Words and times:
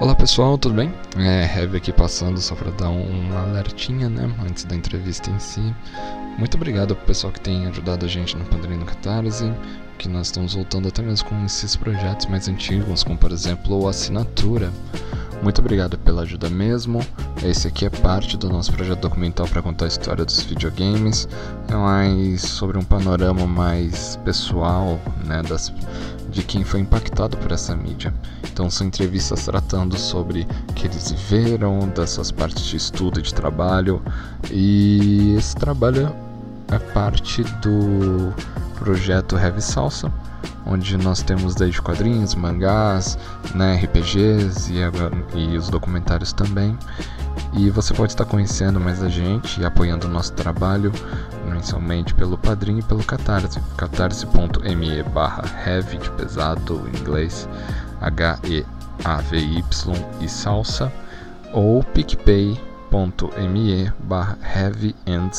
Olá 0.00 0.12
pessoal, 0.12 0.58
tudo 0.58 0.74
bem? 0.74 0.92
É, 1.16 1.44
Heavy 1.56 1.76
aqui 1.76 1.92
passando 1.92 2.40
só 2.40 2.56
para 2.56 2.72
dar 2.72 2.90
um 2.90 3.38
alertinha, 3.38 4.08
né, 4.08 4.28
antes 4.44 4.64
da 4.64 4.74
entrevista 4.74 5.30
em 5.30 5.38
si. 5.38 5.62
Muito 6.36 6.56
obrigado 6.56 6.96
pro 6.96 7.06
pessoal 7.06 7.32
que 7.32 7.40
tem 7.40 7.64
ajudado 7.66 8.04
a 8.04 8.08
gente 8.08 8.36
no 8.36 8.44
Padrinho 8.44 8.80
no 8.80 8.86
Catarse, 8.86 9.52
que 9.96 10.08
nós 10.08 10.26
estamos 10.26 10.54
voltando 10.54 10.88
até 10.88 11.00
mesmo 11.00 11.28
com 11.28 11.44
esses 11.44 11.76
projetos 11.76 12.26
mais 12.26 12.48
antigos, 12.48 13.04
como 13.04 13.16
por 13.16 13.30
exemplo 13.30 13.82
o 13.82 13.88
Assinatura. 13.88 14.72
Muito 15.44 15.60
obrigado 15.60 15.98
pela 15.98 16.22
ajuda 16.22 16.48
mesmo. 16.48 17.06
Esse 17.44 17.68
aqui 17.68 17.84
é 17.84 17.90
parte 17.90 18.34
do 18.34 18.48
nosso 18.48 18.72
projeto 18.72 19.00
documental 19.00 19.46
para 19.46 19.60
contar 19.60 19.84
a 19.84 19.88
história 19.88 20.24
dos 20.24 20.40
videogames, 20.42 21.28
é 21.68 21.74
mais 21.74 22.40
sobre 22.40 22.78
um 22.78 22.82
panorama 22.82 23.46
mais 23.46 24.16
pessoal, 24.24 24.98
né, 25.26 25.42
das 25.42 25.70
de 26.30 26.42
quem 26.42 26.64
foi 26.64 26.80
impactado 26.80 27.36
por 27.36 27.52
essa 27.52 27.76
mídia. 27.76 28.12
Então 28.50 28.70
são 28.70 28.86
entrevistas 28.86 29.44
tratando 29.44 29.98
sobre 29.98 30.46
o 30.70 30.72
que 30.72 30.86
eles 30.86 31.12
viveram, 31.12 31.90
das 31.94 32.08
suas 32.10 32.32
partes 32.32 32.64
de 32.64 32.78
estudo 32.78 33.20
e 33.20 33.22
de 33.22 33.34
trabalho. 33.34 34.00
E 34.50 35.34
esse 35.36 35.54
trabalho 35.56 36.10
é 36.72 36.78
parte 36.78 37.44
do 37.60 38.32
projeto 38.76 39.36
Heavy 39.36 39.60
Salsa, 39.60 40.10
onde 40.66 40.96
nós 40.96 41.22
temos 41.22 41.54
desde 41.54 41.80
quadrinhos, 41.80 42.34
mangás, 42.34 43.18
né, 43.54 43.76
RPGs 43.76 44.72
e, 44.72 45.38
e 45.38 45.56
os 45.56 45.68
documentários 45.68 46.32
também. 46.32 46.76
E 47.52 47.70
você 47.70 47.94
pode 47.94 48.12
estar 48.12 48.24
conhecendo 48.24 48.80
mais 48.80 49.02
a 49.02 49.08
gente 49.08 49.60
e 49.60 49.64
apoiando 49.64 50.06
o 50.06 50.10
nosso 50.10 50.32
trabalho 50.32 50.92
mensalmente 51.48 52.14
pelo 52.14 52.36
Padrinho 52.36 52.80
e 52.80 52.82
pelo 52.82 53.04
Catarse. 53.04 53.60
catarse.me 53.76 55.02
barra 55.04 55.44
heavy 55.66 55.98
de 55.98 56.10
pesado 56.10 56.88
em 56.88 56.98
inglês 56.98 57.48
H-E-A-V-Y 58.00 59.64
e 60.20 60.28
salsa 60.28 60.92
ou 61.52 61.82
picpay.me 61.84 63.92
barra 64.00 64.38
heavy 64.42 64.94
and 65.06 65.30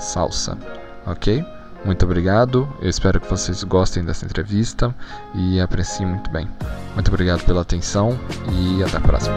salsa, 0.00 0.58
ok? 1.06 1.55
Muito 1.84 2.04
obrigado, 2.04 2.68
eu 2.80 2.88
espero 2.88 3.20
que 3.20 3.28
vocês 3.28 3.62
gostem 3.62 4.04
dessa 4.04 4.24
entrevista 4.24 4.94
e 5.34 5.60
apreciem 5.60 6.06
muito 6.08 6.30
bem. 6.30 6.48
Muito 6.94 7.08
obrigado 7.08 7.44
pela 7.44 7.62
atenção 7.62 8.18
e 8.52 8.82
até 8.82 8.96
a 8.96 9.00
próxima. 9.00 9.36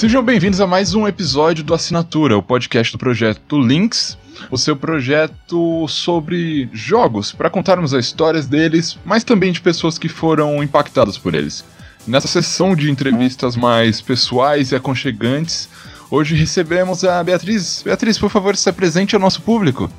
Sejam 0.00 0.22
bem-vindos 0.22 0.62
a 0.62 0.66
mais 0.66 0.94
um 0.94 1.06
episódio 1.06 1.62
do 1.62 1.74
Assinatura, 1.74 2.38
o 2.38 2.42
podcast 2.42 2.90
do 2.90 2.98
projeto 2.98 3.60
Links, 3.60 4.16
o 4.50 4.56
seu 4.56 4.76
projeto 4.76 5.86
sobre 5.88 6.68
jogos, 6.72 7.32
para 7.32 7.50
contarmos 7.50 7.94
as 7.94 8.06
histórias 8.06 8.46
deles, 8.46 8.98
mas 9.04 9.24
também 9.24 9.52
de 9.52 9.60
pessoas 9.60 9.98
que 9.98 10.08
foram 10.08 10.62
impactadas 10.62 11.18
por 11.18 11.34
eles. 11.34 11.64
Nessa 12.06 12.28
sessão 12.28 12.74
de 12.74 12.90
entrevistas 12.90 13.56
mais 13.56 14.00
pessoais 14.00 14.72
e 14.72 14.76
aconchegantes, 14.76 15.68
hoje 16.10 16.34
recebemos 16.34 17.04
a 17.04 17.22
Beatriz. 17.22 17.82
Beatriz, 17.84 18.18
por 18.18 18.30
favor, 18.30 18.56
se 18.56 18.68
apresente 18.68 19.14
ao 19.14 19.20
nosso 19.20 19.42
público. 19.42 19.90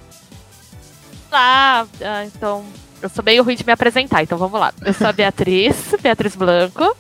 Olá, 1.30 1.88
ah, 2.02 2.26
então 2.26 2.66
eu 3.02 3.10
sou 3.10 3.24
meio 3.24 3.44
ruim 3.44 3.56
de 3.56 3.66
me 3.66 3.72
apresentar, 3.72 4.22
então 4.22 4.38
vamos 4.38 4.60
lá. 4.60 4.74
Eu 4.86 4.94
sou 4.94 5.08
a 5.08 5.14
Beatriz, 5.14 5.76
Beatriz 6.02 6.36
Blanco. 6.36 6.96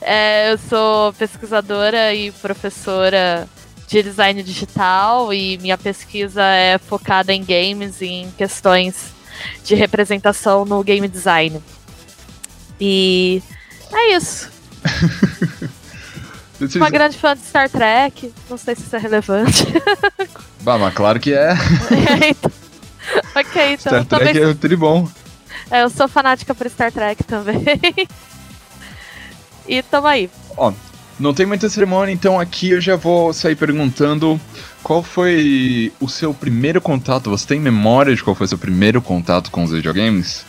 É, 0.00 0.52
eu 0.52 0.58
sou 0.58 1.12
pesquisadora 1.12 2.14
e 2.14 2.30
professora 2.32 3.48
de 3.92 4.02
design 4.02 4.42
digital 4.42 5.34
e 5.34 5.58
minha 5.58 5.76
pesquisa 5.76 6.42
é 6.42 6.78
focada 6.78 7.30
em 7.30 7.44
games 7.44 8.00
e 8.00 8.06
em 8.06 8.30
questões 8.30 9.12
de 9.62 9.74
representação 9.74 10.64
no 10.64 10.82
game 10.82 11.06
design. 11.06 11.62
E 12.80 13.42
é 13.92 14.16
isso. 14.16 14.50
Uma 16.76 16.88
grande 16.88 17.18
fã 17.18 17.36
de 17.36 17.42
Star 17.42 17.68
Trek, 17.68 18.32
não 18.48 18.56
sei 18.56 18.74
se 18.74 18.82
isso 18.82 18.96
é 18.96 18.98
relevante. 18.98 19.66
Bah, 20.62 20.78
mas 20.78 20.94
claro 20.94 21.18
que 21.18 21.34
é. 21.34 21.50
é 21.50 22.28
então. 22.30 22.52
Ok, 23.34 23.72
então. 23.72 23.76
Star 23.76 24.04
Trek 24.04 24.32
também... 24.32 24.50
é 24.50 24.54
tribom. 24.54 25.08
É, 25.68 25.82
eu 25.82 25.90
sou 25.90 26.06
fanática 26.06 26.54
por 26.54 26.70
Star 26.70 26.92
Trek 26.92 27.24
também. 27.24 27.64
e 29.66 29.82
tamo 29.82 30.06
aí. 30.06 30.30
Ó, 30.56 30.72
não 31.22 31.32
tem 31.32 31.46
muita 31.46 31.68
cerimônia, 31.68 32.12
então 32.12 32.38
aqui 32.38 32.70
eu 32.70 32.80
já 32.80 32.96
vou 32.96 33.32
sair 33.32 33.54
perguntando 33.54 34.40
qual 34.82 35.02
foi 35.02 35.92
o 36.00 36.08
seu 36.08 36.34
primeiro 36.34 36.80
contato. 36.80 37.30
Você 37.30 37.46
tem 37.46 37.60
memória 37.60 38.14
de 38.14 38.22
qual 38.22 38.34
foi 38.34 38.44
o 38.46 38.48
seu 38.48 38.58
primeiro 38.58 39.00
contato 39.00 39.50
com 39.50 39.62
os 39.62 39.70
videogames? 39.70 40.44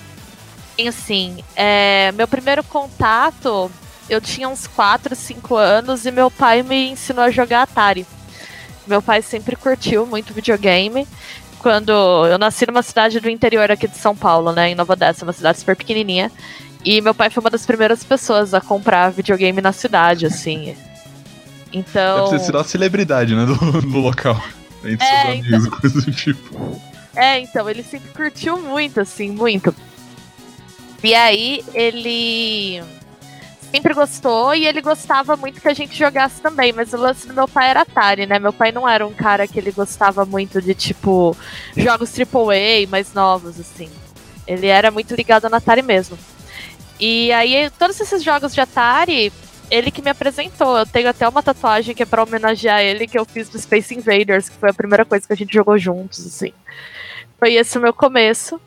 Sim, 0.75 0.91
sim. 0.91 1.43
É, 1.55 2.11
meu 2.13 2.27
primeiro 2.27 2.63
contato, 2.63 3.71
eu 4.09 4.19
tinha 4.19 4.49
uns 4.49 4.65
4, 4.65 5.15
5 5.15 5.55
anos 5.55 6.05
e 6.05 6.11
meu 6.11 6.31
pai 6.31 6.63
me 6.63 6.89
ensinou 6.89 7.23
a 7.23 7.31
jogar 7.31 7.61
Atari. 7.61 8.05
Meu 8.87 9.01
pai 9.01 9.21
sempre 9.21 9.55
curtiu 9.55 10.05
muito 10.07 10.33
videogame 10.33 11.07
quando 11.59 11.91
eu 12.27 12.37
nasci 12.37 12.65
numa 12.65 12.81
cidade 12.81 13.19
do 13.21 13.29
interior 13.29 13.71
aqui 13.71 13.87
de 13.87 13.97
São 13.97 14.13
Paulo, 14.13 14.51
né, 14.51 14.71
em 14.71 14.75
Nova 14.75 14.93
Odessa, 14.93 15.23
uma 15.23 15.31
cidade 15.31 15.59
super 15.59 15.77
pequenininha. 15.77 16.29
E 16.85 16.99
meu 17.01 17.13
pai 17.13 17.29
foi 17.29 17.41
uma 17.41 17.49
das 17.49 17.65
primeiras 17.65 18.03
pessoas 18.03 18.53
a 18.53 18.59
comprar 18.59 19.09
videogame 19.11 19.61
na 19.61 19.71
cidade, 19.71 20.25
assim. 20.25 20.75
Então. 21.71 22.29
Deve 22.29 22.43
sido 22.43 22.57
a 22.57 22.63
celebridade, 22.63 23.35
né, 23.35 23.45
do, 23.45 23.81
do 23.81 23.99
local. 23.99 24.41
Entre 24.83 25.05
é, 25.05 25.21
seus 25.21 25.39
amigos, 25.39 25.65
então... 25.65 25.79
coisa 25.79 26.01
do 26.01 26.11
tipo. 26.11 26.81
É, 27.15 27.39
então, 27.39 27.69
ele 27.69 27.83
sempre 27.83 28.09
curtiu 28.11 28.59
muito, 28.59 28.99
assim, 28.99 29.31
muito. 29.31 29.73
E 31.03 31.13
aí, 31.13 31.63
ele 31.73 32.83
sempre 33.71 33.93
gostou 33.93 34.53
e 34.53 34.67
ele 34.67 34.81
gostava 34.81 35.35
muito 35.35 35.59
que 35.59 35.67
a 35.67 35.73
gente 35.73 35.97
jogasse 35.97 36.39
também, 36.41 36.71
mas 36.71 36.93
o 36.93 36.97
lance 36.97 37.27
do 37.27 37.33
meu 37.33 37.47
pai 37.47 37.69
era 37.69 37.81
Atari, 37.81 38.27
né? 38.27 38.37
Meu 38.37 38.53
pai 38.53 38.71
não 38.71 38.87
era 38.87 39.05
um 39.05 39.13
cara 39.13 39.47
que 39.47 39.57
ele 39.57 39.71
gostava 39.71 40.25
muito 40.25 40.61
de, 40.61 40.75
tipo, 40.75 41.35
jogos 41.75 42.13
AAA 42.17 42.87
mais 42.89 43.13
novos, 43.13 43.59
assim. 43.59 43.89
Ele 44.45 44.67
era 44.67 44.91
muito 44.91 45.15
ligado 45.15 45.49
no 45.49 45.55
Atari 45.55 45.81
mesmo. 45.81 46.17
E 47.05 47.33
aí, 47.33 47.69
todos 47.71 47.99
esses 47.99 48.23
jogos 48.23 48.53
de 48.53 48.61
Atari, 48.61 49.33
ele 49.69 49.91
que 49.91 50.01
me 50.01 50.09
apresentou. 50.09 50.77
Eu 50.77 50.85
tenho 50.85 51.09
até 51.09 51.27
uma 51.27 51.43
tatuagem 51.43 51.93
que 51.93 52.01
é 52.01 52.05
pra 52.05 52.23
homenagear 52.23 52.79
ele, 52.79 53.07
que 53.07 53.19
eu 53.19 53.25
fiz 53.25 53.49
do 53.49 53.59
Space 53.59 53.93
Invaders, 53.93 54.47
que 54.47 54.55
foi 54.55 54.69
a 54.69 54.73
primeira 54.73 55.03
coisa 55.03 55.27
que 55.27 55.33
a 55.33 55.35
gente 55.35 55.53
jogou 55.53 55.77
juntos, 55.77 56.25
assim. 56.25 56.53
Foi 57.37 57.55
esse 57.55 57.77
o 57.77 57.81
meu 57.81 57.93
começo. 57.93 58.57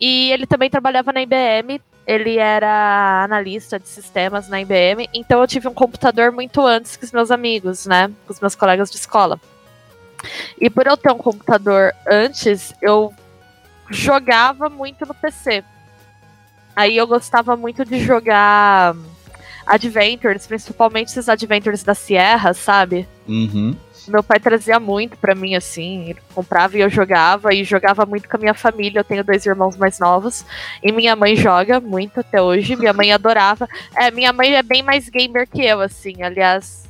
E 0.00 0.30
ele 0.30 0.46
também 0.46 0.70
trabalhava 0.70 1.12
na 1.12 1.22
IBM, 1.22 1.80
ele 2.06 2.38
era 2.38 3.24
analista 3.24 3.80
de 3.80 3.88
sistemas 3.88 4.46
na 4.46 4.60
IBM, 4.60 5.10
então 5.12 5.40
eu 5.40 5.46
tive 5.48 5.66
um 5.66 5.74
computador 5.74 6.30
muito 6.30 6.64
antes 6.64 6.94
que 6.94 7.04
os 7.04 7.10
meus 7.10 7.32
amigos, 7.32 7.84
né? 7.84 8.12
Com 8.24 8.32
os 8.32 8.38
meus 8.38 8.54
colegas 8.54 8.92
de 8.92 8.96
escola. 8.96 9.40
E 10.60 10.70
por 10.70 10.86
eu 10.86 10.96
ter 10.96 11.10
um 11.10 11.18
computador 11.18 11.92
antes, 12.08 12.72
eu 12.80 13.12
jogava 13.90 14.68
muito 14.68 15.04
no 15.04 15.14
PC. 15.14 15.64
Aí 16.74 16.96
eu 16.96 17.06
gostava 17.06 17.56
muito 17.56 17.84
de 17.84 18.00
jogar 18.00 18.96
Adventures, 19.66 20.46
principalmente 20.46 21.08
esses 21.08 21.28
Adventures 21.28 21.82
da 21.82 21.94
Sierra, 21.94 22.54
sabe? 22.54 23.06
Uhum. 23.28 23.76
Meu 24.08 24.22
pai 24.22 24.40
trazia 24.40 24.80
muito 24.80 25.16
para 25.16 25.34
mim, 25.34 25.54
assim. 25.54 26.08
Ele 26.10 26.18
comprava 26.34 26.76
e 26.76 26.80
eu 26.80 26.90
jogava, 26.90 27.54
e 27.54 27.62
jogava 27.62 28.04
muito 28.04 28.28
com 28.28 28.36
a 28.36 28.40
minha 28.40 28.54
família. 28.54 29.00
Eu 29.00 29.04
tenho 29.04 29.22
dois 29.22 29.46
irmãos 29.46 29.76
mais 29.76 30.00
novos. 30.00 30.44
E 30.82 30.90
minha 30.90 31.14
mãe 31.14 31.36
joga 31.36 31.78
muito 31.78 32.20
até 32.20 32.42
hoje. 32.42 32.74
Minha 32.74 32.92
mãe 32.92 33.12
adorava. 33.12 33.68
É, 33.94 34.10
minha 34.10 34.32
mãe 34.32 34.54
é 34.54 34.62
bem 34.62 34.82
mais 34.82 35.08
gamer 35.08 35.46
que 35.48 35.64
eu, 35.64 35.80
assim. 35.80 36.22
Aliás, 36.22 36.82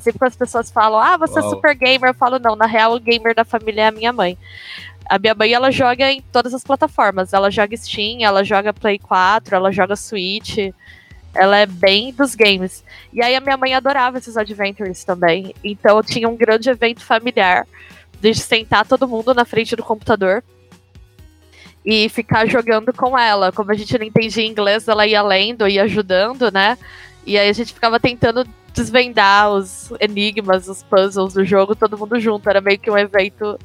sempre 0.00 0.18
que 0.18 0.24
as 0.24 0.36
pessoas 0.36 0.70
falam, 0.70 1.00
ah, 1.00 1.16
você 1.16 1.38
é 1.38 1.42
Uau. 1.42 1.50
é 1.50 1.54
super 1.54 1.74
gamer, 1.74 2.10
eu 2.10 2.14
falo, 2.14 2.38
não, 2.38 2.56
na 2.56 2.66
real, 2.66 2.94
o 2.94 3.00
gamer 3.00 3.34
da 3.34 3.44
família 3.44 3.82
é 3.82 3.86
a 3.88 3.92
minha 3.92 4.12
mãe. 4.12 4.38
A 5.08 5.18
minha 5.18 5.34
mãe, 5.34 5.52
ela 5.52 5.70
joga 5.70 6.10
em 6.10 6.20
todas 6.20 6.52
as 6.52 6.64
plataformas. 6.64 7.32
Ela 7.32 7.50
joga 7.50 7.76
Steam, 7.76 8.18
ela 8.22 8.42
joga 8.44 8.72
Play 8.72 8.98
4, 8.98 9.54
ela 9.54 9.70
joga 9.70 9.96
Switch. 9.96 10.58
Ela 11.34 11.58
é 11.58 11.66
bem 11.66 12.12
dos 12.12 12.34
games. 12.34 12.82
E 13.12 13.22
aí 13.22 13.34
a 13.36 13.40
minha 13.40 13.56
mãe 13.56 13.74
adorava 13.74 14.18
esses 14.18 14.36
adventures 14.36 15.04
também. 15.04 15.54
Então 15.62 15.96
eu 15.96 16.02
tinha 16.02 16.28
um 16.28 16.36
grande 16.36 16.70
evento 16.70 17.02
familiar 17.02 17.66
de 18.20 18.34
sentar 18.34 18.86
todo 18.86 19.06
mundo 19.06 19.34
na 19.34 19.44
frente 19.44 19.76
do 19.76 19.82
computador 19.82 20.42
e 21.84 22.08
ficar 22.08 22.46
jogando 22.48 22.92
com 22.92 23.16
ela. 23.16 23.52
Como 23.52 23.70
a 23.70 23.74
gente 23.74 23.96
não 23.96 24.04
entendia 24.04 24.44
inglês, 24.44 24.88
ela 24.88 25.06
ia 25.06 25.22
lendo 25.22 25.68
e 25.68 25.78
ajudando, 25.78 26.50
né? 26.50 26.76
E 27.24 27.38
aí 27.38 27.48
a 27.48 27.52
gente 27.52 27.72
ficava 27.72 28.00
tentando 28.00 28.46
desvendar 28.74 29.50
os 29.50 29.92
enigmas, 30.00 30.68
os 30.68 30.82
puzzles 30.82 31.34
do 31.34 31.44
jogo, 31.44 31.76
todo 31.76 31.96
mundo 31.96 32.18
junto. 32.18 32.48
Era 32.48 32.60
meio 32.60 32.78
que 32.78 32.90
um 32.90 32.98
evento 32.98 33.58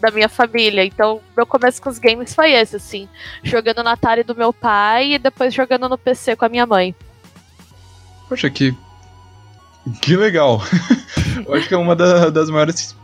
da 0.00 0.10
minha 0.10 0.28
família. 0.28 0.84
Então, 0.84 1.20
meu 1.36 1.46
começo 1.46 1.80
com 1.80 1.88
os 1.88 1.98
games 1.98 2.34
foi 2.34 2.52
esse, 2.52 2.76
assim. 2.76 3.08
Jogando 3.42 3.82
no 3.82 3.88
Atari 3.88 4.22
do 4.22 4.34
meu 4.34 4.52
pai 4.52 5.14
e 5.14 5.18
depois 5.18 5.54
jogando 5.54 5.88
no 5.88 5.98
PC 5.98 6.36
com 6.36 6.44
a 6.44 6.48
minha 6.48 6.66
mãe. 6.66 6.94
Poxa, 8.28 8.50
que. 8.50 8.74
Que 10.02 10.16
legal! 10.16 10.60
Eu 11.46 11.54
acho 11.54 11.68
que 11.68 11.74
é 11.74 11.76
uma 11.76 11.94
da, 11.94 12.28
das 12.28 12.50
maiores 12.50 12.96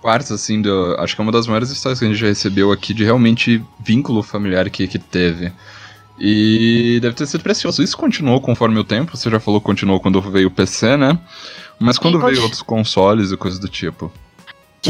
partes, 0.00 0.30
assim, 0.30 0.62
do, 0.62 0.94
acho 0.98 1.14
que 1.14 1.20
é 1.20 1.24
uma 1.24 1.32
das 1.32 1.46
maiores 1.46 1.70
histórias 1.70 1.98
que 1.98 2.04
a 2.04 2.08
gente 2.08 2.20
já 2.20 2.28
recebeu 2.28 2.70
aqui 2.70 2.94
de 2.94 3.04
realmente 3.04 3.62
vínculo 3.80 4.22
familiar 4.22 4.70
que, 4.70 4.86
que 4.86 4.98
teve. 4.98 5.52
E 6.18 6.98
deve 7.00 7.14
ter 7.14 7.26
sido 7.26 7.42
precioso. 7.42 7.82
Isso 7.82 7.96
continuou 7.96 8.40
conforme 8.40 8.78
o 8.78 8.84
tempo, 8.84 9.16
você 9.16 9.30
já 9.30 9.40
falou 9.40 9.60
que 9.60 9.66
continuou 9.66 10.00
quando 10.00 10.20
veio 10.20 10.48
o 10.48 10.50
PC, 10.50 10.96
né? 10.96 11.18
Mas 11.78 11.98
quando 11.98 12.20
veio 12.20 12.42
outros 12.42 12.62
consoles 12.62 13.30
e 13.30 13.36
coisas 13.36 13.58
do 13.58 13.68
tipo. 13.68 14.12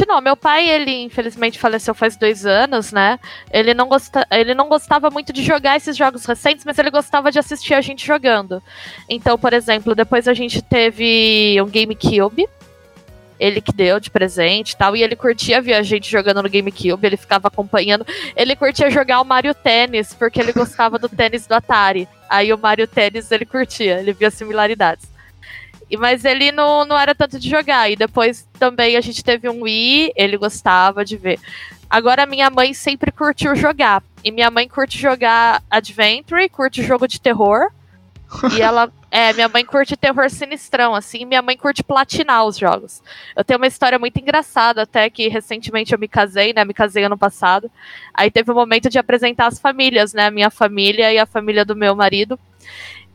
Não, 0.07 0.21
meu 0.21 0.37
pai, 0.37 0.69
ele 0.69 1.03
infelizmente 1.03 1.59
faleceu 1.59 1.95
faz 1.95 2.17
dois 2.17 2.47
anos, 2.47 2.93
né? 2.93 3.19
Ele 3.51 3.75
não, 3.75 3.89
gosta, 3.89 4.27
ele 4.31 4.55
não 4.55 4.69
gostava 4.69 5.11
muito 5.11 5.33
de 5.33 5.43
jogar 5.43 5.77
esses 5.77 5.97
jogos 5.97 6.25
recentes, 6.25 6.65
mas 6.65 6.79
ele 6.79 6.91
gostava 6.91 7.31
de 7.31 7.39
assistir 7.39 7.75
a 7.75 7.81
gente 7.81 8.07
jogando. 8.07 8.63
Então, 9.09 9.39
por 9.39 9.53
exemplo, 9.53 9.95
depois 9.95 10.29
a 10.29 10.35
gente 10.35 10.63
teve 10.63 11.61
um 11.61 11.69
GameCube, 11.69 12.49
ele 13.39 13.61
que 13.61 13.73
deu 13.73 14.01
de 14.01 14.11
presente 14.11 14.73
e 14.73 14.77
tal, 14.77 14.97
e 14.97 15.03
ele 15.03 15.15
curtia 15.15 15.61
ver 15.61 15.75
a 15.75 15.83
gente 15.83 16.11
jogando 16.11 16.43
no 16.43 16.51
GameCube, 16.51 17.07
ele 17.07 17.17
ficava 17.17 17.49
acompanhando. 17.49 18.07
Ele 18.35 18.57
curtia 18.57 18.91
jogar 18.91 19.21
o 19.21 19.25
Mario 19.25 19.55
Tênis, 19.55 20.13
porque 20.13 20.41
ele 20.41 20.53
gostava 20.53 20.99
do 20.99 21.09
tênis 21.09 21.47
do 21.47 21.55
Atari. 21.55 22.09
Aí 22.29 22.53
o 22.53 22.59
Mario 22.59 22.87
Tênis 22.87 23.31
ele 23.31 23.47
curtia, 23.47 24.01
ele 24.01 24.13
via 24.13 24.31
similaridades. 24.31 25.18
Mas 25.97 26.25
ele 26.25 26.53
não, 26.53 26.85
não 26.85 26.99
era 26.99 27.15
tanto 27.15 27.39
de 27.39 27.49
jogar. 27.49 27.91
E 27.91 27.97
depois 27.97 28.47
também 28.59 28.97
a 28.97 29.01
gente 29.01 29.25
teve 29.25 29.49
um 29.49 29.63
Wii, 29.63 30.13
ele 30.17 30.37
gostava 30.37 31.05
de 31.05 31.17
ver. 31.17 31.39
Agora 31.89 32.27
minha 32.27 32.51
mãe 32.51 32.75
sempre 32.75 33.11
curtiu 33.11 33.57
jogar. 33.57 34.03
E 34.23 34.31
minha 34.31 34.51
mãe 34.51 34.69
curte 34.69 34.99
jogar 34.99 35.63
Adventure, 35.71 36.49
curte 36.49 36.83
jogo 36.83 37.09
de 37.09 37.21
terror. 37.21 37.71
e 38.55 38.61
ela. 38.63 38.93
É, 39.11 39.33
minha 39.33 39.49
mãe 39.49 39.65
curte 39.65 39.97
terror 39.97 40.29
sinistrão, 40.29 40.95
assim, 40.95 41.25
minha 41.25 41.41
mãe 41.41 41.57
curte 41.57 41.83
platinar 41.83 42.45
os 42.45 42.59
jogos. 42.59 43.03
Eu 43.35 43.43
tenho 43.43 43.59
uma 43.59 43.67
história 43.67 43.99
muito 43.99 44.19
engraçada, 44.19 44.83
até 44.83 45.09
que 45.09 45.29
recentemente 45.29 45.95
eu 45.95 45.99
me 45.99 46.07
casei, 46.07 46.53
né? 46.53 46.63
Me 46.63 46.75
casei 46.75 47.05
ano 47.05 47.17
passado. 47.17 47.71
Aí 48.13 48.31
teve 48.31 48.51
o 48.51 48.53
um 48.55 48.57
momento 48.57 48.91
de 48.91 48.99
apresentar 48.99 49.47
as 49.47 49.59
famílias, 49.59 50.13
né? 50.13 50.31
Minha 50.31 50.51
família 50.51 51.11
e 51.11 51.19
a 51.19 51.25
família 51.25 51.65
do 51.65 51.75
meu 51.75 51.97
marido. 51.97 52.39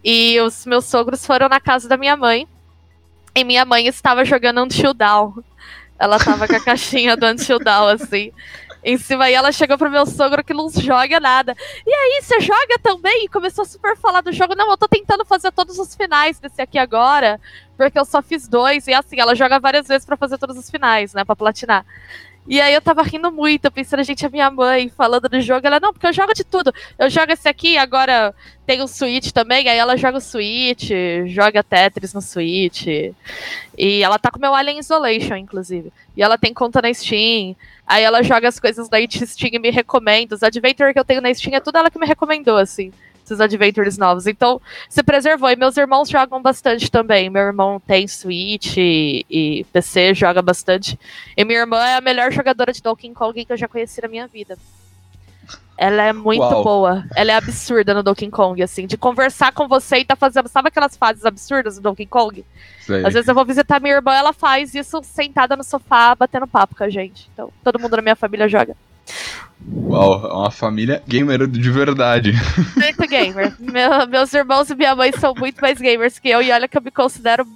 E 0.03 0.41
os 0.41 0.65
meus 0.65 0.85
sogros 0.85 1.23
foram 1.23 1.47
na 1.47 1.59
casa 1.59 1.87
da 1.87 1.95
minha 1.95 2.17
mãe. 2.17 2.47
E 3.35 3.43
minha 3.43 3.65
mãe 3.65 3.87
estava 3.87 4.23
jogando 4.23 4.61
Until 4.61 4.93
Down. 4.93 5.43
Ela 5.97 6.19
tava 6.19 6.47
com 6.47 6.55
a 6.55 6.59
caixinha 6.59 7.17
do 7.17 7.25
Until 7.25 7.59
Down, 7.59 7.87
assim, 7.87 8.31
em 8.83 8.97
cima. 8.97 9.29
E 9.29 9.33
ela 9.33 9.51
chegou 9.51 9.77
pro 9.77 9.89
meu 9.89 10.05
sogro 10.05 10.43
que 10.43 10.53
não 10.53 10.69
joga 10.69 11.19
nada. 11.19 11.55
E 11.85 11.91
aí, 11.91 12.21
você 12.21 12.39
joga 12.41 12.77
também? 12.81 13.25
E 13.25 13.29
começou 13.29 13.63
a 13.63 13.65
super 13.65 13.97
falar 13.97 14.21
do 14.21 14.31
jogo. 14.31 14.55
Não, 14.55 14.69
eu 14.69 14.77
tô 14.77 14.87
tentando 14.87 15.25
fazer 15.25 15.51
todos 15.51 15.79
os 15.79 15.95
finais 15.95 16.39
desse 16.39 16.61
aqui 16.61 16.77
agora, 16.77 17.39
porque 17.75 17.97
eu 17.97 18.05
só 18.05 18.21
fiz 18.21 18.47
dois. 18.47 18.87
E 18.87 18.93
assim, 18.93 19.19
ela 19.19 19.33
joga 19.33 19.59
várias 19.59 19.87
vezes 19.87 20.05
para 20.05 20.17
fazer 20.17 20.37
todos 20.37 20.57
os 20.57 20.69
finais, 20.69 21.13
né, 21.13 21.23
pra 21.23 21.35
platinar. 21.35 21.85
E 22.45 22.59
aí 22.59 22.73
eu 22.73 22.81
tava 22.81 23.01
rindo 23.03 23.31
muito, 23.31 23.71
pensando, 23.71 24.03
gente, 24.03 24.25
a 24.25 24.29
minha 24.29 24.51
mãe 24.51 24.89
falando 24.89 25.29
do 25.29 25.39
jogo. 25.39 25.65
Ela, 25.65 25.79
não, 25.79 25.93
porque 25.93 26.05
eu 26.05 26.13
jogo 26.13 26.33
de 26.33 26.43
tudo. 26.43 26.73
Eu 26.99 27.09
jogo 27.09 27.31
esse 27.31 27.47
aqui, 27.47 27.77
agora 27.77 28.35
tem 28.65 28.81
o 28.81 28.87
Switch 28.87 29.31
também. 29.31 29.67
Aí 29.69 29.77
ela 29.77 29.95
joga 29.95 30.17
o 30.17 30.21
Switch, 30.21 30.89
joga 31.27 31.63
Tetris 31.63 32.13
no 32.13 32.21
Switch. 32.21 32.87
E 33.77 34.03
ela 34.03 34.19
tá 34.19 34.29
com 34.29 34.39
meu 34.39 34.53
Alien 34.53 34.79
Isolation, 34.79 35.37
inclusive. 35.37 35.91
E 36.17 36.21
ela 36.21 36.37
tem 36.37 36.53
conta 36.53 36.81
na 36.81 36.93
Steam. 36.93 37.55
Aí 37.87 38.03
ela 38.03 38.21
joga 38.21 38.49
as 38.49 38.59
coisas 38.59 38.89
da 38.89 38.97
Steam 39.07 39.51
e 39.53 39.59
me 39.59 39.69
recomenda. 39.69 40.35
Os 40.35 40.43
Adventure 40.43 40.93
que 40.93 40.99
eu 40.99 41.05
tenho 41.05 41.21
na 41.21 41.33
Steam 41.33 41.55
é 41.55 41.61
tudo 41.61 41.77
ela 41.77 41.89
que 41.89 41.99
me 41.99 42.05
recomendou, 42.05 42.57
assim 42.57 42.91
esses 43.23 43.39
adventures 43.39 43.97
novos. 43.97 44.27
Então, 44.27 44.61
se 44.89 45.01
preservou. 45.01 45.49
E 45.49 45.55
meus 45.55 45.77
irmãos 45.77 46.09
jogam 46.09 46.41
bastante 46.41 46.91
também. 46.91 47.29
Meu 47.29 47.43
irmão 47.43 47.81
tem 47.85 48.07
Switch 48.07 48.77
e, 48.77 49.25
e, 49.29 49.65
PC, 49.71 50.13
joga 50.13 50.41
bastante. 50.41 50.99
E 51.35 51.43
minha 51.45 51.59
irmã 51.59 51.83
é 51.85 51.95
a 51.95 52.01
melhor 52.01 52.31
jogadora 52.31 52.71
de 52.71 52.81
Donkey 52.81 53.13
Kong 53.13 53.45
que 53.45 53.53
eu 53.53 53.57
já 53.57 53.67
conheci 53.67 54.01
na 54.01 54.07
minha 54.07 54.27
vida. 54.27 54.57
Ela 55.75 56.03
é 56.03 56.13
muito 56.13 56.41
Uau. 56.41 56.63
boa. 56.63 57.03
Ela 57.15 57.31
é 57.31 57.35
absurda 57.35 57.93
no 57.93 58.03
Donkey 58.03 58.29
Kong, 58.29 58.61
assim, 58.61 58.85
de 58.85 58.95
conversar 58.95 59.51
com 59.51 59.67
você 59.67 59.97
e 59.97 60.05
tá 60.05 60.15
fazendo. 60.15 60.47
Sabe 60.47 60.67
aquelas 60.67 60.95
fases 60.95 61.25
absurdas 61.25 61.75
do 61.75 61.81
Donkey 61.81 62.05
Kong? 62.05 62.45
Sei. 62.79 63.05
Às 63.05 63.13
vezes 63.13 63.27
eu 63.27 63.33
vou 63.33 63.43
visitar 63.43 63.79
minha 63.79 63.95
irmã, 63.95 64.13
ela 64.13 64.33
faz 64.33 64.75
isso 64.75 65.01
sentada 65.03 65.55
no 65.55 65.63
sofá, 65.63 66.13
batendo 66.13 66.45
papo 66.45 66.75
com 66.75 66.83
a 66.83 66.89
gente. 66.89 67.29
Então, 67.33 67.51
todo 67.63 67.79
mundo 67.79 67.95
na 67.95 68.03
minha 68.03 68.15
família 68.15 68.47
joga. 68.47 68.75
Uau, 69.71 70.25
é 70.25 70.33
uma 70.33 70.51
família 70.51 71.01
gamer 71.07 71.47
de 71.47 71.71
verdade. 71.71 72.33
Muito 72.75 73.09
gamer. 73.09 73.53
Meu, 73.59 74.07
meus 74.07 74.33
irmãos 74.33 74.69
e 74.69 74.75
minha 74.75 74.95
mãe 74.95 75.11
são 75.17 75.33
muito 75.33 75.61
mais 75.61 75.79
gamers 75.79 76.19
que 76.19 76.29
eu, 76.29 76.41
e 76.41 76.51
olha 76.51 76.67
que 76.67 76.77
eu 76.77 76.81
me 76.81 76.91
considero 76.91 77.47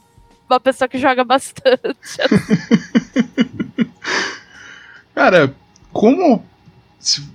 uma 0.49 0.59
pessoa 0.59 0.87
que 0.87 0.97
joga 0.97 1.23
bastante. 1.23 2.17
Cara, 5.13 5.53
como 5.91 6.45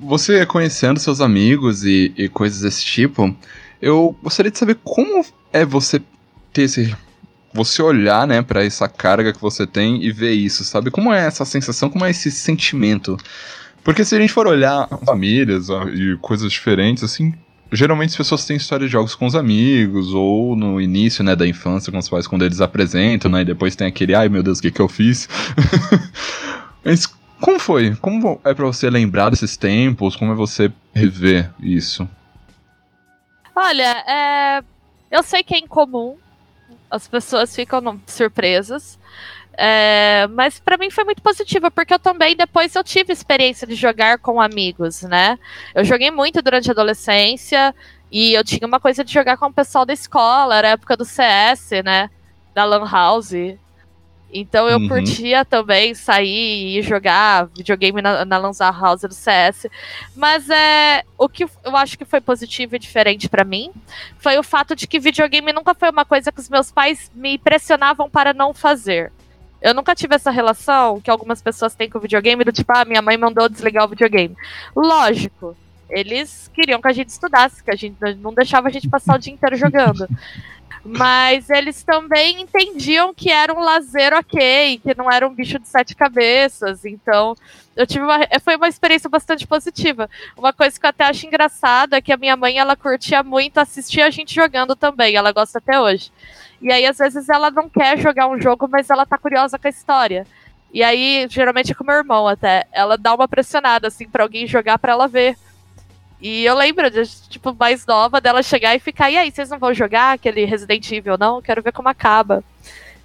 você 0.01 0.47
conhecendo 0.47 0.99
seus 0.99 1.21
amigos 1.21 1.85
e, 1.85 2.13
e 2.17 2.29
coisas 2.29 2.61
desse 2.63 2.85
tipo, 2.85 3.37
eu 3.81 4.17
gostaria 4.23 4.51
de 4.51 4.59
saber 4.59 4.79
como 4.83 5.25
é 5.53 5.65
você 5.65 6.01
ter 6.53 6.63
esse 6.63 6.97
você 7.55 7.83
olhar, 7.83 8.27
né, 8.27 8.41
para 8.41 8.65
essa 8.65 8.89
carga 8.89 9.31
que 9.31 9.41
você 9.41 9.67
tem 9.67 10.03
e 10.03 10.11
ver 10.11 10.33
isso, 10.33 10.65
sabe? 10.65 10.91
Como 10.91 11.13
é 11.13 11.27
essa 11.27 11.45
sensação, 11.45 11.91
como 11.91 12.05
é 12.05 12.11
esse 12.11 12.31
sentimento? 12.31 13.19
Porque 13.85 14.05
se 14.05 14.15
a 14.15 14.21
gente 14.21 14.33
for 14.33 14.47
olhar 14.47 14.89
famílias 15.05 15.69
e 15.93 16.17
coisas 16.21 16.53
diferentes, 16.53 17.03
assim, 17.03 17.35
geralmente 17.73 18.11
as 18.11 18.17
pessoas 18.17 18.45
têm 18.45 18.57
história 18.57 18.87
de 18.87 18.93
jogos 18.93 19.15
com 19.15 19.27
os 19.27 19.35
amigos, 19.35 20.13
ou 20.13 20.55
no 20.55 20.81
início, 20.81 21.25
né, 21.25 21.35
da 21.35 21.47
infância 21.47 21.91
com 21.91 21.99
os 21.99 22.09
pais, 22.09 22.27
quando 22.27 22.45
eles 22.45 22.61
apresentam, 22.61 23.31
né, 23.31 23.41
e 23.41 23.45
depois 23.45 23.75
tem 23.75 23.87
aquele, 23.87 24.15
ai 24.15 24.29
meu 24.29 24.43
Deus, 24.43 24.59
o 24.59 24.63
que 24.63 24.71
que 24.71 24.81
eu 24.81 24.89
fiz? 24.89 25.29
Mas 26.85 27.07
como 27.41 27.59
foi? 27.59 27.97
Como 27.97 28.41
é 28.45 28.55
para 28.55 28.67
você 28.67 28.89
lembrar 28.89 29.31
desses 29.31 29.57
tempos? 29.57 30.15
Como 30.15 30.33
é 30.33 30.35
você 30.35 30.71
rever 30.95 31.51
isso? 31.61 32.09
Olha, 33.55 34.05
é... 34.07 34.63
eu 35.11 35.23
sei 35.23 35.43
que 35.43 35.55
é 35.55 35.59
incomum, 35.59 36.17
as 36.91 37.09
pessoas 37.09 37.55
ficam 37.55 38.01
surpresas, 38.07 38.99
é, 39.55 40.27
mas 40.31 40.59
para 40.59 40.77
mim 40.77 40.91
foi 40.91 41.05
muito 41.05 41.23
positiva, 41.23 41.71
porque 41.71 41.93
eu 41.93 41.99
também 41.99 42.35
depois 42.35 42.75
eu 42.75 42.83
tive 42.83 43.13
experiência 43.13 43.67
de 43.67 43.75
jogar 43.75 44.19
com 44.19 44.41
amigos, 44.41 45.03
né? 45.03 45.39
Eu 45.75 45.85
joguei 45.85 46.11
muito 46.11 46.41
durante 46.41 46.71
a 46.71 46.73
adolescência 46.73 47.75
e 48.11 48.33
eu 48.35 48.45
tinha 48.45 48.67
uma 48.67 48.81
coisa 48.81 49.05
de 49.05 49.13
jogar 49.13 49.37
com 49.37 49.47
o 49.47 49.53
pessoal 49.53 49.85
da 49.85 49.93
escola, 49.93 50.57
era 50.57 50.69
a 50.69 50.71
época 50.73 50.97
do 50.97 51.05
CS, 51.05 51.71
né? 51.85 52.11
Da 52.55 52.65
Lan 52.65 52.89
House. 52.91 53.33
Então 54.35 54.67
eu 54.67 54.79
uhum. 54.79 54.89
curtia 54.89 55.45
também 55.45 55.95
sair 55.95 56.79
e 56.79 56.83
jogar 56.83 57.49
videogame 57.55 58.01
na, 58.01 58.25
na 58.25 58.39
Lan 58.39 58.53
House 58.59 59.03
do 59.03 59.13
CS. 59.13 59.67
Mas 60.17 60.49
é, 60.49 61.05
o 61.19 61.29
que 61.29 61.45
eu 61.45 61.77
acho 61.77 61.99
que 61.99 62.07
foi 62.07 62.23
positivo 62.23 62.75
e 62.75 62.79
diferente 62.79 63.29
para 63.29 63.45
mim 63.45 63.71
foi 64.17 64.39
o 64.39 64.43
fato 64.43 64.75
de 64.75 64.87
que 64.87 64.99
videogame 64.99 65.53
nunca 65.53 65.75
foi 65.75 65.91
uma 65.91 66.07
coisa 66.07 66.33
que 66.33 66.41
os 66.41 66.49
meus 66.49 66.73
pais 66.73 67.11
me 67.15 67.37
pressionavam 67.37 68.09
para 68.09 68.33
não 68.33 68.55
fazer. 68.55 69.13
Eu 69.63 69.73
nunca 69.73 69.95
tive 69.95 70.15
essa 70.15 70.31
relação 70.31 71.01
que 71.01 71.11
algumas 71.11 71.41
pessoas 71.41 71.75
têm 71.75 71.89
com 71.89 71.99
o 71.99 72.01
videogame, 72.01 72.45
do 72.45 72.53
tipo, 72.53 72.73
ah, 72.77 72.85
minha 72.85 73.01
mãe 73.01 73.17
mandou 73.17 73.49
desligar 73.49 73.85
o 73.85 73.89
videogame. 73.89 74.37
Lógico, 74.75 75.57
eles 75.89 76.51
queriam 76.53 76.81
que 76.81 76.89
a 76.89 76.93
gente 76.93 77.11
estudasse, 77.11 77.63
que 77.63 77.71
a 77.71 77.77
gente 77.77 77.97
não 78.17 78.35
deixava 78.35 78.69
a 78.69 78.71
gente 78.71 78.89
passar 78.89 79.15
o 79.15 79.19
dia 79.19 79.33
inteiro 79.33 79.57
jogando. 79.57 80.09
Mas 80.85 81.49
eles 81.49 81.85
também 81.85 82.41
entendiam 82.41 83.15
que 83.15 83.31
era 83.31 83.55
um 83.55 83.61
lazer 83.61 84.13
ok, 84.15 84.81
que 84.83 84.97
não 84.97 85.11
era 85.11 85.29
um 85.29 85.33
bicho 85.33 85.59
de 85.61 85.69
sete 85.69 85.95
cabeças. 85.95 86.85
Então, 86.85 87.37
eu 87.77 87.87
tive 87.87 88.05
uma, 88.05 88.19
foi 88.43 88.57
uma 88.57 88.67
experiência 88.67 89.09
bastante 89.09 89.47
positiva. 89.47 90.11
Uma 90.37 90.53
coisa 90.53 90.81
que 90.81 90.85
eu 90.85 90.91
até 90.91 91.05
acho 91.05 91.25
engraçada 91.25 91.97
é 91.97 92.01
que 92.01 92.13
a 92.13 92.17
minha 92.17 92.37
mãe, 92.37 92.59
ela 92.59 92.75
curtia 92.75 93.23
muito 93.23 93.59
assistir 93.59 94.01
a 94.01 94.11
gente 94.11 94.35
jogando 94.35 94.75
também. 94.75 95.15
Ela 95.15 95.31
gosta 95.31 95.59
até 95.59 95.81
hoje. 95.81 96.11
E 96.63 96.73
aí, 96.73 96.87
às 96.87 96.97
vezes, 96.97 97.29
ela 97.29 97.51
não 97.51 97.69
quer 97.69 97.99
jogar 97.99 98.29
um 98.29 98.41
jogo, 98.41 98.69
mas 98.71 98.89
ela 98.89 99.05
tá 99.05 99.19
curiosa 99.19 99.59
com 99.59 99.67
a 99.67 99.71
história. 99.71 100.27
E 100.73 100.83
aí, 100.83 101.27
geralmente 101.29 101.73
é 101.73 101.75
com 101.75 101.85
meu 101.85 101.97
irmão 101.97 102.27
até. 102.29 102.65
Ela 102.73 102.97
dá 102.97 103.15
uma 103.15 103.27
pressionada, 103.29 103.89
assim, 103.89 104.09
pra 104.09 104.23
alguém 104.23 104.47
jogar 104.47 104.79
pra 104.79 104.93
ela 104.93 105.09
ver. 105.09 105.37
E 106.21 106.45
eu 106.45 106.55
lembro 106.55 106.89
de, 106.89 107.05
tipo, 107.29 107.53
mais 107.53 107.85
nova 107.85 108.21
dela 108.21 108.43
chegar 108.45 108.77
e 108.77 108.79
ficar, 108.79 109.11
e 109.11 109.17
aí, 109.17 109.31
vocês 109.31 109.51
não 109.51 109.59
vão 109.59 109.75
jogar 109.75 110.13
aquele 110.13 110.45
Resident 110.45 110.91
Evil, 110.93 111.19
não? 111.19 111.43
Quero 111.43 111.63
ver 111.63 111.73
como 111.73 111.89
acaba. 111.89 112.45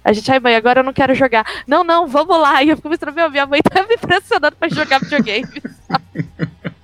A 0.04 0.12
gente, 0.12 0.30
ai 0.30 0.38
mãe, 0.38 0.54
agora 0.54 0.80
eu 0.80 0.84
não 0.84 0.92
quero 0.92 1.14
jogar. 1.14 1.44
Não, 1.66 1.82
não, 1.82 2.06
vamos 2.06 2.40
lá. 2.40 2.62
E 2.64 2.70
eu 2.70 2.76
fico 2.76 2.88
me 2.88 2.96
meu, 3.12 3.30
minha 3.30 3.44
mãe 3.46 3.60
tá 3.60 3.82
me 3.82 3.98
pressionando 3.98 4.56
pra 4.56 4.68
jogar 4.68 5.00
videogame. 5.00 5.62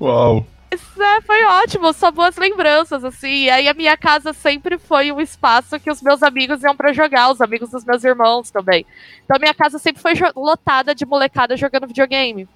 Uau. 0.00 0.44
É, 0.74 1.20
foi 1.22 1.44
ótimo, 1.44 1.92
só 1.92 2.10
boas 2.10 2.36
lembranças, 2.36 3.04
assim. 3.04 3.44
E 3.44 3.50
aí 3.50 3.68
a 3.68 3.74
minha 3.74 3.96
casa 3.96 4.32
sempre 4.32 4.78
foi 4.78 5.12
um 5.12 5.20
espaço 5.20 5.78
que 5.80 5.90
os 5.90 6.02
meus 6.02 6.22
amigos 6.22 6.62
iam 6.62 6.76
para 6.76 6.92
jogar, 6.92 7.30
os 7.30 7.40
amigos 7.40 7.70
dos 7.70 7.84
meus 7.84 8.04
irmãos 8.04 8.50
também. 8.50 8.84
Então 9.24 9.36
a 9.36 9.40
minha 9.40 9.54
casa 9.54 9.78
sempre 9.78 10.02
foi 10.02 10.14
lotada 10.34 10.94
de 10.94 11.06
molecada 11.06 11.56
jogando 11.56 11.86
videogame. 11.86 12.48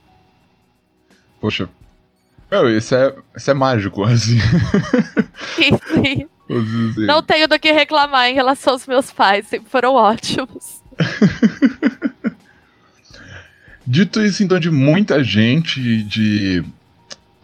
Poxa. 1.41 1.69
Meu, 2.51 2.69
isso 2.77 2.95
é, 2.95 3.15
isso 3.37 3.51
é 3.51 3.55
mágico, 3.55 4.03
assim. 4.05 4.39
Sim, 5.55 5.79
sim. 5.93 6.29
Não 7.07 7.23
tenho 7.23 7.47
do 7.47 7.59
que 7.59 7.71
reclamar 7.73 8.29
em 8.29 8.35
relação 8.35 8.73
aos 8.73 8.87
meus 8.87 9.11
pais, 9.11 9.47
sempre 9.47 9.69
foram 9.71 9.95
ótimos. 9.95 10.83
Dito 13.87 14.23
isso, 14.23 14.43
então, 14.43 14.59
de 14.59 14.71
muita 14.71 15.23
gente, 15.25 16.03
de 16.03 16.65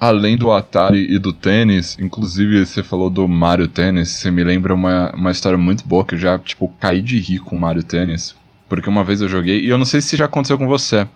além 0.04 0.36
do 0.36 0.52
Atari 0.52 1.06
e 1.10 1.18
do 1.18 1.32
tênis, 1.32 1.96
inclusive 1.98 2.66
você 2.66 2.82
falou 2.82 3.08
do 3.08 3.26
Mario 3.26 3.66
Tênis, 3.66 4.10
você 4.10 4.30
me 4.30 4.44
lembra 4.44 4.74
uma, 4.74 5.10
uma 5.14 5.30
história 5.30 5.56
muito 5.56 5.86
boa 5.86 6.04
que 6.04 6.14
eu 6.14 6.18
já, 6.18 6.38
tipo, 6.38 6.68
caí 6.78 7.00
de 7.00 7.18
rir 7.18 7.38
com 7.38 7.56
o 7.56 7.60
Mario 7.60 7.82
Tênis. 7.82 8.36
Porque 8.68 8.88
uma 8.88 9.02
vez 9.02 9.22
eu 9.22 9.28
joguei, 9.28 9.60
e 9.60 9.68
eu 9.68 9.78
não 9.78 9.86
sei 9.86 10.02
se 10.02 10.16
já 10.16 10.26
aconteceu 10.26 10.58
com 10.58 10.66
você, 10.66 11.08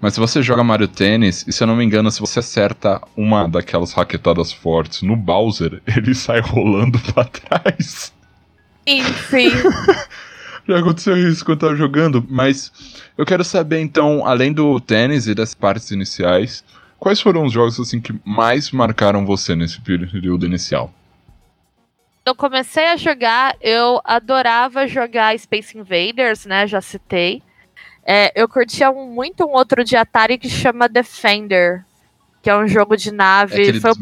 mas 0.00 0.14
se 0.14 0.20
você 0.20 0.40
joga 0.40 0.62
Mario 0.62 0.86
Tênis, 0.86 1.44
e 1.48 1.52
se 1.52 1.64
eu 1.64 1.66
não 1.66 1.74
me 1.74 1.84
engano, 1.84 2.12
se 2.12 2.20
você 2.20 2.38
acerta 2.38 3.00
uma 3.16 3.48
daquelas 3.48 3.92
raquetadas 3.92 4.52
fortes 4.52 5.02
no 5.02 5.16
Bowser, 5.16 5.82
ele 5.96 6.14
sai 6.14 6.40
rolando 6.40 6.98
pra 7.12 7.24
trás. 7.24 8.12
Enfim. 8.86 9.50
Já 10.68 10.78
aconteceu 10.78 11.16
isso 11.16 11.44
quando 11.44 11.62
eu 11.62 11.68
tava 11.68 11.76
jogando, 11.76 12.24
mas 12.28 12.70
eu 13.16 13.24
quero 13.24 13.42
saber 13.42 13.80
então, 13.80 14.24
além 14.24 14.52
do 14.52 14.78
tênis 14.78 15.26
e 15.26 15.34
das 15.34 15.54
partes 15.54 15.90
iniciais, 15.90 16.62
quais 16.98 17.20
foram 17.20 17.44
os 17.44 17.52
jogos 17.52 17.78
assim 17.80 18.00
que 18.00 18.14
mais 18.24 18.70
marcaram 18.70 19.24
você 19.24 19.54
nesse 19.54 19.80
período 19.80 20.46
inicial? 20.46 20.92
Eu 22.24 22.34
comecei 22.34 22.86
a 22.88 22.96
jogar, 22.96 23.56
eu 23.60 24.02
adorava 24.04 24.86
jogar 24.86 25.38
Space 25.38 25.76
Invaders, 25.76 26.44
né? 26.44 26.66
Já 26.66 26.80
citei. 26.80 27.42
É, 28.04 28.32
eu 28.34 28.48
curtia 28.48 28.92
muito 28.92 29.44
um 29.44 29.52
outro 29.52 29.82
de 29.82 29.96
Atari 29.96 30.36
que 30.36 30.48
chama 30.48 30.88
Defender, 30.88 31.84
que 32.42 32.50
é 32.50 32.56
um 32.56 32.68
jogo 32.68 32.96
de 32.96 33.10
nave. 33.10 33.68
É, 33.68 33.80
Foi... 33.80 33.92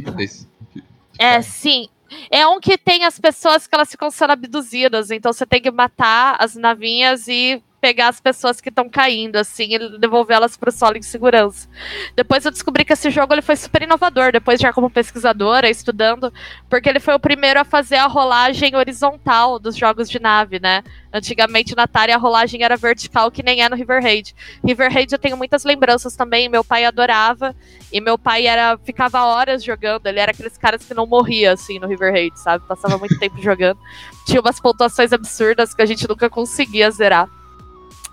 é 1.18 1.42
sim. 1.42 1.88
É 2.30 2.46
um 2.46 2.60
que 2.60 2.78
tem 2.78 3.04
as 3.04 3.18
pessoas 3.18 3.66
que 3.66 3.74
elas 3.74 3.90
ficam 3.90 4.10
sendo 4.10 4.32
abduzidas, 4.32 5.10
então 5.10 5.32
você 5.32 5.44
tem 5.44 5.60
que 5.60 5.70
matar 5.70 6.36
as 6.38 6.54
navinhas 6.54 7.26
e 7.28 7.62
pegar 7.86 8.08
as 8.08 8.20
pessoas 8.20 8.60
que 8.60 8.68
estão 8.68 8.88
caindo, 8.88 9.36
assim, 9.36 9.76
e 9.76 9.98
devolvê-las 10.00 10.56
para 10.56 10.70
o 10.70 10.72
solo 10.72 10.96
em 10.96 11.02
segurança. 11.02 11.68
Depois 12.16 12.44
eu 12.44 12.50
descobri 12.50 12.84
que 12.84 12.92
esse 12.92 13.10
jogo 13.10 13.32
ele 13.32 13.42
foi 13.42 13.54
super 13.54 13.82
inovador, 13.82 14.32
depois 14.32 14.60
já 14.60 14.72
como 14.72 14.90
pesquisadora, 14.90 15.70
estudando, 15.70 16.32
porque 16.68 16.88
ele 16.88 16.98
foi 16.98 17.14
o 17.14 17.20
primeiro 17.20 17.60
a 17.60 17.64
fazer 17.64 17.94
a 17.94 18.08
rolagem 18.08 18.74
horizontal 18.74 19.60
dos 19.60 19.76
jogos 19.76 20.10
de 20.10 20.18
nave, 20.18 20.58
né? 20.58 20.82
Antigamente 21.14 21.76
na 21.76 21.84
Atari 21.84 22.10
a 22.10 22.16
rolagem 22.16 22.60
era 22.64 22.76
vertical, 22.76 23.30
que 23.30 23.40
nem 23.40 23.62
é 23.62 23.68
no 23.68 23.76
River 23.76 24.02
Raid. 24.02 24.34
River 24.64 24.92
Raid 24.92 25.12
eu 25.12 25.18
tenho 25.20 25.36
muitas 25.36 25.62
lembranças 25.62 26.16
também, 26.16 26.48
meu 26.48 26.64
pai 26.64 26.84
adorava, 26.84 27.54
e 27.92 28.00
meu 28.00 28.18
pai 28.18 28.48
era 28.48 28.76
ficava 28.78 29.22
horas 29.22 29.62
jogando, 29.62 30.08
ele 30.08 30.18
era 30.18 30.32
aqueles 30.32 30.58
caras 30.58 30.84
que 30.84 30.92
não 30.92 31.06
morria, 31.06 31.52
assim, 31.52 31.78
no 31.78 31.86
River 31.86 32.12
Raid, 32.12 32.36
sabe? 32.36 32.66
Passava 32.66 32.98
muito 32.98 33.16
tempo 33.16 33.40
jogando. 33.40 33.78
Tinha 34.26 34.40
umas 34.40 34.58
pontuações 34.58 35.12
absurdas 35.12 35.72
que 35.72 35.82
a 35.82 35.86
gente 35.86 36.08
nunca 36.08 36.28
conseguia 36.28 36.90
zerar. 36.90 37.30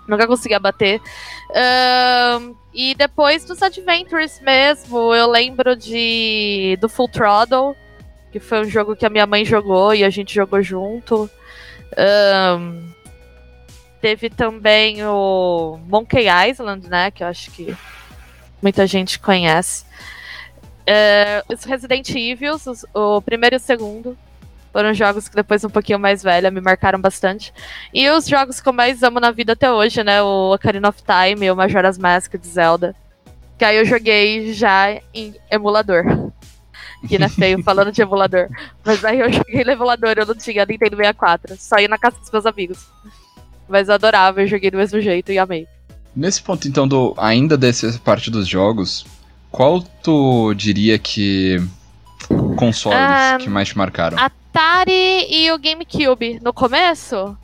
Nunca 0.06 0.26
conseguia 0.26 0.58
bater. 0.58 1.00
E 2.74 2.94
depois 2.94 3.44
dos 3.44 3.62
Adventures 3.62 4.40
mesmo, 4.40 5.14
eu 5.14 5.30
lembro 5.30 5.76
de 5.76 6.76
do 6.80 6.88
Full 6.88 7.08
Throttle, 7.08 7.76
que 8.32 8.40
foi 8.40 8.62
um 8.62 8.68
jogo 8.68 8.96
que 8.96 9.06
a 9.06 9.10
minha 9.10 9.26
mãe 9.26 9.44
jogou 9.44 9.94
e 9.94 10.02
a 10.02 10.10
gente 10.10 10.34
jogou 10.34 10.60
junto. 10.60 11.30
Um, 11.96 12.92
teve 14.00 14.28
também 14.28 15.04
o 15.04 15.78
Monkey 15.86 16.26
Island, 16.50 16.88
né? 16.88 17.12
Que 17.12 17.22
eu 17.22 17.28
acho 17.28 17.52
que 17.52 17.76
muita 18.60 18.88
gente 18.88 19.20
conhece. 19.20 19.84
Uh, 20.80 21.54
os 21.54 21.62
Resident 21.62 22.10
Evil, 22.10 22.54
os, 22.54 22.84
o 22.92 23.22
primeiro 23.22 23.54
e 23.54 23.58
o 23.58 23.60
segundo. 23.60 24.18
Foram 24.74 24.92
jogos 24.92 25.28
que 25.28 25.36
depois, 25.36 25.62
um 25.62 25.70
pouquinho 25.70 26.00
mais 26.00 26.20
velha, 26.20 26.50
me 26.50 26.60
marcaram 26.60 27.00
bastante. 27.00 27.54
E 27.94 28.10
os 28.10 28.26
jogos 28.26 28.60
que 28.60 28.68
eu 28.68 28.72
mais 28.72 29.04
amo 29.04 29.20
na 29.20 29.30
vida 29.30 29.52
até 29.52 29.70
hoje, 29.70 30.02
né? 30.02 30.20
O 30.20 30.52
Ocarina 30.52 30.88
of 30.88 31.00
Time 31.00 31.46
e 31.46 31.50
o 31.52 31.54
Majora's 31.54 31.96
Mask 31.96 32.34
de 32.34 32.48
Zelda. 32.48 32.92
Que 33.56 33.64
aí 33.64 33.76
eu 33.76 33.84
joguei 33.84 34.52
já 34.52 35.00
em 35.14 35.32
emulador. 35.48 36.02
Que 37.06 37.18
não 37.18 37.26
é 37.26 37.28
feio 37.28 37.62
falando 37.62 37.92
de 37.92 38.00
emulador. 38.00 38.48
Mas 38.82 39.04
aí 39.04 39.20
eu 39.20 39.30
joguei 39.30 39.62
no 39.62 39.72
emulador, 39.72 40.14
eu 40.16 40.24
não 40.24 40.34
tinha 40.34 40.64
Nintendo 40.64 40.96
64. 40.96 41.54
Só 41.58 41.78
ia 41.78 41.86
na 41.86 41.98
casa 41.98 42.18
dos 42.18 42.30
meus 42.30 42.46
amigos. 42.46 42.86
Mas 43.68 43.88
eu 43.88 43.94
adorava, 43.94 44.40
eu 44.40 44.46
joguei 44.46 44.70
do 44.70 44.78
mesmo 44.78 44.98
jeito 45.02 45.30
e 45.30 45.38
amei. 45.38 45.68
Nesse 46.16 46.42
ponto, 46.42 46.66
então, 46.66 46.88
do 46.88 47.12
ainda 47.18 47.58
dessa 47.58 47.92
parte 48.02 48.30
dos 48.30 48.48
jogos, 48.48 49.04
qual 49.50 49.82
tu 49.82 50.54
diria 50.54 50.98
que 50.98 51.62
consoles 52.56 52.98
um, 53.34 53.38
que 53.38 53.50
mais 53.50 53.68
te 53.68 53.76
marcaram? 53.76 54.16
Atari 54.54 55.26
e 55.28 55.50
o 55.50 55.58
GameCube. 55.58 56.38
No 56.40 56.52
começo, 56.52 57.36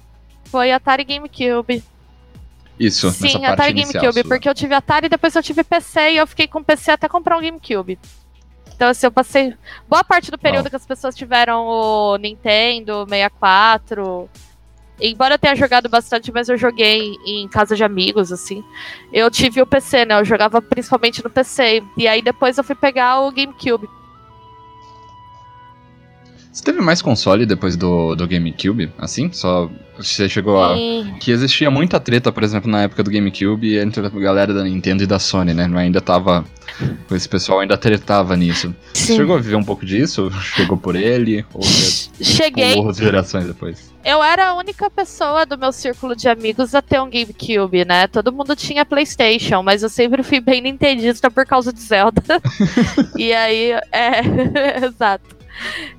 foi 0.45 0.71
Atari 0.71 1.02
GameCube. 1.02 1.83
Isso, 2.79 3.11
Sim, 3.11 3.45
Atari 3.45 3.73
GameCube, 3.73 4.23
porque 4.23 4.49
eu 4.49 4.55
tive 4.55 4.75
Atari 4.75 5.07
e 5.07 5.09
depois 5.09 5.35
eu 5.35 5.43
tive 5.43 5.64
PC 5.64 6.12
e 6.12 6.17
eu 6.19 6.26
fiquei 6.26 6.47
com 6.47 6.62
PC 6.62 6.93
até 6.93 7.09
comprar 7.09 7.37
um 7.37 7.43
GameCube. 7.43 7.99
Então, 8.73 8.88
assim, 8.88 9.07
eu 9.07 9.12
passei 9.12 9.55
boa 9.88 10.05
parte 10.05 10.31
do 10.31 10.38
período 10.38 10.71
que 10.71 10.76
as 10.76 10.87
pessoas 10.87 11.17
tiveram 11.17 11.67
o 11.67 12.17
Nintendo 12.17 13.05
64. 13.09 14.31
Embora 15.00 15.35
eu 15.35 15.38
tenha 15.38 15.57
jogado 15.57 15.88
bastante, 15.88 16.31
mas 16.31 16.49
eu 16.49 16.57
joguei 16.57 17.17
em 17.26 17.49
casa 17.49 17.75
de 17.75 17.83
amigos, 17.83 18.31
assim. 18.31 18.62
Eu 19.12 19.31
tive 19.31 19.61
o 19.61 19.67
PC, 19.67 20.05
né? 20.05 20.19
Eu 20.19 20.25
jogava 20.25 20.62
principalmente 20.62 21.25
no 21.25 21.29
PC. 21.29 21.83
E 21.97 22.07
aí 22.07 22.23
depois 22.23 22.57
eu 22.57 22.64
fui 22.64 22.76
pegar 22.76 23.21
o 23.21 23.33
GameCube. 23.33 23.88
Você 26.52 26.64
teve 26.64 26.80
mais 26.80 27.00
console 27.00 27.47
depois 27.47 27.76
do, 27.76 28.16
do 28.16 28.26
GameCube? 28.26 28.90
Assim? 28.99 29.30
Só. 29.33 29.71
Você 29.97 30.28
chegou 30.28 30.61
a. 30.61 30.75
Que 31.21 31.30
existia 31.30 31.71
muita 31.71 32.00
treta, 32.00 32.33
por 32.33 32.42
exemplo, 32.42 32.69
na 32.69 32.83
época 32.83 33.04
do 33.04 33.11
GameCube 33.11 33.78
entre 33.78 34.04
a 34.04 34.09
galera 34.09 34.52
da 34.52 34.64
Nintendo 34.64 35.02
e 35.02 35.07
da 35.07 35.19
Sony, 35.19 35.54
né? 35.54 35.71
Ainda 35.76 36.00
tava. 36.00 36.45
Esse 37.12 37.28
pessoal 37.28 37.61
ainda 37.61 37.76
tretava 37.76 38.37
nisso. 38.37 38.75
Sim. 38.95 39.07
Você 39.07 39.16
chegou 39.16 39.37
a 39.37 39.40
viver 39.40 39.57
um 39.57 39.62
pouco 39.62 39.87
disso? 39.87 40.30
Chegou 40.42 40.76
por 40.76 40.97
ele? 40.97 41.45
Ou 41.54 41.62
Cheguei. 41.62 42.76
Ou 42.78 42.92
gerações 42.92 43.47
depois? 43.47 43.92
Eu 44.04 44.23
era 44.23 44.49
a 44.49 44.54
única 44.54 44.90
pessoa 44.90 45.45
do 45.45 45.59
meu 45.59 45.71
círculo 45.73 46.16
de 46.16 46.28
amigos 46.28 46.75
a 46.75 46.80
ter 46.83 47.00
um 47.00 47.11
GameCube, 47.11 47.85
né? 47.85 48.09
Todo 48.09 48.33
mundo 48.33 48.57
tinha 48.57 48.85
PlayStation, 48.85 49.62
mas 49.62 49.83
eu 49.83 49.88
sempre 49.88 50.23
fui 50.23 50.40
bem 50.40 50.62
nintendista 50.62 51.30
por 51.30 51.45
causa 51.47 51.73
de 51.73 51.80
Zelda. 51.80 52.23
e 53.16 53.33
aí, 53.33 53.73
é. 53.92 54.21
Exato. 54.85 55.40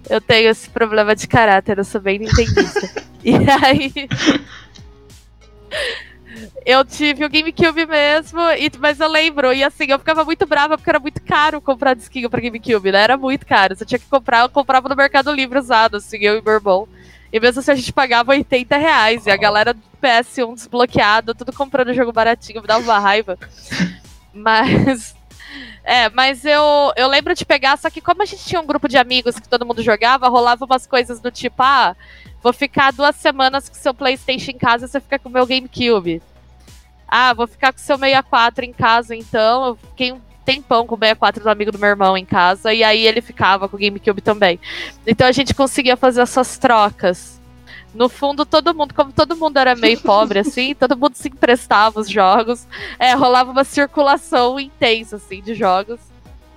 Eu 0.09 0.19
tenho 0.19 0.49
esse 0.49 0.69
problema 0.69 1.15
de 1.15 1.27
caráter, 1.27 1.77
eu 1.77 1.83
sou 1.83 2.01
bem 2.01 2.19
nintendista. 2.19 3.03
e 3.23 3.33
aí. 3.63 4.09
Eu 6.65 6.85
tive 6.85 7.25
o 7.25 7.29
GameCube 7.29 7.85
mesmo, 7.85 8.39
e, 8.51 8.71
mas 8.79 8.99
eu 8.99 9.09
lembro, 9.09 9.53
e 9.53 9.63
assim, 9.63 9.85
eu 9.89 9.99
ficava 9.99 10.23
muito 10.23 10.45
brava 10.45 10.77
porque 10.77 10.89
era 10.89 10.99
muito 10.99 11.21
caro 11.21 11.61
comprar 11.61 11.93
disquinho 11.93 12.29
pra 12.29 12.41
GameCube, 12.41 12.91
né? 12.91 13.01
Era 13.01 13.17
muito 13.17 13.45
caro. 13.45 13.75
Você 13.75 13.85
tinha 13.85 13.99
que 13.99 14.05
comprar, 14.05 14.41
eu 14.41 14.49
comprava 14.49 14.87
no 14.87 14.95
Mercado 14.95 15.31
Livre 15.31 15.59
usado, 15.59 15.97
assim, 15.97 16.17
eu 16.21 16.37
e 16.37 16.41
meu 16.41 16.53
irmão. 16.53 16.87
E 17.33 17.39
mesmo 17.39 17.59
assim 17.59 17.71
a 17.71 17.75
gente 17.75 17.93
pagava 17.93 18.31
80 18.31 18.77
reais, 18.77 19.25
e 19.25 19.31
a 19.31 19.37
galera 19.37 19.73
do 19.73 19.81
PS1 20.01 20.53
desbloqueado, 20.53 21.33
tudo 21.33 21.53
comprando 21.53 21.93
jogo 21.93 22.11
baratinho, 22.11 22.61
me 22.61 22.67
dava 22.67 22.83
uma 22.83 22.99
raiva. 22.99 23.37
Mas 24.33 25.15
é, 25.83 26.09
mas 26.09 26.45
eu, 26.45 26.93
eu 26.95 27.07
lembro 27.07 27.33
de 27.33 27.45
pegar, 27.45 27.77
só 27.77 27.89
que 27.89 28.01
como 28.01 28.21
a 28.21 28.25
gente 28.25 28.45
tinha 28.45 28.61
um 28.61 28.65
grupo 28.65 28.87
de 28.87 28.97
amigos 28.97 29.39
que 29.39 29.49
todo 29.49 29.65
mundo 29.65 29.81
jogava, 29.81 30.29
rolava 30.29 30.65
umas 30.65 30.85
coisas 30.85 31.19
do 31.19 31.31
tipo, 31.31 31.61
ah, 31.63 31.95
vou 32.41 32.53
ficar 32.53 32.91
duas 32.91 33.15
semanas 33.15 33.67
com 33.67 33.75
seu 33.75 33.93
Playstation 33.93 34.51
em 34.51 34.57
casa 34.57 34.85
e 34.85 34.87
você 34.87 34.99
fica 34.99 35.17
com 35.17 35.29
o 35.29 35.31
meu 35.31 35.45
GameCube. 35.45 36.21
Ah, 37.07 37.33
vou 37.33 37.47
ficar 37.47 37.73
com 37.73 37.79
seu 37.79 37.97
64 37.97 38.63
em 38.63 38.71
casa, 38.71 39.15
então. 39.15 39.65
Eu 39.65 39.75
fiquei 39.75 40.13
um 40.13 40.21
tempão 40.45 40.87
com 40.87 40.95
o 40.95 40.97
64 40.97 41.43
do 41.43 41.49
amigo 41.49 41.71
do 41.71 41.79
meu 41.79 41.89
irmão 41.89 42.15
em 42.15 42.25
casa, 42.25 42.73
e 42.73 42.83
aí 42.83 43.05
ele 43.05 43.21
ficava 43.21 43.67
com 43.67 43.75
o 43.75 43.79
GameCube 43.79 44.21
também. 44.21 44.59
Então 45.05 45.27
a 45.27 45.31
gente 45.31 45.53
conseguia 45.53 45.97
fazer 45.97 46.21
essas 46.21 46.57
trocas 46.57 47.40
no 47.93 48.07
fundo, 48.07 48.45
todo 48.45 48.73
mundo, 48.73 48.93
como 48.93 49.11
todo 49.11 49.35
mundo 49.35 49.57
era 49.57 49.75
meio 49.75 49.99
pobre, 50.01 50.39
assim, 50.39 50.73
todo 50.73 50.97
mundo 50.97 51.15
se 51.15 51.27
emprestava 51.27 51.99
os 51.99 52.09
jogos. 52.09 52.67
É, 52.97 53.13
rolava 53.13 53.51
uma 53.51 53.63
circulação 53.63 54.59
intensa, 54.59 55.17
assim, 55.17 55.41
de 55.41 55.53
jogos. 55.53 55.99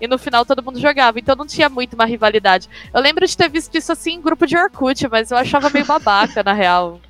E 0.01 0.09
no 0.09 0.19
final 0.19 0.45
todo 0.45 0.63
mundo 0.63 0.79
jogava, 0.79 1.19
então 1.19 1.37
não 1.37 1.47
tinha 1.47 1.69
muito 1.69 1.95
uma 1.95 2.05
rivalidade. 2.05 2.69
Eu 2.93 3.01
lembro 3.01 3.27
de 3.27 3.37
ter 3.37 3.49
visto 3.49 3.75
isso 3.77 3.93
assim 3.93 4.15
em 4.15 4.21
grupo 4.21 4.47
de 4.47 4.57
Orkut, 4.57 5.09
mas 5.09 5.31
eu 5.31 5.37
achava 5.37 5.71
meio 5.71 5.87
babaca, 5.87 6.43
na 6.43 6.53
real. 6.53 7.01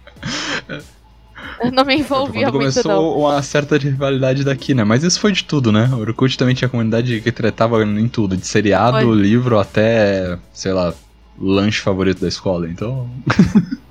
Eu 1.61 1.73
não 1.73 1.85
me 1.85 1.97
envolvia 1.97 2.47
Quando 2.47 2.61
muito, 2.61 2.83
começou 2.83 2.93
não. 2.93 3.19
uma 3.21 3.43
certa 3.43 3.77
rivalidade 3.77 4.45
daqui, 4.45 4.75
né? 4.75 4.85
Mas 4.85 5.03
isso 5.03 5.19
foi 5.19 5.33
de 5.33 5.45
tudo, 5.45 5.73
né? 5.73 5.91
O 5.93 6.01
Orkut 6.01 6.37
também 6.39 6.55
tinha 6.55 6.69
comunidade 6.69 7.21
que 7.21 7.33
tratava 7.33 7.83
em 7.83 8.09
tudo, 8.09 8.37
de 8.37 8.47
seriado, 8.47 9.01
foi. 9.01 9.17
livro 9.17 9.59
até, 9.59 10.39
sei 10.53 10.73
lá, 10.73 10.95
lanche 11.39 11.81
favorito 11.81 12.21
da 12.21 12.29
escola, 12.29 12.69
então... 12.69 13.09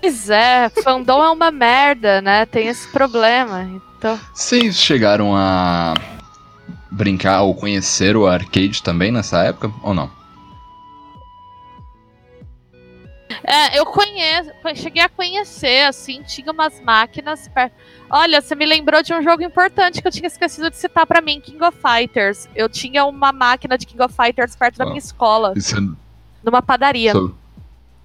Pois 0.00 0.30
é, 0.30 0.68
fandom 0.82 1.22
é 1.22 1.30
uma 1.30 1.50
merda, 1.50 2.20
né? 2.22 2.46
Tem 2.46 2.68
esse 2.68 2.88
problema. 2.88 3.62
Então... 3.98 4.18
Vocês 4.32 4.76
chegaram 4.76 5.36
a 5.36 5.94
brincar 6.90 7.42
ou 7.42 7.54
conhecer 7.54 8.16
o 8.16 8.26
arcade 8.26 8.82
também 8.82 9.12
nessa 9.12 9.42
época, 9.44 9.70
ou 9.82 9.94
não? 9.94 10.10
É, 13.42 13.78
eu 13.78 13.86
conheço, 13.86 14.50
cheguei 14.74 15.02
a 15.02 15.08
conhecer, 15.08 15.86
assim, 15.86 16.22
tinha 16.22 16.52
umas 16.52 16.80
máquinas. 16.80 17.48
Per... 17.48 17.70
Olha, 18.10 18.40
você 18.40 18.54
me 18.54 18.66
lembrou 18.66 19.02
de 19.02 19.14
um 19.14 19.22
jogo 19.22 19.42
importante 19.42 20.00
que 20.00 20.06
eu 20.06 20.12
tinha 20.12 20.26
esquecido 20.26 20.70
de 20.70 20.76
citar 20.76 21.06
para 21.06 21.20
mim, 21.20 21.40
King 21.40 21.62
of 21.64 21.76
Fighters. 21.80 22.48
Eu 22.54 22.68
tinha 22.68 23.04
uma 23.04 23.32
máquina 23.32 23.78
de 23.78 23.86
King 23.86 24.02
of 24.02 24.14
Fighters 24.14 24.56
perto 24.56 24.78
da 24.78 24.86
minha 24.86 24.98
escola. 24.98 25.52
Isso 25.56 25.76
é... 25.76 25.80
Numa 26.42 26.62
padaria. 26.62 27.12
Só... 27.12 27.30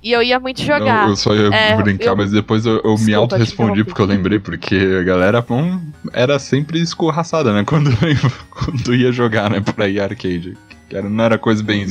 E 0.06 0.12
eu 0.12 0.22
ia 0.22 0.40
muito 0.40 0.62
jogar. 0.62 1.06
Não, 1.06 1.10
eu 1.10 1.16
só 1.16 1.34
ia 1.34 1.48
é, 1.52 1.76
brincar, 1.78 2.12
eu... 2.12 2.16
mas 2.16 2.30
depois 2.30 2.64
eu, 2.64 2.80
eu 2.84 2.96
me 3.00 3.12
auto-respondi 3.12 3.84
porque 3.84 4.00
eu 4.00 4.06
lembrei, 4.06 4.38
porque 4.38 4.76
a 5.02 5.04
galera 5.04 5.44
um, 5.50 5.82
era 6.14 6.38
sempre 6.38 6.80
escorraçada, 6.80 7.52
né? 7.52 7.64
Quando, 7.66 7.90
quando 8.52 8.94
ia 8.94 9.12
jogar, 9.12 9.50
né? 9.50 9.62
Pra 9.62 9.88
ir 9.88 10.00
arcade. 10.00 10.56
Era, 10.92 11.10
não 11.10 11.24
era 11.24 11.40
coisa 11.40 11.64
bem, 11.64 11.84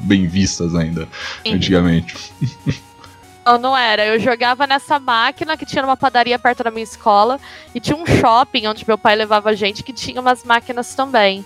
bem 0.00 0.26
vistas 0.26 0.74
ainda, 0.74 1.08
Sim. 1.42 1.54
antigamente. 1.54 2.14
Não, 3.46 3.56
não 3.56 3.74
era. 3.74 4.04
Eu 4.04 4.20
jogava 4.20 4.66
nessa 4.66 4.98
máquina 4.98 5.56
que 5.56 5.64
tinha 5.64 5.82
uma 5.82 5.96
padaria 5.96 6.38
perto 6.38 6.62
da 6.62 6.70
minha 6.70 6.84
escola 6.84 7.40
e 7.74 7.80
tinha 7.80 7.96
um 7.96 8.04
shopping 8.04 8.66
onde 8.66 8.84
meu 8.86 8.98
pai 8.98 9.16
levava 9.16 9.56
gente 9.56 9.82
que 9.82 9.94
tinha 9.94 10.20
umas 10.20 10.44
máquinas 10.44 10.94
também 10.94 11.42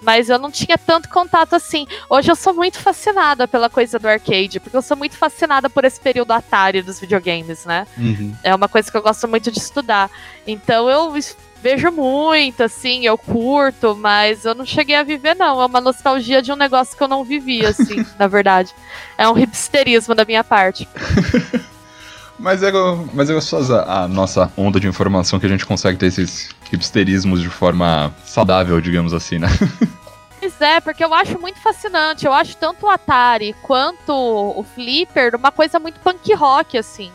mas 0.00 0.28
eu 0.28 0.38
não 0.38 0.50
tinha 0.50 0.78
tanto 0.78 1.08
contato 1.08 1.54
assim. 1.54 1.86
Hoje 2.08 2.30
eu 2.30 2.36
sou 2.36 2.54
muito 2.54 2.78
fascinada 2.78 3.46
pela 3.46 3.68
coisa 3.68 3.98
do 3.98 4.08
arcade, 4.08 4.60
porque 4.60 4.76
eu 4.76 4.82
sou 4.82 4.96
muito 4.96 5.16
fascinada 5.16 5.68
por 5.68 5.84
esse 5.84 6.00
período 6.00 6.32
Atari 6.32 6.82
dos 6.82 6.98
videogames, 6.98 7.64
né? 7.64 7.86
Uhum. 7.96 8.34
É 8.42 8.54
uma 8.54 8.68
coisa 8.68 8.90
que 8.90 8.96
eu 8.96 9.02
gosto 9.02 9.28
muito 9.28 9.50
de 9.50 9.58
estudar. 9.58 10.10
Então 10.46 10.88
eu 10.88 11.12
vejo 11.62 11.90
muito, 11.90 12.62
assim, 12.62 13.04
eu 13.04 13.16
curto, 13.18 13.94
mas 13.94 14.44
eu 14.44 14.54
não 14.54 14.64
cheguei 14.64 14.96
a 14.96 15.02
viver, 15.02 15.36
não. 15.36 15.60
É 15.60 15.66
uma 15.66 15.80
nostalgia 15.80 16.40
de 16.40 16.50
um 16.50 16.56
negócio 16.56 16.96
que 16.96 17.02
eu 17.02 17.08
não 17.08 17.22
vivi, 17.22 17.64
assim, 17.64 18.04
na 18.18 18.26
verdade. 18.26 18.74
É 19.16 19.28
um 19.28 19.38
hipsterismo 19.38 20.14
da 20.14 20.24
minha 20.24 20.42
parte. 20.42 20.88
Mas 22.40 22.62
é, 22.62 22.72
mas 23.12 23.28
é 23.28 23.34
gostosa 23.34 23.84
a 23.84 24.08
nossa 24.08 24.50
onda 24.56 24.80
de 24.80 24.88
informação 24.88 25.38
que 25.38 25.44
a 25.44 25.48
gente 25.48 25.66
consegue 25.66 25.98
ter 25.98 26.06
esses 26.06 26.48
hipsterismos 26.72 27.42
de 27.42 27.50
forma 27.50 28.14
saudável, 28.24 28.80
digamos 28.80 29.12
assim, 29.12 29.38
né? 29.38 29.48
Pois 30.40 30.58
é, 30.58 30.80
porque 30.80 31.04
eu 31.04 31.12
acho 31.12 31.38
muito 31.38 31.60
fascinante. 31.60 32.24
Eu 32.24 32.32
acho 32.32 32.56
tanto 32.56 32.86
o 32.86 32.88
Atari 32.88 33.54
quanto 33.60 34.10
o 34.10 34.64
Flipper 34.74 35.36
uma 35.36 35.52
coisa 35.52 35.78
muito 35.78 36.00
punk 36.00 36.32
rock, 36.32 36.78
assim. 36.78 37.12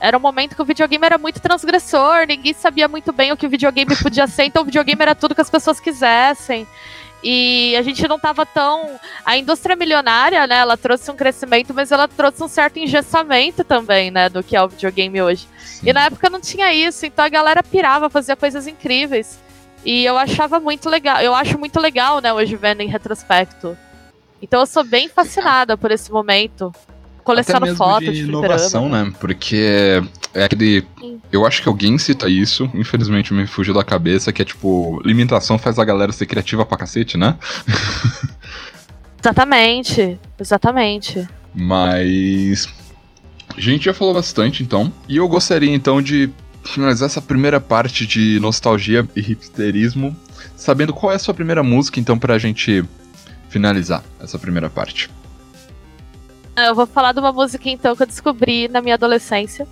Era 0.00 0.16
um 0.16 0.20
momento 0.20 0.56
que 0.56 0.62
o 0.62 0.64
videogame 0.64 1.04
era 1.04 1.18
muito 1.18 1.40
transgressor, 1.40 2.26
ninguém 2.26 2.54
sabia 2.54 2.88
muito 2.88 3.12
bem 3.12 3.32
o 3.32 3.36
que 3.36 3.46
o 3.46 3.50
videogame 3.50 3.94
podia 3.96 4.26
ser, 4.26 4.44
então 4.44 4.62
o 4.62 4.64
videogame 4.64 5.00
era 5.00 5.14
tudo 5.14 5.34
que 5.34 5.42
as 5.42 5.50
pessoas 5.50 5.78
quisessem. 5.78 6.66
E 7.24 7.74
a 7.74 7.80
gente 7.80 8.06
não 8.06 8.16
estava 8.16 8.44
tão. 8.44 9.00
A 9.24 9.38
indústria 9.38 9.74
milionária, 9.74 10.46
né? 10.46 10.56
Ela 10.56 10.76
trouxe 10.76 11.10
um 11.10 11.16
crescimento, 11.16 11.72
mas 11.72 11.90
ela 11.90 12.06
trouxe 12.06 12.44
um 12.44 12.48
certo 12.48 12.78
engessamento 12.78 13.64
também, 13.64 14.10
né? 14.10 14.28
Do 14.28 14.42
que 14.42 14.54
é 14.54 14.62
o 14.62 14.68
videogame 14.68 15.22
hoje. 15.22 15.48
Sim. 15.56 15.88
E 15.88 15.92
na 15.94 16.04
época 16.04 16.28
não 16.28 16.38
tinha 16.38 16.72
isso, 16.74 17.06
então 17.06 17.24
a 17.24 17.28
galera 17.30 17.62
pirava, 17.62 18.10
fazia 18.10 18.36
coisas 18.36 18.66
incríveis. 18.66 19.38
E 19.82 20.04
eu 20.04 20.18
achava 20.18 20.60
muito 20.60 20.90
legal. 20.90 21.22
Eu 21.22 21.34
acho 21.34 21.58
muito 21.58 21.80
legal, 21.80 22.20
né? 22.20 22.30
Hoje 22.30 22.56
vendo 22.56 22.82
em 22.82 22.88
retrospecto. 22.88 23.76
Então 24.42 24.60
eu 24.60 24.66
sou 24.66 24.84
bem 24.84 25.08
fascinada 25.08 25.78
por 25.78 25.90
esse 25.90 26.12
momento 26.12 26.70
coleciono 27.22 27.74
fotos 27.74 28.10
de, 28.10 28.12
de 28.12 28.28
inovação, 28.28 28.88
né? 28.90 29.10
Porque 29.18 30.02
é 30.34 30.44
aquele. 30.44 30.84
Sim. 31.00 31.20
Eu 31.30 31.46
acho 31.46 31.62
que 31.62 31.68
alguém 31.68 31.96
cita 31.98 32.28
isso, 32.28 32.70
infelizmente 32.74 33.32
me 33.32 33.46
fugiu 33.46 33.72
da 33.72 33.84
cabeça, 33.84 34.32
que 34.32 34.42
é 34.42 34.44
tipo, 34.44 35.00
limitação 35.04 35.58
faz 35.58 35.78
a 35.78 35.84
galera 35.84 36.12
ser 36.12 36.26
criativa 36.26 36.66
pra 36.66 36.76
cacete, 36.76 37.16
né? 37.16 37.36
exatamente, 39.20 40.18
exatamente. 40.38 41.26
Mas. 41.54 42.68
A 43.56 43.60
gente 43.60 43.84
já 43.84 43.94
falou 43.94 44.14
bastante 44.14 44.62
então. 44.62 44.92
E 45.08 45.16
eu 45.16 45.28
gostaria 45.28 45.72
então 45.72 46.02
de 46.02 46.30
finalizar 46.64 47.06
essa 47.06 47.22
primeira 47.22 47.60
parte 47.60 48.06
de 48.06 48.40
nostalgia 48.40 49.06
e 49.14 49.20
hipsterismo, 49.20 50.16
sabendo 50.56 50.92
qual 50.92 51.12
é 51.12 51.16
a 51.16 51.18
sua 51.18 51.34
primeira 51.34 51.62
música, 51.62 52.00
então, 52.00 52.18
pra 52.18 52.38
gente 52.38 52.84
finalizar 53.48 54.02
essa 54.20 54.38
primeira 54.38 54.68
parte. 54.68 55.08
Eu 56.56 56.74
vou 56.74 56.86
falar 56.86 57.12
de 57.12 57.20
uma 57.20 57.32
música 57.32 57.68
então 57.68 57.94
que 57.94 58.02
eu 58.02 58.06
descobri 58.06 58.68
na 58.68 58.80
minha 58.80 58.94
adolescência, 58.94 59.66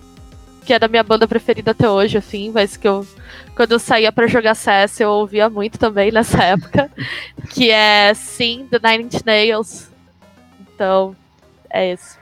que 0.65 0.73
é 0.73 0.79
da 0.79 0.89
minha 0.89 1.03
banda 1.03 1.27
preferida 1.27 1.73
até 1.73 1.89
hoje, 1.89 2.19
assim, 2.19 2.51
mas 2.51 2.77
que 2.77 2.87
eu 2.87 3.07
quando 3.55 3.73
eu 3.73 3.79
saía 3.79 4.11
para 4.11 4.27
jogar 4.27 4.55
CS 4.55 5.01
eu 5.01 5.11
ouvia 5.11 5.51
muito 5.51 5.79
também 5.79 6.11
nessa 6.11 6.43
época, 6.43 6.91
que 7.51 7.71
é 7.71 8.15
Sim, 8.15 8.67
The 8.71 8.79
Nine 8.83 9.05
Inch 9.05 9.23
Nails. 9.25 9.91
Então, 10.61 11.15
é 11.69 11.93
isso. 11.93 12.22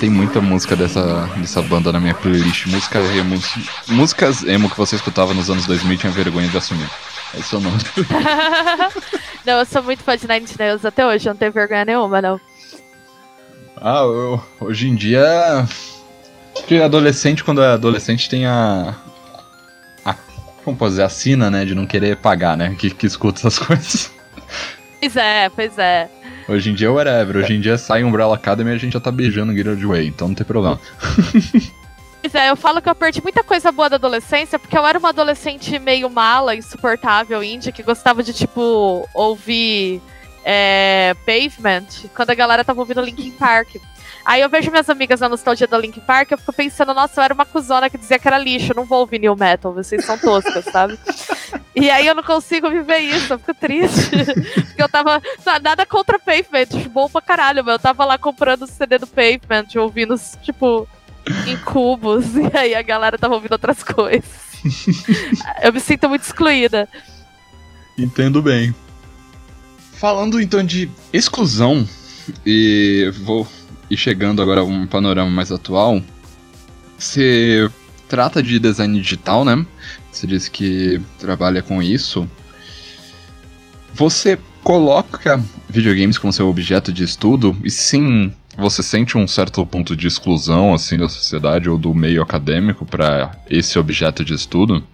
Tem 0.00 0.08
muita 0.08 0.40
música 0.40 0.74
dessa, 0.74 1.26
dessa 1.36 1.60
banda 1.60 1.92
na 1.92 2.00
minha 2.00 2.14
playlist. 2.14 2.66
Música 2.66 2.98
emo, 2.98 3.38
músicas 3.86 4.42
emo 4.44 4.70
que 4.70 4.76
você 4.76 4.96
escutava 4.96 5.34
nos 5.34 5.50
anos 5.50 5.66
2000 5.66 5.92
e 5.92 5.98
tinha 5.98 6.10
vergonha 6.10 6.48
de 6.48 6.56
assumir. 6.56 6.88
Esse 7.38 7.54
é 7.54 7.58
o 7.58 7.60
nome. 7.60 7.78
não, 9.44 9.58
eu 9.58 9.66
sou 9.66 9.82
muito 9.82 10.02
fã 10.02 10.16
de 10.16 10.26
Nine 10.26 10.46
Nails 10.58 10.84
até 10.86 11.06
hoje, 11.06 11.28
eu 11.28 11.34
não 11.34 11.38
tenho 11.38 11.52
vergonha 11.52 11.84
nenhuma, 11.84 12.22
não. 12.22 12.40
Ah, 13.76 14.00
eu, 14.00 14.42
hoje 14.58 14.88
em 14.88 14.94
dia. 14.94 15.68
Porque 16.54 16.76
adolescente, 16.76 17.44
quando 17.44 17.62
é 17.62 17.72
adolescente, 17.72 18.28
tem 18.28 18.46
a. 18.46 18.94
a 20.04 20.14
como 20.64 20.78
posso 20.78 20.92
dizer? 20.92 21.02
A 21.02 21.08
sina, 21.10 21.50
né? 21.50 21.64
De 21.66 21.74
não 21.74 21.86
querer 21.86 22.16
pagar, 22.16 22.56
né? 22.56 22.74
Que, 22.78 22.90
que 22.90 23.06
escuta 23.06 23.40
essas 23.40 23.58
coisas. 23.60 24.10
Pois 24.98 25.16
é, 25.16 25.48
pois 25.50 25.78
é. 25.78 26.08
Hoje 26.50 26.68
em 26.68 26.74
dia 26.74 26.88
é 26.88 26.90
whatever. 26.90 27.36
Hoje 27.36 27.54
em 27.54 27.60
dia 27.60 27.78
sai 27.78 28.02
Umbrella 28.02 28.34
Academy 28.34 28.70
e 28.70 28.74
a 28.74 28.76
gente 28.76 28.94
já 28.94 29.00
tá 29.00 29.12
beijando 29.12 29.52
Guilherme 29.52 29.86
Way, 29.86 30.08
então 30.08 30.26
não 30.28 30.34
tem 30.34 30.46
problema. 30.46 30.80
Pois 32.22 32.34
é, 32.34 32.50
eu 32.50 32.56
falo 32.56 32.82
que 32.82 32.88
eu 32.90 32.94
perdi 32.94 33.22
muita 33.22 33.42
coisa 33.42 33.72
boa 33.72 33.88
da 33.88 33.96
adolescência, 33.96 34.58
porque 34.58 34.76
eu 34.76 34.86
era 34.86 34.98
uma 34.98 35.08
adolescente 35.08 35.78
meio 35.78 36.10
mala, 36.10 36.54
insuportável, 36.54 37.42
índia, 37.42 37.72
que 37.72 37.82
gostava 37.82 38.22
de, 38.22 38.34
tipo, 38.34 39.08
ouvir 39.14 40.02
é, 40.44 41.16
Pavement, 41.24 41.86
quando 42.14 42.28
a 42.28 42.34
galera 42.34 42.62
tava 42.62 42.80
ouvindo 42.80 43.00
Linkin 43.00 43.30
Park. 43.30 43.76
Aí 44.24 44.40
eu 44.40 44.48
vejo 44.48 44.70
minhas 44.70 44.88
amigas 44.90 45.20
na 45.20 45.28
nostalgia 45.28 45.66
do 45.66 45.78
Linkin 45.78 46.00
Park, 46.00 46.30
eu 46.30 46.38
fico 46.38 46.52
pensando, 46.52 46.92
nossa, 46.94 47.20
eu 47.20 47.24
era 47.24 47.34
uma 47.34 47.46
cuzona 47.46 47.88
que 47.88 47.98
dizia 47.98 48.18
que 48.18 48.28
era 48.28 48.38
lixo, 48.38 48.72
eu 48.72 48.76
não 48.76 48.84
vou 48.84 49.00
ouvir 49.00 49.18
new 49.18 49.34
metal, 49.34 49.72
vocês 49.72 50.04
são 50.04 50.18
toscas, 50.18 50.64
sabe? 50.66 50.98
E 51.74 51.88
aí 51.88 52.06
eu 52.06 52.14
não 52.14 52.22
consigo 52.22 52.68
viver 52.68 52.98
isso, 52.98 53.32
eu 53.32 53.38
fico 53.38 53.54
triste. 53.54 54.10
Porque 54.66 54.82
eu 54.82 54.88
tava. 54.88 55.22
Nada 55.62 55.86
contra 55.86 56.18
Pavement, 56.18 56.88
bom 56.90 57.08
pra 57.08 57.20
caralho, 57.20 57.64
mas 57.64 57.74
eu 57.74 57.78
tava 57.78 58.04
lá 58.04 58.18
comprando 58.18 58.62
o 58.62 58.66
CD 58.66 58.98
do 58.98 59.06
Pavement, 59.06 59.66
ouvindo, 59.76 60.14
tipo, 60.42 60.88
em 61.46 61.56
cubos, 61.58 62.24
e 62.36 62.56
aí 62.56 62.74
a 62.74 62.82
galera 62.82 63.18
tava 63.18 63.34
ouvindo 63.34 63.52
outras 63.52 63.82
coisas. 63.82 64.50
eu 65.62 65.72
me 65.72 65.80
sinto 65.80 66.08
muito 66.08 66.22
excluída. 66.22 66.88
Entendo 67.96 68.42
bem. 68.42 68.74
Falando 69.92 70.40
então 70.40 70.64
de 70.64 70.90
exclusão, 71.12 71.86
e 72.44 73.12
vou 73.22 73.46
ir 73.90 73.96
chegando 73.96 74.40
agora 74.40 74.60
a 74.60 74.64
um 74.64 74.86
panorama 74.86 75.30
mais 75.30 75.50
atual. 75.50 76.00
Você 76.96 77.68
trata 78.08 78.42
de 78.42 78.58
design 78.58 79.00
digital, 79.00 79.44
né? 79.44 79.66
Você 80.10 80.26
disse 80.26 80.50
que 80.50 81.00
trabalha 81.18 81.62
com 81.62 81.82
isso. 81.82 82.28
Você 83.94 84.38
coloca 84.62 85.42
videogames 85.68 86.18
como 86.18 86.32
seu 86.32 86.48
objeto 86.48 86.92
de 86.92 87.02
estudo 87.02 87.56
e 87.64 87.70
sim, 87.70 88.32
você 88.56 88.82
sente 88.82 89.16
um 89.16 89.26
certo 89.26 89.64
ponto 89.64 89.96
de 89.96 90.06
exclusão 90.06 90.74
assim 90.74 90.98
da 90.98 91.08
sociedade 91.08 91.68
ou 91.68 91.78
do 91.78 91.94
meio 91.94 92.22
acadêmico 92.22 92.84
para 92.84 93.32
esse 93.48 93.78
objeto 93.78 94.24
de 94.24 94.34
estudo? 94.34 94.84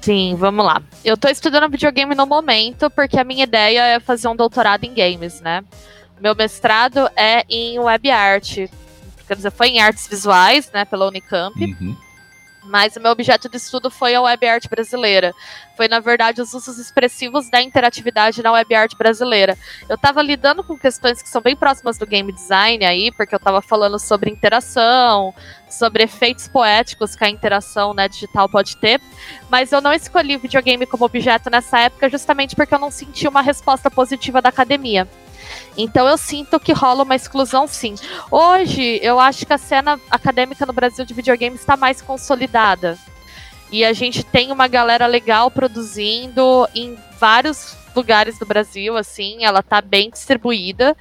Sim, 0.00 0.36
vamos 0.38 0.64
lá. 0.64 0.82
Eu 1.02 1.16
tô 1.16 1.28
estudando 1.28 1.70
videogame 1.70 2.14
no 2.14 2.26
momento 2.26 2.90
porque 2.90 3.18
a 3.18 3.24
minha 3.24 3.44
ideia 3.44 3.80
é 3.86 4.00
fazer 4.00 4.28
um 4.28 4.36
doutorado 4.36 4.84
em 4.84 4.92
games, 4.92 5.40
né? 5.40 5.64
Meu 6.20 6.34
mestrado 6.34 7.08
é 7.16 7.44
em 7.48 7.78
web 7.78 8.10
art. 8.10 8.56
Quer 9.26 9.36
dizer, 9.36 9.50
foi 9.50 9.68
em 9.68 9.80
artes 9.80 10.06
visuais, 10.06 10.70
né, 10.72 10.84
pela 10.84 11.06
Unicamp. 11.06 11.58
Uhum. 11.58 11.96
Mas 12.66 12.96
o 12.96 13.00
meu 13.00 13.12
objeto 13.12 13.48
de 13.48 13.58
estudo 13.58 13.90
foi 13.90 14.14
a 14.14 14.22
web 14.22 14.46
art 14.46 14.68
brasileira. 14.68 15.34
Foi, 15.76 15.86
na 15.86 16.00
verdade, 16.00 16.40
os 16.40 16.54
usos 16.54 16.78
expressivos 16.78 17.50
da 17.50 17.60
interatividade 17.60 18.42
na 18.42 18.52
web 18.52 18.74
art 18.74 18.96
brasileira. 18.96 19.58
Eu 19.88 19.96
estava 19.96 20.22
lidando 20.22 20.64
com 20.64 20.78
questões 20.78 21.20
que 21.20 21.28
são 21.28 21.42
bem 21.42 21.54
próximas 21.54 21.98
do 21.98 22.06
game 22.06 22.32
design 22.32 22.84
aí, 22.84 23.12
porque 23.12 23.34
eu 23.34 23.38
estava 23.38 23.60
falando 23.60 23.98
sobre 23.98 24.30
interação, 24.30 25.34
sobre 25.68 26.04
efeitos 26.04 26.48
poéticos 26.48 27.14
que 27.14 27.24
a 27.24 27.28
interação 27.28 27.92
né, 27.92 28.08
digital 28.08 28.48
pode 28.48 28.76
ter. 28.78 28.98
Mas 29.50 29.70
eu 29.70 29.82
não 29.82 29.92
escolhi 29.92 30.38
videogame 30.38 30.86
como 30.86 31.04
objeto 31.04 31.50
nessa 31.50 31.80
época 31.80 32.08
justamente 32.08 32.56
porque 32.56 32.74
eu 32.74 32.78
não 32.78 32.90
senti 32.90 33.28
uma 33.28 33.42
resposta 33.42 33.90
positiva 33.90 34.40
da 34.40 34.48
academia. 34.48 35.06
Então 35.76 36.06
eu 36.08 36.16
sinto 36.16 36.58
que 36.60 36.72
rola 36.72 37.02
uma 37.02 37.14
exclusão 37.14 37.66
sim. 37.66 37.94
Hoje, 38.30 39.00
eu 39.02 39.18
acho 39.18 39.44
que 39.46 39.52
a 39.52 39.58
cena 39.58 40.00
acadêmica 40.10 40.64
no 40.66 40.72
Brasil 40.72 41.04
de 41.04 41.14
videogame 41.14 41.56
está 41.56 41.76
mais 41.76 42.00
consolidada. 42.00 42.98
E 43.70 43.84
a 43.84 43.92
gente 43.92 44.22
tem 44.22 44.52
uma 44.52 44.68
galera 44.68 45.06
legal 45.06 45.50
produzindo 45.50 46.68
em 46.74 46.96
vários 47.18 47.76
lugares 47.94 48.38
do 48.38 48.46
Brasil, 48.46 48.96
assim, 48.96 49.44
ela 49.44 49.62
tá 49.62 49.80
bem 49.80 50.10
distribuída. 50.10 50.96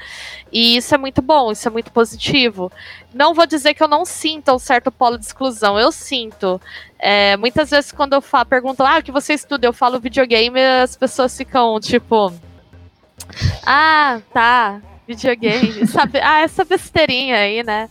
E 0.51 0.77
isso 0.77 0.93
é 0.93 0.97
muito 0.97 1.21
bom, 1.21 1.51
isso 1.51 1.67
é 1.67 1.71
muito 1.71 1.91
positivo. 1.91 2.71
Não 3.13 3.33
vou 3.33 3.45
dizer 3.45 3.73
que 3.73 3.83
eu 3.83 3.87
não 3.87 4.05
sinto 4.05 4.51
um 4.51 4.59
certo 4.59 4.91
polo 4.91 5.17
de 5.17 5.25
exclusão, 5.25 5.79
eu 5.79 5.91
sinto. 5.91 6.61
É, 6.99 7.35
muitas 7.37 7.71
vezes, 7.71 7.91
quando 7.91 8.13
eu 8.13 8.21
falo, 8.21 8.45
pergunto, 8.45 8.83
ah, 8.83 8.99
o 8.99 9.03
que 9.03 9.11
você 9.11 9.33
estuda? 9.33 9.65
Eu 9.65 9.73
falo 9.73 9.99
videogame, 9.99 10.59
as 10.61 10.95
pessoas 10.95 11.35
ficam 11.35 11.79
tipo 11.79 12.31
ah, 13.65 14.21
tá. 14.33 14.81
Videogame. 15.07 15.85
Sabe? 15.87 16.19
Ah, 16.21 16.41
essa 16.41 16.63
besteirinha 16.63 17.37
aí, 17.37 17.63
né? 17.63 17.89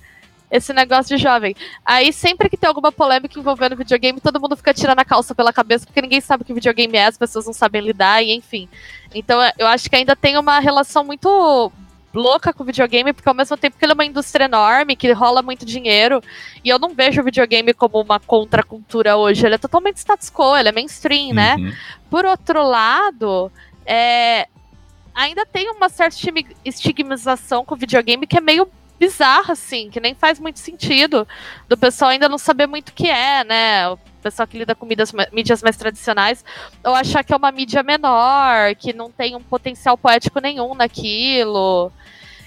Esse 0.51 0.73
negócio 0.73 1.17
de 1.17 1.23
jovem. 1.23 1.55
Aí, 1.85 2.13
sempre 2.13 2.51
que 2.51 2.57
tem 2.59 2.69
alguma 2.69 2.93
polêmica 2.93 3.39
envolvendo 3.39 3.77
videogame, 3.77 4.21
todo 4.21 4.39
mundo 4.39 4.57
fica 4.57 4.75
tirando 4.75 4.99
a 4.99 5.05
calça 5.05 5.35
pela 5.35 5.53
cabeça, 5.53 5.87
porque 5.87 6.03
ninguém 6.03 6.21
sabe 6.21 6.43
o 6.43 6.45
que 6.45 6.53
videogame 6.53 6.99
é, 6.99 7.07
as 7.07 7.17
pessoas 7.17 7.47
não 7.47 7.55
sabem 7.55 7.81
lidar, 7.81 8.23
e 8.23 8.35
enfim. 8.35 8.69
Então, 9.15 9.39
eu 9.59 9.67
acho 9.67 9.89
que 9.89 9.97
ainda 9.97 10.15
tem 10.15 10.37
uma 10.37 10.59
relação 10.59 11.05
muito 11.05 11.73
louca 12.15 12.53
com 12.53 12.63
o 12.63 12.67
videogame, 12.67 13.15
porque 13.15 13.29
ao 13.29 13.35
mesmo 13.35 13.57
tempo 13.57 13.79
que 13.79 13.85
ele 13.85 13.93
é 13.93 13.95
uma 13.95 14.05
indústria 14.05 14.45
enorme, 14.45 14.95
que 14.95 15.11
rola 15.13 15.41
muito 15.41 15.65
dinheiro, 15.65 16.23
e 16.63 16.69
eu 16.69 16.79
não 16.79 16.95
vejo 16.95 17.23
o 17.23 17.25
videogame 17.25 17.73
como 17.73 18.01
uma 18.01 18.21
contracultura 18.21 19.17
hoje, 19.17 19.47
ele 19.47 19.55
é 19.55 19.59
totalmente 19.59 19.97
status 19.97 20.31
quo, 20.31 20.55
ele 20.55 20.69
é 20.69 20.73
mainstream, 20.73 21.33
né? 21.33 21.55
uhum. 21.55 21.65
né? 21.65 21.79
Por 22.11 22.27
outro 22.27 22.63
lado, 22.63 23.51
é, 23.87 24.49
ainda 25.15 25.45
tem 25.47 25.71
uma 25.71 25.89
certa 25.89 26.17
estigmatização 26.65 27.65
com 27.65 27.75
o 27.75 27.79
videogame 27.79 28.27
que 28.27 28.39
é 28.39 28.41
meio 28.41 28.71
bizarra, 28.99 29.53
assim, 29.53 29.91
que 29.91 29.99
nem 29.99 30.15
faz 30.15 30.39
muito 30.39 30.61
sentido 30.61 31.27
do 31.69 31.77
pessoal 31.77 32.13
ainda 32.13 32.29
não 32.29 32.39
saber 32.39 32.69
muito 32.69 32.91
o 32.91 32.93
que 32.93 33.09
é, 33.11 33.43
né? 33.43 33.89
O 33.89 33.99
pessoal 34.23 34.47
que 34.47 34.57
lida 34.57 34.77
com 34.77 34.87
mídias, 34.87 35.13
mídias 35.33 35.61
mais 35.61 35.77
tradicionais, 35.77 36.45
ou 36.85 36.95
achar 36.95 37.25
que 37.25 37.33
é 37.33 37.37
uma 37.37 37.51
mídia 37.51 37.83
menor, 37.83 38.77
que 38.77 38.93
não 38.93 39.11
tem 39.11 39.35
um 39.35 39.43
potencial 39.43 39.99
poético 39.99 40.41
nenhum 40.41 40.75
naquilo. 40.75 41.91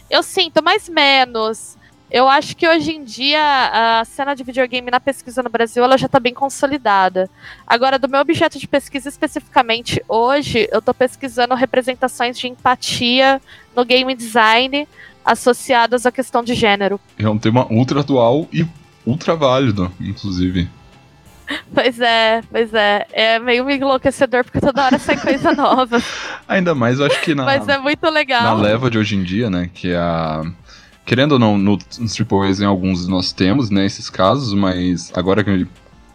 Eu 0.10 0.24
sinto, 0.24 0.64
mais 0.64 0.88
menos. 0.88 1.78
Eu 2.10 2.30
acho 2.30 2.56
que 2.56 2.68
hoje 2.68 2.92
em 2.92 3.04
dia 3.04 3.42
a 3.42 4.06
cena 4.06 4.36
de 4.36 4.44
videogame 4.44 4.92
na 4.92 5.00
pesquisa 5.00 5.42
no 5.42 5.50
Brasil 5.50 5.84
ela 5.84 5.98
já 5.98 6.06
está 6.06 6.20
bem 6.20 6.34
consolidada. 6.34 7.30
Agora, 7.66 7.98
do 7.98 8.08
meu 8.08 8.20
objeto 8.22 8.60
de 8.60 8.68
pesquisa 8.68 9.10
especificamente, 9.10 10.02
hoje 10.08 10.70
eu 10.72 10.80
estou 10.80 10.94
pesquisando 10.94 11.56
representações 11.56 12.38
de 12.38 12.48
empatia 12.48 13.42
no 13.76 13.84
game 13.84 14.14
design 14.16 14.88
associadas 15.26 16.06
à 16.06 16.12
questão 16.12 16.44
de 16.44 16.54
gênero. 16.54 17.00
É 17.18 17.28
um 17.28 17.40
tema 17.40 17.66
ultra 17.72 18.02
atual 18.02 18.48
e 18.54 18.66
ultra 19.06 19.36
válido, 19.36 19.92
inclusive. 20.00 20.70
Pois 21.74 22.00
é, 22.00 22.42
pois 22.52 22.74
é. 22.74 23.06
É 23.12 23.40
meio 23.40 23.70
enlouquecedor 23.70 24.44
porque 24.44 24.60
toda 24.60 24.84
hora 24.84 24.98
sai 24.98 25.18
coisa 25.18 25.54
nova. 25.54 26.02
Ainda 26.48 26.74
mais, 26.74 27.00
eu 27.00 27.06
acho 27.06 27.22
que 27.22 27.36
na. 27.36 27.46
Mas 27.46 27.68
é 27.68 27.78
muito 27.78 28.08
legal. 28.10 28.44
Na 28.44 28.54
leva 28.54 28.90
de 28.90 28.98
hoje 28.98 29.16
em 29.16 29.24
dia, 29.24 29.50
né? 29.50 29.70
Que 29.74 29.92
é 29.92 29.98
a 29.98 30.44
querendo 31.06 31.34
ou 31.34 31.40
não, 31.40 31.58
no, 31.58 31.78
nos 32.00 32.20
AAAs 32.20 32.60
em 32.60 32.66
alguns 32.66 33.08
nós 33.08 33.32
temos, 33.32 33.70
né, 33.70 33.86
esses 33.86 34.10
casos, 34.10 34.54
mas 34.54 35.12
agora 35.16 35.46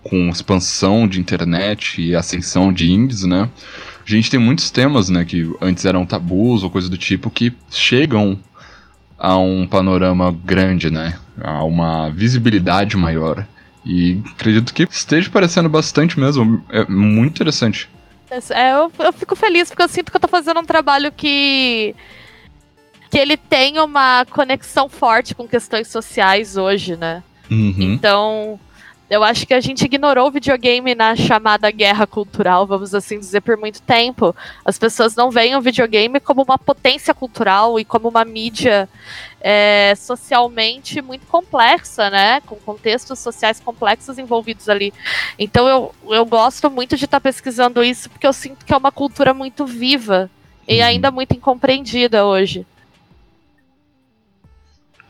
com 0.02 0.28
expansão 0.28 1.06
de 1.06 1.20
internet 1.20 2.02
e 2.02 2.14
ascensão 2.14 2.72
de 2.72 2.90
indies, 2.90 3.24
né, 3.24 3.48
a 4.04 4.10
gente 4.10 4.30
tem 4.30 4.40
muitos 4.40 4.70
temas, 4.70 5.08
né, 5.08 5.24
que 5.24 5.50
antes 5.60 5.84
eram 5.84 6.04
tabus 6.04 6.62
ou 6.62 6.70
coisa 6.70 6.88
do 6.88 6.98
tipo, 6.98 7.30
que 7.30 7.52
chegam 7.70 8.38
a 9.18 9.36
um 9.36 9.66
panorama 9.66 10.36
grande, 10.44 10.90
né, 10.90 11.18
a 11.40 11.62
uma 11.64 12.10
visibilidade 12.10 12.96
maior. 12.96 13.46
E 13.84 14.20
acredito 14.32 14.74
que 14.74 14.82
esteja 14.90 15.30
parecendo 15.30 15.68
bastante 15.68 16.18
mesmo, 16.20 16.62
é 16.68 16.84
muito 16.86 17.32
interessante. 17.32 17.88
É, 18.50 18.72
eu, 18.72 18.92
eu 18.98 19.12
fico 19.12 19.34
feliz 19.34 19.68
porque 19.68 19.82
eu 19.82 19.88
sinto 19.88 20.10
que 20.10 20.16
eu 20.16 20.20
tô 20.20 20.28
fazendo 20.28 20.60
um 20.60 20.64
trabalho 20.64 21.10
que 21.10 21.94
que 23.10 23.18
ele 23.18 23.36
tem 23.36 23.78
uma 23.80 24.24
conexão 24.26 24.88
forte 24.88 25.34
com 25.34 25.48
questões 25.48 25.88
sociais 25.88 26.56
hoje, 26.56 26.96
né? 26.96 27.22
Uhum. 27.50 27.74
Então, 27.78 28.60
eu 29.10 29.24
acho 29.24 29.44
que 29.44 29.52
a 29.52 29.60
gente 29.60 29.84
ignorou 29.84 30.28
o 30.28 30.30
videogame 30.30 30.94
na 30.94 31.16
chamada 31.16 31.68
guerra 31.72 32.06
cultural, 32.06 32.64
vamos 32.64 32.94
assim 32.94 33.18
dizer, 33.18 33.40
por 33.40 33.56
muito 33.56 33.82
tempo. 33.82 34.34
As 34.64 34.78
pessoas 34.78 35.16
não 35.16 35.32
veem 35.32 35.56
o 35.56 35.60
videogame 35.60 36.20
como 36.20 36.44
uma 36.44 36.56
potência 36.56 37.12
cultural 37.12 37.80
e 37.80 37.84
como 37.84 38.08
uma 38.08 38.24
mídia 38.24 38.88
é, 39.40 39.94
socialmente 39.96 41.02
muito 41.02 41.26
complexa, 41.26 42.08
né? 42.08 42.40
Com 42.42 42.54
contextos 42.54 43.18
sociais 43.18 43.58
complexos 43.58 44.16
envolvidos 44.16 44.68
ali. 44.68 44.94
Então 45.36 45.66
eu, 45.66 45.94
eu 46.08 46.24
gosto 46.24 46.70
muito 46.70 46.96
de 46.96 47.06
estar 47.06 47.18
tá 47.18 47.20
pesquisando 47.20 47.82
isso 47.82 48.08
porque 48.08 48.28
eu 48.28 48.32
sinto 48.32 48.64
que 48.64 48.72
é 48.72 48.76
uma 48.76 48.92
cultura 48.92 49.34
muito 49.34 49.66
viva 49.66 50.30
e 50.68 50.78
uhum. 50.78 50.86
ainda 50.86 51.10
muito 51.10 51.34
incompreendida 51.34 52.24
hoje. 52.24 52.64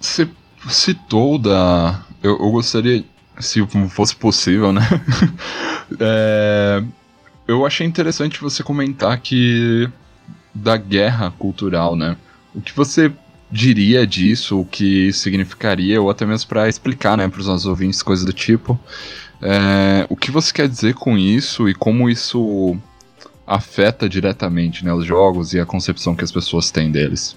Você 0.01 0.27
citou 0.69 1.39
da. 1.39 2.03
Eu, 2.23 2.33
eu 2.33 2.51
gostaria, 2.51 3.05
se 3.39 3.65
fosse 3.91 4.17
possível, 4.17 4.73
né? 4.73 4.83
é, 6.01 6.83
eu 7.47 7.67
achei 7.67 7.87
interessante 7.87 8.41
você 8.41 8.63
comentar 8.63 9.21
que. 9.21 9.89
da 10.55 10.77
guerra 10.79 11.31
cultural, 11.31 11.95
né? 11.95 12.17
O 12.55 12.61
que 12.63 12.75
você 12.75 13.13
diria 13.51 14.07
disso, 14.07 14.61
o 14.61 14.65
que 14.65 15.13
significaria, 15.13 16.01
ou 16.01 16.09
até 16.09 16.25
mesmo 16.25 16.49
para 16.49 16.69
explicar, 16.69 17.17
né, 17.17 17.29
para 17.29 17.41
os 17.41 17.47
nossos 17.47 17.67
ouvintes, 17.67 18.03
coisas 18.03 18.25
do 18.25 18.33
tipo. 18.33 18.79
É, 19.43 20.07
o 20.09 20.17
que 20.17 20.31
você 20.31 20.53
quer 20.53 20.69
dizer 20.69 20.95
com 20.95 21.19
isso 21.19 21.69
e 21.69 21.75
como 21.75 22.09
isso 22.09 22.77
afeta 23.47 24.09
diretamente 24.09 24.85
né, 24.85 24.93
os 24.93 25.05
jogos 25.05 25.53
e 25.53 25.59
a 25.59 25.67
concepção 25.67 26.15
que 26.15 26.23
as 26.23 26.31
pessoas 26.31 26.71
têm 26.71 26.91
deles? 26.91 27.37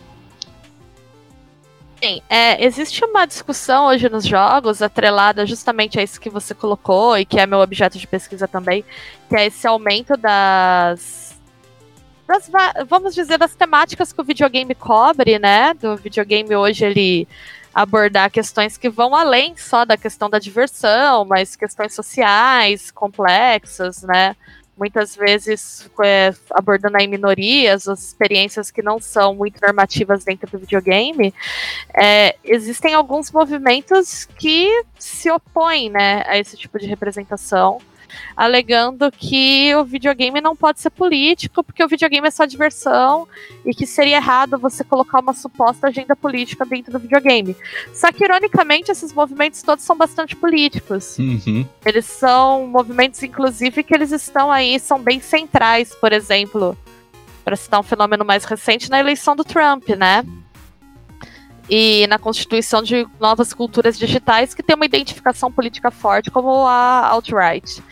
Sim, 2.04 2.22
é, 2.30 2.62
existe 2.62 3.06
uma 3.06 3.26
discussão 3.26 3.86
hoje 3.86 4.10
nos 4.10 4.26
jogos 4.26 4.82
atrelada 4.82 5.46
justamente 5.46 5.98
a 5.98 6.04
isso 6.04 6.20
que 6.20 6.30
você 6.30 6.54
colocou 6.54 7.18
e 7.18 7.24
que 7.24 7.40
é 7.40 7.48
meu 7.48 7.60
objeto 7.60 7.98
de 7.98 8.06
pesquisa 8.06 8.46
também, 8.46 8.84
que 9.30 9.36
é 9.38 9.46
esse 9.46 9.66
aumento 9.66 10.18
das, 10.18 11.40
das 12.28 12.52
vamos 12.90 13.16
dizer 13.16 13.38
das 13.38 13.56
temáticas 13.56 14.12
que 14.12 14.20
o 14.20 14.24
videogame 14.26 14.76
cobre, 14.76 15.40
né? 15.40 15.74
Do 15.76 15.96
videogame 15.96 16.54
hoje 16.54 16.84
ele 16.84 17.26
abordar 17.74 18.30
questões 18.30 18.76
que 18.76 18.90
vão 18.90 19.16
além 19.16 19.56
só 19.56 19.86
da 19.86 19.96
questão 19.96 20.30
da 20.30 20.40
diversão, 20.40 21.24
mas 21.24 21.56
questões 21.56 21.96
sociais 21.96 22.92
complexas, 22.92 24.04
né? 24.04 24.36
Muitas 24.78 25.16
vezes 25.16 25.90
é, 26.04 26.34
abordando 26.52 26.98
aí 26.98 27.08
minorias, 27.08 27.88
as 27.88 28.04
experiências 28.04 28.72
que 28.72 28.82
não 28.82 29.00
são 29.00 29.36
muito 29.36 29.62
normativas 29.62 30.24
dentro 30.24 30.50
do 30.50 30.60
videogame, 30.60 31.34
é, 31.94 32.36
existem 32.44 32.94
alguns 32.94 33.32
movimentos 33.32 34.26
que 34.26 34.84
se 34.98 35.30
opõem 35.30 35.90
né, 35.90 36.24
a 36.26 36.38
esse 36.38 36.58
tipo 36.58 36.80
de 36.80 36.88
representação 36.88 37.80
alegando 38.36 39.12
que 39.12 39.74
o 39.76 39.84
videogame 39.84 40.42
não 40.42 40.56
pode 40.56 40.80
ser 40.80 40.90
político, 40.90 41.64
porque 41.64 41.84
o 41.84 41.88
videogame 41.88 42.28
é 42.28 42.32
só 42.32 42.46
diversão 42.46 43.28
e 43.66 43.74
que 43.74 43.86
seria 43.86 44.18
errado 44.18 44.58
você 44.58 44.84
colocar 44.84 45.20
uma 45.20 45.34
suposta 45.34 45.88
agenda 45.88 46.16
política 46.16 46.66
dentro 46.66 46.92
do 46.92 47.00
videogame. 47.00 47.56
Só 47.94 48.12
que, 48.12 48.24
ironicamente, 48.24 48.92
esses 48.92 49.14
movimentos 49.14 49.62
todos 49.62 49.84
são 49.84 49.96
bastante 49.96 50.36
políticos. 50.36 51.18
Uhum. 51.18 51.66
Eles 51.86 52.06
são 52.06 52.68
movimentos, 52.68 53.22
inclusive, 53.24 53.84
que 53.84 53.94
eles 53.94 54.12
estão 54.12 54.52
aí, 54.52 54.80
são 54.80 55.00
bem 55.00 55.20
centrais, 55.20 55.94
por 55.96 56.12
exemplo, 56.12 56.78
para 57.44 57.56
citar 57.56 57.80
um 57.80 57.84
fenômeno 57.84 58.24
mais 58.24 58.46
recente, 58.46 58.90
na 58.90 59.00
eleição 59.00 59.36
do 59.36 59.44
Trump, 59.44 59.90
né? 59.90 60.24
E 61.76 62.06
na 62.06 62.20
constituição 62.20 62.84
de 62.84 63.08
novas 63.20 63.52
culturas 63.52 63.98
digitais 63.98 64.54
que 64.54 64.62
tem 64.62 64.76
uma 64.76 64.86
identificação 64.86 65.52
política 65.52 65.90
forte, 65.90 66.30
como 66.30 66.68
a 66.68 67.08
alt-right. 67.08 67.84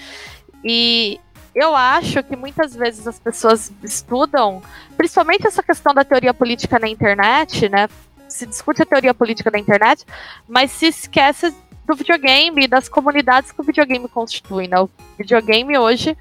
E 0.63 1.19
eu 1.55 1.75
acho 1.75 2.21
que 2.21 2.35
muitas 2.35 2.75
vezes 2.75 3.07
as 3.07 3.17
pessoas 3.17 3.73
estudam, 3.81 4.61
principalmente 4.95 5.47
essa 5.47 5.63
questão 5.63 5.95
da 5.95 6.03
teoria 6.03 6.31
política 6.31 6.77
na 6.77 6.87
internet, 6.87 7.67
né? 7.69 7.89
Se 8.27 8.45
discute 8.45 8.83
a 8.83 8.85
teoria 8.85 9.15
política 9.15 9.49
da 9.49 9.57
internet, 9.57 10.05
mas 10.47 10.69
se 10.69 10.85
esquece 10.85 11.51
do 11.83 11.95
videogame 11.95 12.65
e 12.65 12.67
das 12.67 12.87
comunidades 12.87 13.51
que 13.51 13.61
o 13.61 13.63
videogame 13.63 14.07
constitui, 14.07 14.67
né? 14.67 14.79
O 14.79 14.91
videogame 15.17 15.75
hoje, 15.75 16.15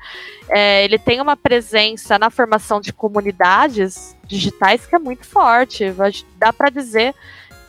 é, 0.49 0.83
ele 0.83 0.99
tem 0.99 1.21
uma 1.21 1.37
presença 1.37 2.19
na 2.19 2.31
formação 2.31 2.81
de 2.81 2.91
comunidades 2.91 4.17
digitais 4.27 4.87
que 4.87 4.97
é 4.97 4.99
muito 4.99 5.27
forte. 5.27 5.95
Dá 6.39 6.55
para 6.55 6.71
dizer 6.71 7.15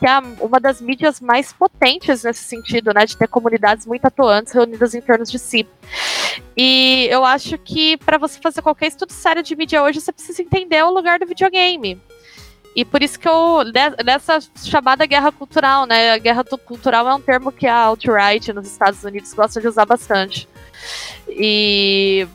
que 0.02 0.06
é 0.08 0.18
uma 0.40 0.58
das 0.58 0.80
mídias 0.80 1.20
mais 1.20 1.52
potentes 1.52 2.24
nesse 2.24 2.42
sentido, 2.42 2.92
né? 2.92 3.06
De 3.06 3.16
ter 3.16 3.28
comunidades 3.28 3.86
muito 3.86 4.04
atuantes 4.04 4.52
reunidas 4.52 4.96
em 4.96 5.00
torno 5.00 5.24
de 5.24 5.38
si. 5.38 5.64
E 6.56 7.06
eu 7.08 7.24
acho 7.24 7.56
que 7.56 7.96
para 7.98 8.18
você 8.18 8.40
fazer 8.40 8.62
qualquer 8.62 8.88
estudo 8.88 9.12
sério 9.12 9.44
de 9.44 9.54
mídia 9.54 9.80
hoje, 9.80 10.00
você 10.00 10.10
precisa 10.10 10.42
entender 10.42 10.82
o 10.82 10.90
lugar 10.90 11.20
do 11.20 11.26
videogame. 11.26 12.00
E 12.74 12.84
por 12.84 13.00
isso 13.00 13.16
que 13.16 13.28
eu, 13.28 13.60
nessa 14.04 14.40
chamada 14.64 15.06
guerra 15.06 15.30
cultural, 15.30 15.86
né? 15.86 16.14
A 16.14 16.18
guerra 16.18 16.42
cultural 16.42 17.08
é 17.08 17.14
um 17.14 17.20
termo 17.20 17.52
que 17.52 17.68
a 17.68 17.76
alt-right 17.76 18.52
nos 18.52 18.66
Estados 18.66 19.04
Unidos 19.04 19.32
gosta 19.32 19.60
de 19.60 19.68
usar 19.68 19.86
bastante. 19.86 20.48
E 21.28 22.26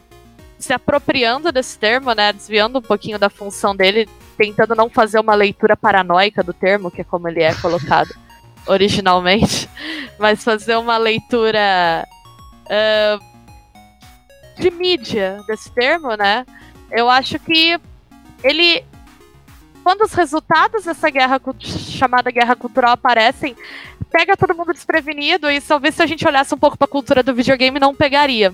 se 0.58 0.72
apropriando 0.72 1.52
desse 1.52 1.78
termo, 1.78 2.14
né? 2.14 2.32
Desviando 2.32 2.80
um 2.80 2.82
pouquinho 2.82 3.20
da 3.20 3.30
função 3.30 3.76
dele, 3.76 4.08
tentando 4.38 4.76
não 4.76 4.90
fazer 4.90 5.20
uma 5.20 5.34
leitura 5.34 5.76
paranoica 5.76 6.44
do 6.44 6.54
termo, 6.54 6.92
que 6.92 7.02
é 7.02 7.04
como 7.04 7.28
ele 7.28 7.42
é 7.42 7.54
colocado 7.56 8.14
originalmente, 8.68 9.70
mas 10.20 10.44
fazer 10.44 10.76
uma 10.78 10.98
leitura 10.98 12.08
uh, 12.66 14.62
de 14.62 14.70
mídia 14.70 15.42
desse 15.48 15.72
termo, 15.72 16.16
né? 16.16 16.46
Eu 16.92 17.10
acho 17.10 17.40
que 17.40 17.80
ele. 18.44 18.84
Quando 19.84 20.02
os 20.02 20.14
resultados 20.14 20.84
dessa 20.84 21.10
guerra 21.10 21.40
chamada 21.62 22.30
guerra 22.30 22.58
cultural 22.58 22.92
aparecem, 22.92 23.56
pega 24.12 24.36
todo 24.36 24.56
mundo 24.56 24.74
desprevenido 24.74 25.50
e 25.50 25.62
talvez 25.62 25.96
se 25.96 26.04
a 26.04 26.06
gente 26.06 26.28
olhasse 26.28 26.54
um 26.54 26.58
pouco 26.58 26.78
para 26.78 26.86
a 26.86 26.90
cultura 26.90 27.24
do 27.24 27.34
videogame 27.34 27.80
não 27.80 27.96
pegaria 27.96 28.54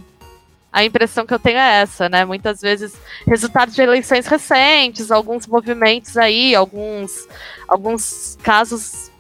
a 0.74 0.84
impressão 0.84 1.24
que 1.26 1.34
eu 1.34 1.40
tenho 1.40 1.60
é 1.60 1.82
essa, 1.82 2.10
né? 2.10 2.26
Muitas 2.26 2.60
vezes 2.60 2.94
resultados 3.28 3.76
de 3.76 3.82
eleições 3.82 4.26
recentes, 4.26 5.12
alguns 5.12 5.46
movimentos 5.46 6.18
aí, 6.18 6.56
alguns, 6.56 7.28
alguns 7.68 8.36
casos 8.42 9.12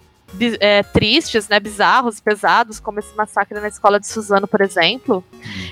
é, 0.60 0.82
tristes, 0.82 1.48
né, 1.48 1.60
bizarros, 1.60 2.20
pesados, 2.20 2.80
como 2.80 2.98
esse 2.98 3.16
massacre 3.16 3.60
na 3.60 3.68
escola 3.68 4.00
de 4.00 4.08
Suzano, 4.08 4.48
por 4.48 4.62
exemplo, 4.62 5.24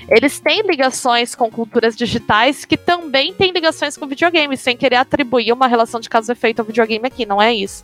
eles 0.07 0.39
têm 0.39 0.61
ligações 0.61 1.33
com 1.33 1.49
culturas 1.49 1.95
digitais 1.95 2.63
que 2.63 2.77
também 2.77 3.33
têm 3.33 3.51
ligações 3.51 3.97
com 3.97 4.05
videogame, 4.05 4.55
sem 4.55 4.77
querer 4.77 4.97
atribuir 4.97 5.51
uma 5.51 5.65
relação 5.65 5.99
de 5.99 6.09
causa 6.09 6.31
e 6.31 6.33
efeito 6.33 6.59
ao 6.59 6.65
videogame 6.65 7.07
aqui, 7.07 7.25
não 7.25 7.41
é 7.41 7.51
isso. 7.51 7.83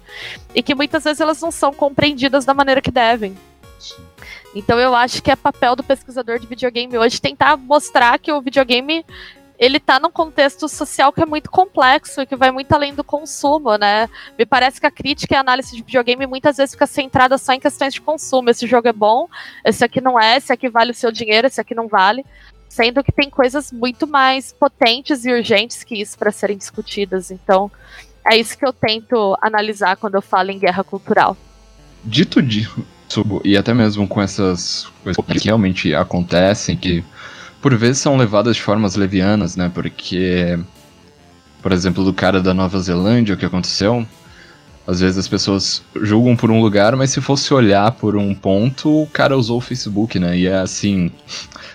E 0.54 0.62
que 0.62 0.76
muitas 0.76 1.04
vezes 1.04 1.20
elas 1.20 1.42
não 1.42 1.50
são 1.50 1.74
compreendidas 1.74 2.46
da 2.46 2.54
maneira 2.54 2.80
que 2.80 2.92
devem. 2.92 3.36
Sim. 3.80 4.07
Então 4.56 4.80
eu 4.80 4.96
acho 4.96 5.22
que 5.22 5.30
é 5.30 5.36
papel 5.36 5.76
do 5.76 5.84
pesquisador 5.84 6.40
de 6.40 6.48
videogame 6.48 6.98
hoje 6.98 7.22
tentar 7.22 7.58
mostrar 7.58 8.18
que 8.18 8.32
o 8.32 8.42
videogame 8.42 9.06
ele 9.60 9.80
tá 9.80 10.00
num 10.00 10.12
contexto 10.12 10.70
social 10.70 11.12
que 11.12 11.22
é 11.22 11.26
muito 11.26 11.50
complexo 11.50 12.22
e 12.22 12.26
que 12.26 12.36
vai 12.36 12.52
muito 12.52 12.72
além 12.72 12.94
do 12.94 13.04
consumo, 13.04 13.76
né? 13.76 14.08
Me 14.38 14.46
parece 14.46 14.80
que 14.80 14.86
a 14.86 14.92
crítica 14.92 15.34
e 15.34 15.38
a 15.38 15.40
análise 15.40 15.76
de 15.76 15.82
videogame 15.82 16.28
muitas 16.28 16.58
vezes 16.58 16.76
fica 16.76 16.86
centrada 16.86 17.38
só 17.38 17.54
em 17.54 17.60
questões 17.60 17.94
de 17.94 18.02
consumo. 18.02 18.50
Esse 18.50 18.68
jogo 18.68 18.88
é 18.88 18.94
bom, 18.94 19.28
esse 19.66 19.84
aqui 19.84 20.00
não 20.00 20.20
é, 20.20 20.38
esse 20.38 20.54
aqui 20.54 20.70
vale 20.70 20.92
o 20.92 20.96
seu 20.96 21.12
dinheiro, 21.12 21.48
esse 21.48 21.60
aqui 21.60 21.74
não 21.74 21.88
vale. 21.88 22.24
Sendo 22.70 23.04
que 23.04 23.12
tem 23.12 23.30
coisas 23.30 23.72
muito 23.72 24.06
mais 24.06 24.54
potentes 24.54 25.26
e 25.26 25.32
urgentes 25.32 25.84
que 25.84 25.96
isso 25.96 26.18
para 26.18 26.32
serem 26.32 26.58
discutidas. 26.58 27.32
Então, 27.32 27.72
é 28.30 28.38
isso 28.38 28.58
que 28.58 28.66
eu 28.66 28.74
tento 28.74 29.36
analisar 29.42 29.96
quando 29.96 30.16
eu 30.16 30.22
falo 30.22 30.52
em 30.52 30.60
guerra 30.60 30.84
cultural. 30.84 31.36
Dito, 32.04 32.42
e 33.44 33.58
até 33.58 33.74
mesmo 33.74 34.08
com 34.08 34.22
essas 34.22 34.88
coisas 35.04 35.24
que 35.26 35.46
realmente 35.46 35.94
acontecem, 35.94 36.76
que 36.76 37.04
por 37.62 37.76
vezes 37.76 38.00
são 38.00 38.18
levadas 38.18 38.56
de 38.56 38.62
formas 38.62 38.96
levianas, 38.96 39.56
né? 39.56 39.72
Porque, 39.74 40.58
por 41.62 41.72
exemplo, 41.72 42.04
do 42.04 42.14
cara 42.14 42.42
da 42.42 42.54
Nova 42.54 42.80
Zelândia, 42.80 43.36
o 43.36 43.38
que 43.38 43.46
aconteceu, 43.46 44.06
às 44.86 45.02
vezes 45.02 45.18
as 45.18 45.28
pessoas 45.28 45.84
julgam 46.02 46.36
por 46.36 46.50
um 46.50 46.62
lugar, 46.62 46.96
mas 46.96 47.10
se 47.10 47.20
fosse 47.20 47.54
olhar 47.54 47.92
por 47.92 48.16
um 48.16 48.34
ponto, 48.34 49.04
o 49.04 49.08
cara 49.08 49.38
usou 49.38 49.58
o 49.58 49.62
Facebook, 49.62 50.18
né? 50.18 50.38
E 50.38 50.48
é 50.48 50.60
assim, 50.60 51.12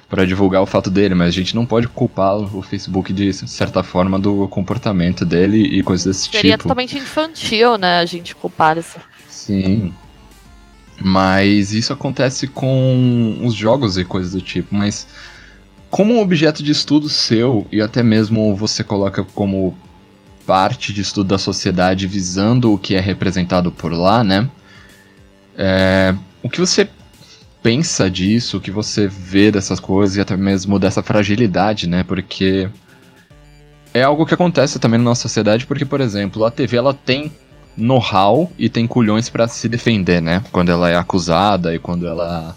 para 0.09 0.25
divulgar 0.25 0.62
o 0.62 0.66
fato 0.66 0.90
dele, 0.90 1.14
mas 1.14 1.29
a 1.29 1.33
gente 1.33 1.55
não 1.55 1.66
pode 1.66 1.88
culpar 1.88 2.37
o 2.37 2.62
Facebook 2.62 3.12
de 3.12 3.33
certa 3.33 3.83
forma 3.83 4.18
do 4.18 4.49
comportamento 4.49 5.25
dele 5.25 5.59
e 5.59 5.83
coisas 5.83 6.07
desse 6.07 6.21
Seria 6.25 6.31
tipo. 6.31 6.42
Seria 6.42 6.59
totalmente 6.59 6.97
infantil, 6.97 7.77
né, 7.77 7.99
a 7.99 8.05
gente 8.07 8.35
culpar 8.35 8.79
isso. 8.79 8.99
Sim. 9.29 9.92
Mas 11.01 11.73
isso 11.73 11.93
acontece 11.93 12.47
com 12.47 13.41
os 13.43 13.55
jogos 13.55 13.99
e 13.99 14.05
coisas 14.05 14.33
do 14.33 14.41
tipo. 14.41 14.75
Mas 14.75 15.07
como 15.91 16.15
um 16.15 16.21
objeto 16.21 16.63
de 16.63 16.73
estudo 16.73 17.09
seu, 17.09 17.67
e 17.71 17.81
até 17.81 18.03
mesmo 18.03 18.55
você 18.55 18.83
coloca 18.83 19.23
como 19.23 19.77
parte 20.47 20.93
de 20.93 21.01
estudo 21.01 21.29
da 21.29 21.39
sociedade 21.39 22.07
visando 22.07 22.73
o 22.73 22.79
que 22.79 22.95
é 22.95 23.01
representado 23.01 23.71
por 23.71 23.93
lá, 23.93 24.25
né? 24.25 24.49
É, 25.57 26.15
o 26.43 26.49
que 26.49 26.61
você 26.61 26.89
pensa 27.63 28.11
disso, 28.11 28.57
o 28.57 28.61
que 28.61 28.71
você 28.71 29.07
vê 29.07 29.51
dessas 29.51 29.79
coisas 29.79 30.17
e 30.17 30.21
até 30.21 30.37
mesmo 30.37 30.79
dessa 30.79 31.03
fragilidade, 31.03 31.89
né? 31.89 32.03
Porque 32.03 32.69
é 33.95 34.03
algo 34.03 34.27
que 34.27 34.35
acontece 34.35 34.79
também 34.79 34.99
na 34.99 35.05
nossa 35.05 35.23
sociedade, 35.23 35.67
porque, 35.67 35.85
por 35.85 36.01
exemplo, 36.01 36.45
a 36.45 36.51
TV 36.51 36.77
ela 36.77 36.95
tem 36.95 37.31
know-how 37.77 38.51
e 38.59 38.69
tem 38.69 38.87
culhões 38.87 39.29
para 39.29 39.49
se 39.49 39.69
defender, 39.69 40.21
né? 40.21 40.43
Quando 40.53 40.71
ela 40.71 40.91
é 40.91 40.97
acusada 40.97 41.75
e 41.75 41.79
quando 41.79 42.07
ela 42.07 42.57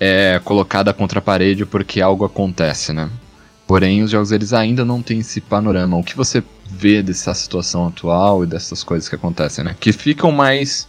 é 0.00 0.40
colocada 0.44 0.92
contra 0.92 1.18
a 1.18 1.22
parede 1.22 1.66
porque 1.66 2.00
algo 2.00 2.24
acontece, 2.24 2.92
né? 2.92 3.10
Porém, 3.66 4.02
os 4.02 4.10
jogos 4.10 4.32
eles 4.32 4.52
ainda 4.52 4.84
não 4.84 5.02
têm 5.02 5.20
esse 5.20 5.40
panorama. 5.40 5.96
O 5.98 6.02
que 6.02 6.16
você 6.16 6.42
vê 6.64 7.02
dessa 7.02 7.34
situação 7.34 7.86
atual 7.86 8.42
e 8.42 8.46
dessas 8.46 8.82
coisas 8.82 9.08
que 9.08 9.14
acontecem, 9.14 9.62
né? 9.62 9.76
Que 9.78 9.92
ficam 9.92 10.32
mais 10.32 10.88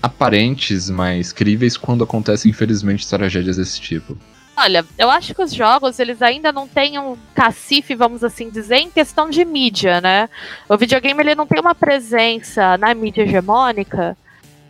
aparentes, 0.00 0.88
mais 0.88 1.32
críveis 1.32 1.76
quando 1.76 2.04
acontecem, 2.04 2.50
infelizmente, 2.50 3.08
tragédias 3.08 3.56
desse 3.56 3.80
tipo? 3.80 4.16
Olha, 4.62 4.84
eu 4.98 5.08
acho 5.08 5.34
que 5.34 5.40
os 5.40 5.54
jogos, 5.54 5.98
eles 5.98 6.20
ainda 6.20 6.52
não 6.52 6.68
têm 6.68 6.98
um 6.98 7.16
cacife, 7.34 7.94
vamos 7.94 8.22
assim 8.22 8.50
dizer, 8.50 8.76
em 8.76 8.90
questão 8.90 9.30
de 9.30 9.42
mídia, 9.42 10.02
né? 10.02 10.28
O 10.68 10.76
videogame, 10.76 11.22
ele 11.22 11.34
não 11.34 11.46
tem 11.46 11.58
uma 11.58 11.74
presença 11.74 12.76
na 12.76 12.92
mídia 12.92 13.22
hegemônica 13.22 14.14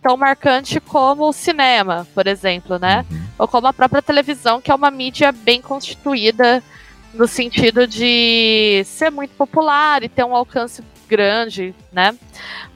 tão 0.01 0.15
marcante 0.15 0.79
como 0.79 1.27
o 1.27 1.33
cinema, 1.33 2.07
por 2.15 2.25
exemplo, 2.25 2.79
né? 2.79 3.05
Uhum. 3.11 3.21
Ou 3.39 3.47
como 3.49 3.67
a 3.67 3.73
própria 3.73 4.01
televisão, 4.01 4.61
que 4.61 4.71
é 4.71 4.75
uma 4.75 4.89
mídia 4.89 5.33
bem 5.33 5.61
constituída 5.61 6.63
no 7.13 7.27
sentido 7.27 7.85
de 7.85 8.83
ser 8.85 9.11
muito 9.11 9.31
popular 9.31 10.03
e 10.03 10.09
ter 10.09 10.23
um 10.23 10.33
alcance 10.33 10.81
grande, 11.05 11.75
né? 11.91 12.15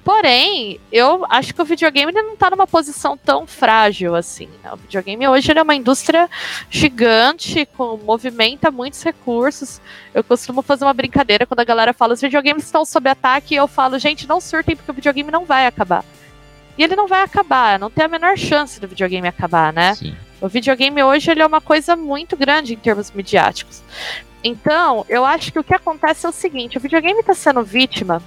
Porém, 0.05 0.79
eu 0.91 1.25
acho 1.27 1.51
que 1.51 1.59
o 1.59 1.65
videogame 1.65 2.11
não 2.11 2.33
está 2.33 2.51
numa 2.51 2.67
posição 2.67 3.17
tão 3.17 3.47
frágil 3.47 4.13
assim. 4.13 4.47
Né? 4.63 4.71
O 4.71 4.77
videogame 4.77 5.27
hoje 5.27 5.51
é 5.51 5.59
uma 5.59 5.73
indústria 5.73 6.29
gigante, 6.69 7.67
com 7.75 7.97
movimenta 7.97 8.69
muitos 8.69 9.01
recursos. 9.01 9.81
Eu 10.13 10.23
costumo 10.23 10.61
fazer 10.61 10.85
uma 10.85 10.93
brincadeira 10.93 11.47
quando 11.47 11.61
a 11.61 11.63
galera 11.63 11.91
fala 11.91 12.13
os 12.13 12.21
videogames 12.21 12.65
estão 12.65 12.85
sob 12.85 13.09
ataque, 13.09 13.55
e 13.55 13.57
eu 13.57 13.67
falo, 13.67 13.97
gente, 13.97 14.27
não 14.27 14.39
surtem 14.39 14.75
porque 14.75 14.91
o 14.91 14.93
videogame 14.93 15.31
não 15.31 15.43
vai 15.43 15.65
acabar. 15.65 16.05
E 16.77 16.83
ele 16.83 16.95
não 16.95 17.07
vai 17.07 17.23
acabar, 17.23 17.79
não 17.79 17.89
tem 17.89 18.05
a 18.05 18.07
menor 18.07 18.37
chance 18.37 18.79
do 18.79 18.87
videogame 18.87 19.27
acabar, 19.27 19.73
né? 19.73 19.95
Sim. 19.95 20.15
O 20.39 20.47
videogame 20.47 21.01
hoje 21.01 21.31
ele 21.31 21.41
é 21.41 21.45
uma 21.47 21.61
coisa 21.61 21.95
muito 21.95 22.37
grande 22.37 22.75
em 22.75 22.77
termos 22.77 23.09
midiáticos. 23.09 23.81
Então, 24.43 25.03
eu 25.09 25.25
acho 25.25 25.51
que 25.51 25.57
o 25.57 25.63
que 25.63 25.73
acontece 25.73 26.27
é 26.27 26.29
o 26.29 26.31
seguinte: 26.31 26.77
o 26.77 26.81
videogame 26.81 27.21
está 27.21 27.33
sendo 27.33 27.63
vítima 27.63 28.21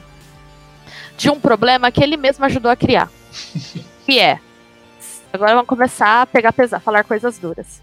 de 1.18 1.28
um 1.28 1.38
problema 1.38 1.90
que 1.90 2.02
ele 2.02 2.16
mesmo 2.16 2.44
ajudou 2.44 2.70
a 2.70 2.76
criar. 2.76 3.11
que 4.07 4.18
é. 4.18 4.38
Agora 5.33 5.52
vamos 5.52 5.68
começar 5.68 6.22
a 6.22 6.26
pegar 6.26 6.52
pesar, 6.52 6.81
falar 6.81 7.04
coisas 7.04 7.38
duras. 7.38 7.83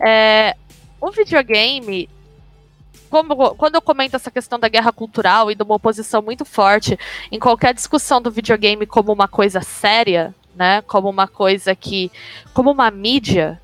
É, 0.00 0.56
o 0.98 1.10
videogame 1.10 2.08
como, 3.10 3.54
quando 3.56 3.74
eu 3.74 3.82
comento 3.82 4.14
essa 4.14 4.30
questão 4.30 4.58
da 4.58 4.68
guerra 4.68 4.92
cultural 4.92 5.50
e 5.50 5.54
de 5.56 5.62
uma 5.64 5.74
oposição 5.74 6.22
muito 6.22 6.44
forte 6.44 6.96
em 7.30 7.40
qualquer 7.40 7.74
discussão 7.74 8.22
do 8.22 8.30
videogame 8.30 8.86
como 8.86 9.12
uma 9.12 9.26
coisa 9.26 9.60
séria, 9.60 10.32
né, 10.54 10.80
como 10.82 11.10
uma 11.10 11.26
coisa 11.26 11.74
que, 11.74 12.10
como 12.54 12.70
uma 12.70 12.88
mídia, 12.88 13.60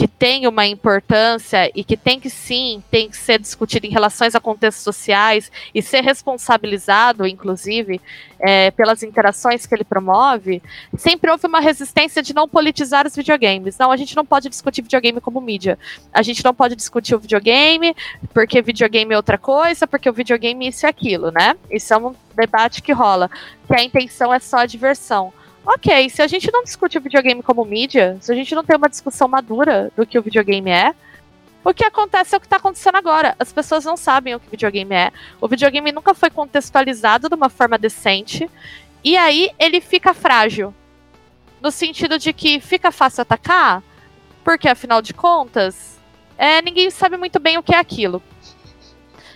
que 0.00 0.08
tem 0.08 0.46
uma 0.46 0.66
importância 0.66 1.70
e 1.74 1.84
que 1.84 1.94
tem 1.94 2.18
que 2.18 2.30
sim, 2.30 2.82
tem 2.90 3.10
que 3.10 3.18
ser 3.18 3.38
discutido 3.38 3.86
em 3.86 3.90
relações 3.90 4.34
a 4.34 4.40
contextos 4.40 4.82
sociais 4.82 5.52
e 5.74 5.82
ser 5.82 6.00
responsabilizado, 6.00 7.26
inclusive, 7.26 8.00
é, 8.38 8.70
pelas 8.70 9.02
interações 9.02 9.66
que 9.66 9.74
ele 9.74 9.84
promove, 9.84 10.62
sempre 10.96 11.30
houve 11.30 11.46
uma 11.46 11.60
resistência 11.60 12.22
de 12.22 12.34
não 12.34 12.48
politizar 12.48 13.06
os 13.06 13.14
videogames. 13.14 13.76
Não, 13.76 13.92
a 13.92 13.96
gente 13.98 14.16
não 14.16 14.24
pode 14.24 14.48
discutir 14.48 14.80
videogame 14.80 15.20
como 15.20 15.38
mídia. 15.38 15.78
A 16.14 16.22
gente 16.22 16.42
não 16.42 16.54
pode 16.54 16.74
discutir 16.74 17.14
o 17.14 17.18
videogame 17.18 17.94
porque 18.32 18.62
videogame 18.62 19.12
é 19.12 19.18
outra 19.18 19.36
coisa, 19.36 19.86
porque 19.86 20.08
o 20.08 20.14
videogame 20.14 20.66
isso 20.66 20.86
e 20.86 20.88
aquilo, 20.88 21.30
né? 21.30 21.54
Isso 21.70 21.92
é 21.92 21.98
um 21.98 22.14
debate 22.34 22.80
que 22.80 22.92
rola, 22.94 23.30
que 23.66 23.74
a 23.74 23.84
intenção 23.84 24.32
é 24.32 24.38
só 24.38 24.60
a 24.60 24.66
diversão. 24.66 25.30
Ok, 25.72 26.10
se 26.10 26.20
a 26.20 26.26
gente 26.26 26.50
não 26.52 26.64
discute 26.64 26.98
o 26.98 27.00
videogame 27.00 27.44
como 27.44 27.64
mídia, 27.64 28.16
se 28.20 28.32
a 28.32 28.34
gente 28.34 28.56
não 28.56 28.64
tem 28.64 28.76
uma 28.76 28.88
discussão 28.88 29.28
madura 29.28 29.92
do 29.96 30.04
que 30.04 30.18
o 30.18 30.22
videogame 30.22 30.68
é, 30.68 30.92
o 31.62 31.72
que 31.72 31.84
acontece 31.84 32.34
é 32.34 32.38
o 32.38 32.40
que 32.40 32.46
está 32.46 32.56
acontecendo 32.56 32.96
agora. 32.96 33.36
As 33.38 33.52
pessoas 33.52 33.84
não 33.84 33.96
sabem 33.96 34.34
o 34.34 34.40
que 34.40 34.48
o 34.48 34.50
videogame 34.50 34.94
é. 34.94 35.12
O 35.40 35.46
videogame 35.46 35.92
nunca 35.92 36.12
foi 36.12 36.28
contextualizado 36.28 37.28
de 37.28 37.34
uma 37.36 37.48
forma 37.48 37.78
decente. 37.78 38.50
E 39.04 39.16
aí 39.16 39.50
ele 39.60 39.80
fica 39.80 40.12
frágil. 40.12 40.74
No 41.60 41.70
sentido 41.70 42.18
de 42.18 42.32
que 42.32 42.58
fica 42.58 42.90
fácil 42.90 43.22
atacar, 43.22 43.80
porque 44.42 44.68
afinal 44.68 45.00
de 45.00 45.14
contas, 45.14 46.00
é, 46.36 46.60
ninguém 46.62 46.90
sabe 46.90 47.16
muito 47.16 47.38
bem 47.38 47.58
o 47.58 47.62
que 47.62 47.74
é 47.74 47.78
aquilo. 47.78 48.20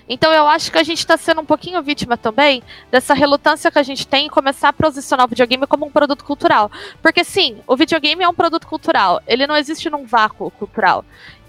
Então 0.09 0.33
eu 0.33 0.47
acho 0.47 0.71
que 0.71 0.79
a 0.79 0.83
gente 0.83 0.99
está 0.99 1.17
sendo 1.17 1.41
um 1.41 1.45
pouquinho 1.47 1.83
vítima 1.83 2.17
também 2.17 2.63
dessa 2.91 3.15
relutância 3.15 3.71
que 3.71 3.79
a 3.79 3.83
gente 3.83 4.07
tem 4.07 4.27
em 4.27 4.31
começar 4.31 4.69
a 4.69 4.73
posicionar 4.73 5.27
o 5.27 5.29
videogame 5.29 5.67
como 5.67 5.87
um 5.87 5.91
produto 5.91 6.25
cultural. 6.25 6.71
Porque 7.01 7.25
sim, 7.25 7.59
o 7.67 7.77
videogame 7.77 8.23
é 8.23 8.29
um 8.29 8.35
produto 8.35 8.67
cultural, 8.67 9.23
ele 9.27 9.47
não 9.47 9.57
existe 9.57 9.89
num 9.89 10.05
vácuo 10.05 10.51
cultural. 10.53 11.05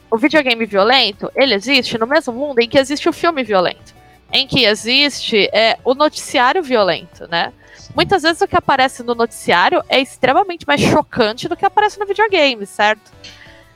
O 0.10 0.18
videogame 0.18 0.66
violento, 0.66 1.30
ele 1.36 1.54
existe 1.54 1.98
no 1.98 2.08
mesmo 2.08 2.32
mundo 2.32 2.60
em 2.60 2.70
que 2.70 2.78
existe 2.78 3.10
o 3.10 3.14
filme 3.14 3.44
violento, 3.44 3.94
em 4.32 4.48
que 4.48 4.64
existe 4.64 5.50
é, 5.52 5.78
o 5.84 5.94
noticiário 5.94 6.64
violento, 6.64 7.28
né? 7.28 7.52
Muitas 7.94 8.24
vezes 8.24 8.42
o 8.42 8.48
que 8.48 8.56
aparece 8.56 9.04
no 9.04 9.16
noticiário 9.16 9.84
é 9.90 10.00
extremamente 10.00 10.66
mais 10.68 10.80
chocante 10.82 11.48
do 11.48 11.56
que 11.56 11.66
aparece 11.66 12.00
no 12.00 12.06
videogame, 12.06 12.66
certo? 12.66 13.12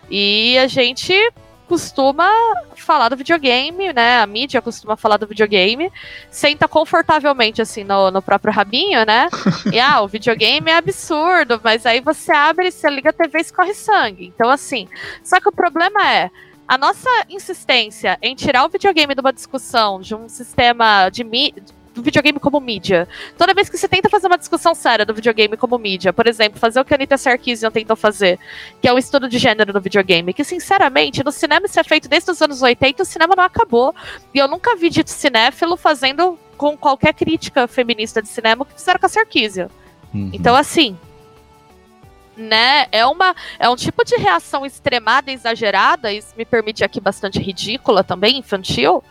E 0.09 0.57
a 0.57 0.67
gente 0.67 1.13
costuma 1.69 2.27
falar 2.75 3.09
do 3.09 3.15
videogame, 3.15 3.93
né? 3.93 4.19
A 4.19 4.25
mídia 4.25 4.59
costuma 4.59 4.97
falar 4.97 5.17
do 5.17 5.27
videogame, 5.27 5.91
senta 6.31 6.67
confortavelmente 6.67 7.61
assim 7.61 7.83
no, 7.83 8.09
no 8.09 8.23
próprio 8.23 8.51
rabinho, 8.51 9.05
né? 9.05 9.29
E 9.71 9.77
ah, 9.79 10.01
o 10.01 10.07
videogame 10.07 10.71
é 10.71 10.77
absurdo, 10.77 11.61
mas 11.63 11.85
aí 11.85 12.01
você 12.01 12.31
abre, 12.31 12.71
você 12.71 12.89
liga 12.89 13.11
a 13.11 13.13
TV 13.13 13.37
e 13.37 13.41
escorre 13.41 13.75
sangue. 13.75 14.33
Então, 14.35 14.49
assim. 14.49 14.89
Só 15.23 15.39
que 15.39 15.47
o 15.47 15.51
problema 15.51 16.11
é. 16.11 16.31
A 16.67 16.77
nossa 16.77 17.09
insistência 17.29 18.17
em 18.21 18.35
tirar 18.35 18.65
o 18.65 18.69
videogame 18.69 19.15
de 19.15 19.21
uma 19.21 19.33
discussão, 19.33 20.01
de 20.01 20.13
um 20.13 20.27
sistema 20.27 21.09
de 21.09 21.23
mídia 21.23 21.63
do 21.99 22.03
videogame 22.03 22.39
como 22.39 22.59
mídia. 22.59 23.07
Toda 23.37 23.53
vez 23.53 23.69
que 23.69 23.77
você 23.77 23.87
tenta 23.87 24.09
fazer 24.09 24.27
uma 24.27 24.37
discussão 24.37 24.73
séria 24.73 25.05
do 25.05 25.13
videogame 25.13 25.55
como 25.57 25.77
mídia, 25.77 26.11
por 26.11 26.27
exemplo, 26.27 26.59
fazer 26.59 26.79
o 26.79 26.85
que 26.85 26.93
a 26.93 26.97
Anita 26.97 27.17
Sarkeesian 27.17 27.69
tentou 27.69 27.95
fazer, 27.95 28.39
que 28.81 28.87
é 28.87 28.93
um 28.93 28.97
estudo 28.97 29.29
de 29.29 29.37
gênero 29.37 29.73
no 29.73 29.81
videogame, 29.81 30.33
que 30.33 30.43
sinceramente, 30.43 31.23
no 31.23 31.31
cinema 31.31 31.65
isso 31.65 31.79
é 31.79 31.83
feito 31.83 32.07
desde 32.07 32.31
os 32.31 32.41
anos 32.41 32.61
80 32.61 33.03
o 33.03 33.05
cinema 33.05 33.35
não 33.35 33.43
acabou. 33.43 33.93
E 34.33 34.39
eu 34.39 34.47
nunca 34.47 34.75
vi 34.75 34.89
dito 34.89 35.09
cinéfilo 35.09 35.77
fazendo 35.77 36.39
com 36.57 36.77
qualquer 36.77 37.13
crítica 37.13 37.67
feminista 37.67 38.21
de 38.21 38.27
cinema 38.27 38.65
que 38.65 38.73
fizeram 38.73 38.99
com 38.99 39.05
a 39.05 39.09
Sarkeesian. 39.09 39.69
Uhum. 40.13 40.31
Então, 40.33 40.55
assim, 40.55 40.97
né? 42.39 42.87
É, 42.91 43.05
uma, 43.05 43.35
é 43.59 43.69
um 43.69 43.75
tipo 43.75 44.03
de 44.03 44.15
reação 44.15 44.65
extremada, 44.65 45.31
exagerada, 45.31 46.11
isso 46.11 46.33
me 46.37 46.45
permite 46.45 46.83
aqui 46.83 46.99
bastante 46.99 47.39
ridícula 47.39 48.03
também, 48.03 48.37
infantil, 48.37 49.03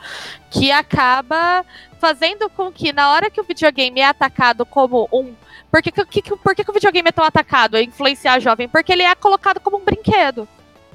que 0.51 0.72
acaba 0.72 1.64
fazendo 1.99 2.49
com 2.49 2.72
que 2.72 2.93
na 2.93 3.11
hora 3.11 3.31
que 3.31 3.41
o 3.41 3.45
videogame 3.45 4.01
é 4.01 4.07
atacado 4.07 4.64
como 4.64 5.09
um. 5.12 5.35
Por 5.70 5.83
que, 5.83 5.93
que, 5.93 6.37
por 6.37 6.55
que, 6.55 6.64
que 6.64 6.70
o 6.70 6.74
videogame 6.74 7.09
é 7.09 7.12
tão 7.12 7.24
atacado 7.24 7.76
a 7.76 7.83
influenciar 7.83 8.41
jovem? 8.41 8.68
Porque 8.68 8.93
ele 8.93 9.03
é 9.03 9.14
colocado 9.14 9.61
como 9.61 9.76
um 9.76 9.85
brinquedo. 9.85 10.49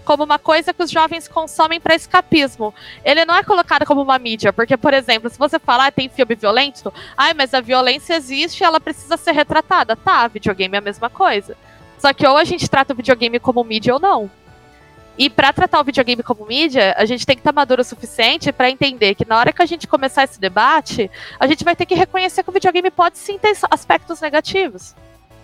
Como 0.04 0.24
uma 0.24 0.40
coisa 0.40 0.74
que 0.74 0.84
os 0.84 0.92
jovens 0.92 1.30
consomem 1.30 1.80
para 1.80 1.96
escapismo. 1.96 2.74
Ele 3.06 3.24
não 3.24 3.36
é 3.36 3.44
colocado 3.44 3.86
como 3.86 4.02
uma 4.02 4.20
mídia, 4.20 4.52
porque, 4.52 4.76
por 4.76 4.94
exemplo, 4.94 5.30
se 5.30 5.40
você 5.40 5.58
falar 5.60 5.88
ah, 5.88 5.92
tem 5.92 6.10
filme 6.10 6.36
violento, 6.36 6.92
ai, 7.16 7.34
mas 7.34 7.54
a 7.54 7.62
violência 7.62 8.16
existe 8.16 8.66
ela 8.66 8.82
precisa 8.82 9.16
ser 9.16 9.32
retratada. 9.32 9.96
Tá, 9.96 10.28
videogame 10.28 10.76
é 10.76 10.80
a 10.80 10.82
mesma 10.82 11.10
coisa. 11.10 11.56
Só 12.04 12.12
que 12.12 12.28
ou 12.28 12.36
a 12.36 12.44
gente 12.44 12.70
trata 12.70 12.92
o 12.92 12.98
videogame 12.98 13.40
como 13.40 13.64
mídia 13.64 13.94
ou 13.94 14.00
não. 14.00 14.30
E 15.18 15.30
para 15.30 15.54
tratar 15.54 15.80
o 15.80 15.86
videogame 15.86 16.22
como 16.22 16.46
mídia, 16.46 16.94
a 16.98 17.06
gente 17.06 17.26
tem 17.26 17.34
que 17.34 17.40
estar 17.40 17.54
tá 17.54 17.56
maduro 17.56 17.82
o 17.82 17.86
suficiente 17.86 18.52
para 18.52 18.70
entender 18.70 19.16
que 19.16 19.24
na 19.24 19.38
hora 19.38 19.54
que 19.54 19.62
a 19.62 19.66
gente 19.66 19.88
começar 19.88 20.26
esse 20.26 20.38
debate, 20.38 21.10
a 21.40 21.48
gente 21.48 21.64
vai 21.64 21.78
ter 21.78 21.86
que 21.86 21.96
reconhecer 21.96 22.44
que 22.44 22.50
o 22.50 22.52
videogame 22.52 22.92
pode 22.92 23.18
sim 23.18 23.38
ter 23.38 23.58
aspectos 23.72 24.20
negativos, 24.20 24.94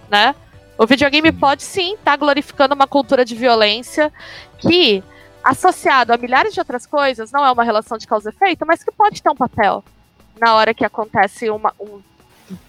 né? 0.09 0.35
O 0.77 0.85
videogame 0.85 1.31
pode 1.31 1.63
sim 1.63 1.93
estar 1.93 2.11
tá 2.11 2.17
glorificando 2.17 2.75
uma 2.75 2.87
cultura 2.87 3.23
de 3.23 3.35
violência 3.35 4.11
que, 4.57 5.01
associado 5.41 6.11
a 6.11 6.17
milhares 6.17 6.53
de 6.53 6.59
outras 6.59 6.85
coisas, 6.85 7.31
não 7.31 7.45
é 7.45 7.51
uma 7.53 7.63
relação 7.63 7.97
de 7.97 8.05
causa 8.05 8.31
e 8.31 8.33
efeito, 8.33 8.65
mas 8.67 8.83
que 8.83 8.91
pode 8.91 9.23
ter 9.23 9.29
um 9.29 9.35
papel 9.35 9.81
na 10.37 10.55
hora 10.55 10.73
que 10.73 10.83
acontece 10.83 11.49
uma, 11.49 11.73
um 11.79 12.01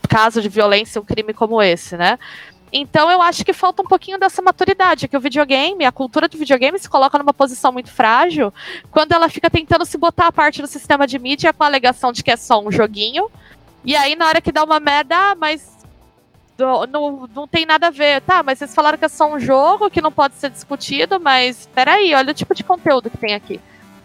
caso 0.09 0.41
de 0.41 0.49
violência, 0.49 1.01
um 1.01 1.05
crime 1.05 1.34
como 1.34 1.61
esse, 1.61 1.97
né? 1.97 2.20
Então 2.73 3.11
eu 3.11 3.21
acho 3.21 3.45
que 3.45 3.53
falta 3.53 3.83
um 3.83 3.87
pouquinho 3.87 4.18
dessa 4.18 4.41
maturidade, 4.41 5.09
que 5.09 5.16
o 5.16 5.21
videogame, 5.21 5.85
a 5.85 5.91
cultura 5.91 6.29
do 6.29 6.39
videogame 6.39 6.79
se 6.79 6.89
coloca 6.89 7.18
numa 7.18 7.35
posição 7.35 7.73
muito 7.73 7.91
frágil 7.91 8.53
quando 8.91 9.12
ela 9.12 9.29
fica 9.29 9.51
tentando 9.51 9.85
se 9.85 9.99
botar 9.99 10.29
a 10.29 10.33
parte 10.33 10.62
do 10.62 10.68
sistema 10.68 11.07
de 11.07 11.18
mídia 11.18 11.53
com 11.53 11.64
a 11.64 11.66
alegação 11.66 12.12
de 12.12 12.23
que 12.23 12.31
é 12.31 12.37
só 12.37 12.62
um 12.62 12.71
joguinho. 12.71 13.29
E 13.85 13.97
aí, 13.97 14.14
na 14.14 14.27
hora 14.27 14.41
que 14.41 14.53
dá 14.53 14.62
uma 14.62 14.79
merda, 14.79 15.16
ah, 15.16 15.35
mas 15.35 15.79
não, 16.59 17.29
não 17.35 17.49
tem 17.49 17.64
nada 17.64 17.89
a 17.89 17.91
ver. 17.91 18.21
Tá, 18.23 18.43
mas 18.43 18.59
vocês 18.59 18.75
falaram 18.75 18.99
que 18.99 19.05
é 19.05 19.09
só 19.09 19.33
um 19.33 19.41
jogo, 19.41 19.91
que 19.91 20.03
não 20.03 20.12
pode 20.12 20.35
ser 20.35 20.51
discutido, 20.51 21.18
mas 21.18 21.68
peraí, 21.75 22.14
olha 22.14 22.31
o 22.31 22.35
tipo 22.35 22.55
de 22.55 22.62
conteúdo 22.62 23.11
que 23.11 23.18
tem 23.18 23.35
aqui. 23.35 23.61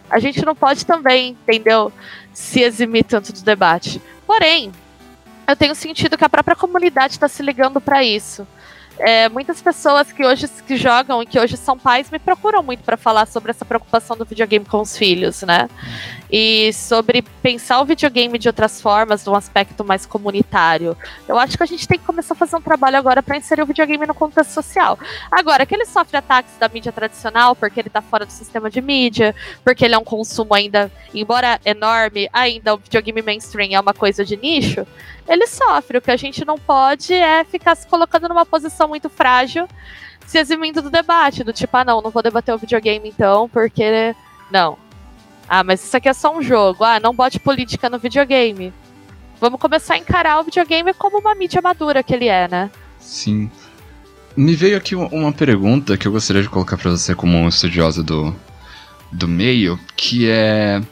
A 0.08 0.18
gente 0.18 0.44
não 0.44 0.54
pode 0.54 0.86
também, 0.86 1.30
entendeu? 1.30 1.92
Se 2.32 2.60
eximir 2.60 3.04
tanto 3.04 3.32
do 3.32 3.42
debate. 3.42 4.00
Porém, 4.26 4.72
eu 5.46 5.56
tenho 5.56 5.74
sentido 5.74 6.16
que 6.16 6.24
a 6.24 6.28
própria 6.28 6.56
comunidade 6.56 7.14
está 7.14 7.28
se 7.28 7.42
ligando 7.42 7.80
para 7.80 8.02
isso. 8.02 8.46
É, 8.98 9.28
muitas 9.28 9.60
pessoas 9.60 10.10
que 10.10 10.24
hoje 10.24 10.48
que 10.66 10.76
jogam 10.76 11.22
e 11.22 11.26
que 11.26 11.38
hoje 11.38 11.56
são 11.56 11.78
pais 11.78 12.10
me 12.10 12.18
procuram 12.18 12.62
muito 12.62 12.82
para 12.82 12.96
falar 12.96 13.26
sobre 13.26 13.50
essa 13.50 13.64
preocupação 13.64 14.16
do 14.16 14.24
videogame 14.24 14.64
com 14.64 14.80
os 14.80 14.96
filhos, 14.96 15.42
né? 15.42 15.68
E 16.30 16.72
sobre 16.72 17.22
pensar 17.42 17.80
o 17.80 17.84
videogame 17.84 18.38
de 18.38 18.48
outras 18.48 18.80
formas, 18.80 19.22
de 19.22 19.30
um 19.30 19.34
aspecto 19.34 19.84
mais 19.84 20.06
comunitário. 20.06 20.96
Eu 21.28 21.38
acho 21.38 21.56
que 21.56 21.62
a 21.62 21.66
gente 21.66 21.86
tem 21.86 21.98
que 21.98 22.04
começar 22.04 22.34
a 22.34 22.36
fazer 22.36 22.56
um 22.56 22.60
trabalho 22.60 22.96
agora 22.96 23.22
para 23.22 23.36
inserir 23.36 23.62
o 23.62 23.66
videogame 23.66 24.06
no 24.06 24.14
contexto 24.14 24.52
social. 24.52 24.98
Agora, 25.30 25.64
que 25.64 25.74
ele 25.74 25.84
sofre 25.84 26.16
ataques 26.16 26.54
da 26.58 26.68
mídia 26.68 26.90
tradicional 26.90 27.54
porque 27.54 27.78
ele 27.78 27.90
tá 27.90 28.02
fora 28.02 28.26
do 28.26 28.32
sistema 28.32 28.70
de 28.70 28.80
mídia, 28.80 29.34
porque 29.62 29.84
ele 29.84 29.94
é 29.94 29.98
um 29.98 30.04
consumo 30.04 30.54
ainda, 30.54 30.90
embora 31.14 31.60
enorme, 31.64 32.28
ainda 32.32 32.74
o 32.74 32.78
videogame 32.78 33.22
mainstream 33.22 33.70
é 33.72 33.80
uma 33.80 33.94
coisa 33.94 34.24
de 34.24 34.36
nicho 34.36 34.86
ele 35.28 35.46
sofre. 35.46 35.98
O 35.98 36.02
que 36.02 36.10
a 36.10 36.16
gente 36.16 36.44
não 36.44 36.56
pode 36.56 37.12
é 37.12 37.44
ficar 37.44 37.74
se 37.74 37.86
colocando 37.86 38.28
numa 38.28 38.46
posição 38.46 38.85
muito 38.88 39.08
frágil, 39.08 39.68
se 40.26 40.38
eximindo 40.38 40.82
do 40.82 40.90
debate, 40.90 41.44
do 41.44 41.52
tipo, 41.52 41.76
ah, 41.76 41.84
não, 41.84 42.00
não 42.00 42.10
vou 42.10 42.22
debater 42.22 42.54
o 42.54 42.58
videogame 42.58 43.08
então, 43.08 43.48
porque. 43.48 44.14
Não. 44.50 44.78
Ah, 45.48 45.62
mas 45.62 45.84
isso 45.84 45.96
aqui 45.96 46.08
é 46.08 46.12
só 46.12 46.36
um 46.36 46.42
jogo. 46.42 46.84
Ah, 46.84 46.98
não 46.98 47.14
bote 47.14 47.38
política 47.38 47.88
no 47.88 47.98
videogame. 47.98 48.72
Vamos 49.40 49.60
começar 49.60 49.94
a 49.94 49.98
encarar 49.98 50.40
o 50.40 50.44
videogame 50.44 50.92
como 50.94 51.18
uma 51.18 51.34
mídia 51.34 51.60
madura 51.62 52.02
que 52.02 52.14
ele 52.14 52.26
é, 52.26 52.48
né? 52.48 52.70
Sim. 52.98 53.50
Me 54.36 54.54
veio 54.54 54.76
aqui 54.76 54.94
uma 54.94 55.32
pergunta 55.32 55.96
que 55.96 56.06
eu 56.06 56.12
gostaria 56.12 56.42
de 56.42 56.48
colocar 56.48 56.76
para 56.76 56.90
você 56.90 57.14
como 57.14 57.36
um 57.36 57.48
estudiosa 57.48 58.02
do, 58.02 58.34
do 59.12 59.28
meio, 59.28 59.78
que 59.96 60.28
é. 60.28 60.82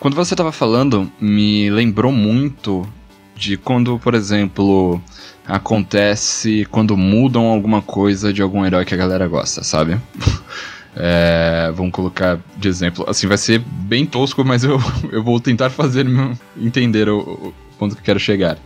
Quando 0.00 0.14
você 0.14 0.34
estava 0.34 0.52
falando, 0.52 1.10
me 1.20 1.70
lembrou 1.70 2.12
muito 2.12 2.88
de 3.36 3.56
quando, 3.56 3.98
por 3.98 4.14
exemplo, 4.14 5.00
acontece 5.48 6.66
quando 6.70 6.96
mudam 6.96 7.46
alguma 7.46 7.80
coisa 7.80 8.32
de 8.32 8.42
algum 8.42 8.64
herói 8.64 8.84
que 8.84 8.94
a 8.94 8.98
galera 8.98 9.26
gosta, 9.26 9.64
sabe? 9.64 9.98
É, 11.00 11.70
vamos 11.76 11.92
colocar 11.92 12.40
de 12.56 12.66
exemplo. 12.66 13.04
Assim, 13.08 13.28
vai 13.28 13.38
ser 13.38 13.60
bem 13.60 14.04
tosco, 14.04 14.44
mas 14.44 14.64
eu, 14.64 14.80
eu 15.12 15.22
vou 15.22 15.38
tentar 15.38 15.70
fazer 15.70 16.04
entender 16.60 17.08
o, 17.08 17.20
o 17.20 17.54
ponto 17.78 17.94
que 17.94 18.00
eu 18.00 18.04
quero 18.04 18.18
chegar. 18.18 18.58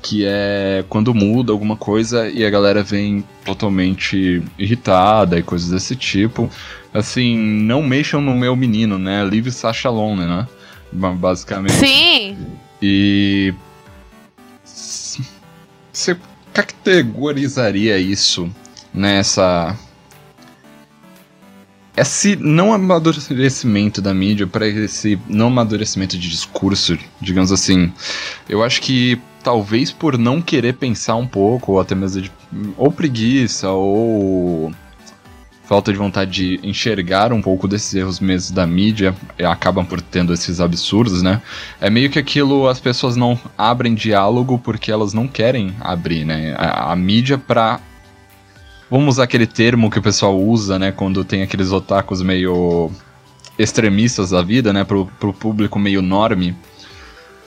Que 0.00 0.24
é 0.24 0.84
quando 0.88 1.12
muda 1.12 1.50
alguma 1.50 1.76
coisa 1.76 2.28
e 2.28 2.46
a 2.46 2.50
galera 2.50 2.80
vem 2.80 3.24
totalmente 3.44 4.40
irritada 4.56 5.36
e 5.36 5.42
coisas 5.42 5.70
desse 5.70 5.96
tipo. 5.96 6.48
Assim, 6.92 7.36
não 7.36 7.82
mexam 7.82 8.20
no 8.20 8.36
meu 8.36 8.54
menino, 8.54 8.96
né? 8.96 9.24
Leave 9.24 9.50
Sasha 9.50 9.88
alone, 9.88 10.26
né? 10.26 10.46
Basicamente. 10.92 11.72
Sim! 11.72 12.36
E 12.80 13.52
você 15.94 16.16
categorizaria 16.52 17.98
isso 17.98 18.50
nessa. 18.92 19.76
Esse 21.96 22.34
não 22.34 22.72
amadurecimento 22.72 24.02
da 24.02 24.12
mídia 24.12 24.48
para 24.48 24.66
esse 24.66 25.18
não 25.28 25.46
amadurecimento 25.46 26.18
de 26.18 26.28
discurso, 26.28 26.98
digamos 27.20 27.52
assim. 27.52 27.92
Eu 28.48 28.64
acho 28.64 28.82
que 28.82 29.20
talvez 29.44 29.92
por 29.92 30.18
não 30.18 30.42
querer 30.42 30.74
pensar 30.74 31.14
um 31.14 31.26
pouco, 31.26 31.72
ou 31.72 31.80
até 31.80 31.94
mesmo 31.94 32.22
de, 32.22 32.32
ou 32.76 32.90
preguiça, 32.90 33.70
ou 33.70 34.72
falta 35.64 35.92
de 35.92 35.98
vontade 35.98 36.30
de 36.30 36.68
enxergar 36.68 37.32
um 37.32 37.40
pouco 37.40 37.66
desses 37.66 37.94
erros 37.94 38.20
mesmo 38.20 38.54
da 38.54 38.66
mídia, 38.66 39.14
acabam 39.48 39.84
por 39.84 40.00
tendo 40.00 40.32
esses 40.32 40.60
absurdos, 40.60 41.22
né? 41.22 41.40
É 41.80 41.88
meio 41.88 42.10
que 42.10 42.18
aquilo, 42.18 42.68
as 42.68 42.78
pessoas 42.78 43.16
não 43.16 43.38
abrem 43.56 43.94
diálogo 43.94 44.58
porque 44.58 44.92
elas 44.92 45.12
não 45.12 45.26
querem 45.26 45.74
abrir, 45.80 46.24
né? 46.24 46.54
A, 46.58 46.92
a 46.92 46.96
mídia 46.96 47.38
pra. 47.38 47.80
Vamos 48.90 49.14
usar 49.14 49.24
aquele 49.24 49.46
termo 49.46 49.90
que 49.90 49.98
o 49.98 50.02
pessoal 50.02 50.38
usa, 50.38 50.78
né? 50.78 50.92
Quando 50.92 51.24
tem 51.24 51.42
aqueles 51.42 51.72
otakus 51.72 52.22
meio 52.22 52.90
extremistas 53.58 54.30
da 54.30 54.42
vida, 54.42 54.72
né? 54.72 54.84
Pro, 54.84 55.06
pro 55.18 55.32
público 55.32 55.78
meio 55.78 56.02
norme. 56.02 56.54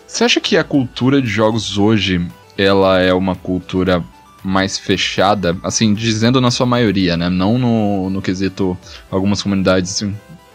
Você 0.07 0.23
acha 0.23 0.39
que 0.39 0.57
a 0.57 0.63
cultura 0.63 1.21
de 1.21 1.27
jogos 1.27 1.77
hoje 1.77 2.25
ela 2.57 2.99
é 2.99 3.13
uma 3.13 3.35
cultura 3.35 4.03
mais 4.43 4.77
fechada, 4.77 5.57
assim, 5.63 5.93
dizendo 5.93 6.39
na 6.39 6.51
sua 6.51 6.65
maioria, 6.65 7.17
né? 7.17 7.29
Não 7.29 7.57
no, 7.57 8.09
no 8.09 8.21
quesito 8.21 8.77
algumas 9.11 9.41
comunidades 9.41 10.03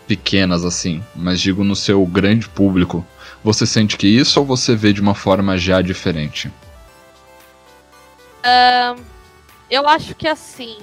pequenas, 0.07 0.64
assim, 0.64 1.03
mas 1.14 1.41
digo 1.41 1.64
no 1.64 1.76
seu 1.76 2.05
grande 2.07 2.49
público. 2.49 3.05
Você 3.45 3.66
sente 3.66 3.97
que 3.97 4.07
isso 4.07 4.41
ou 4.41 4.47
você 4.47 4.76
vê 4.76 4.93
de 4.93 5.01
uma 5.01 5.14
forma 5.14 5.59
já 5.59 5.83
diferente? 5.83 6.51
Eu 9.72 9.89
acho 9.89 10.14
que 10.14 10.28
assim. 10.28 10.76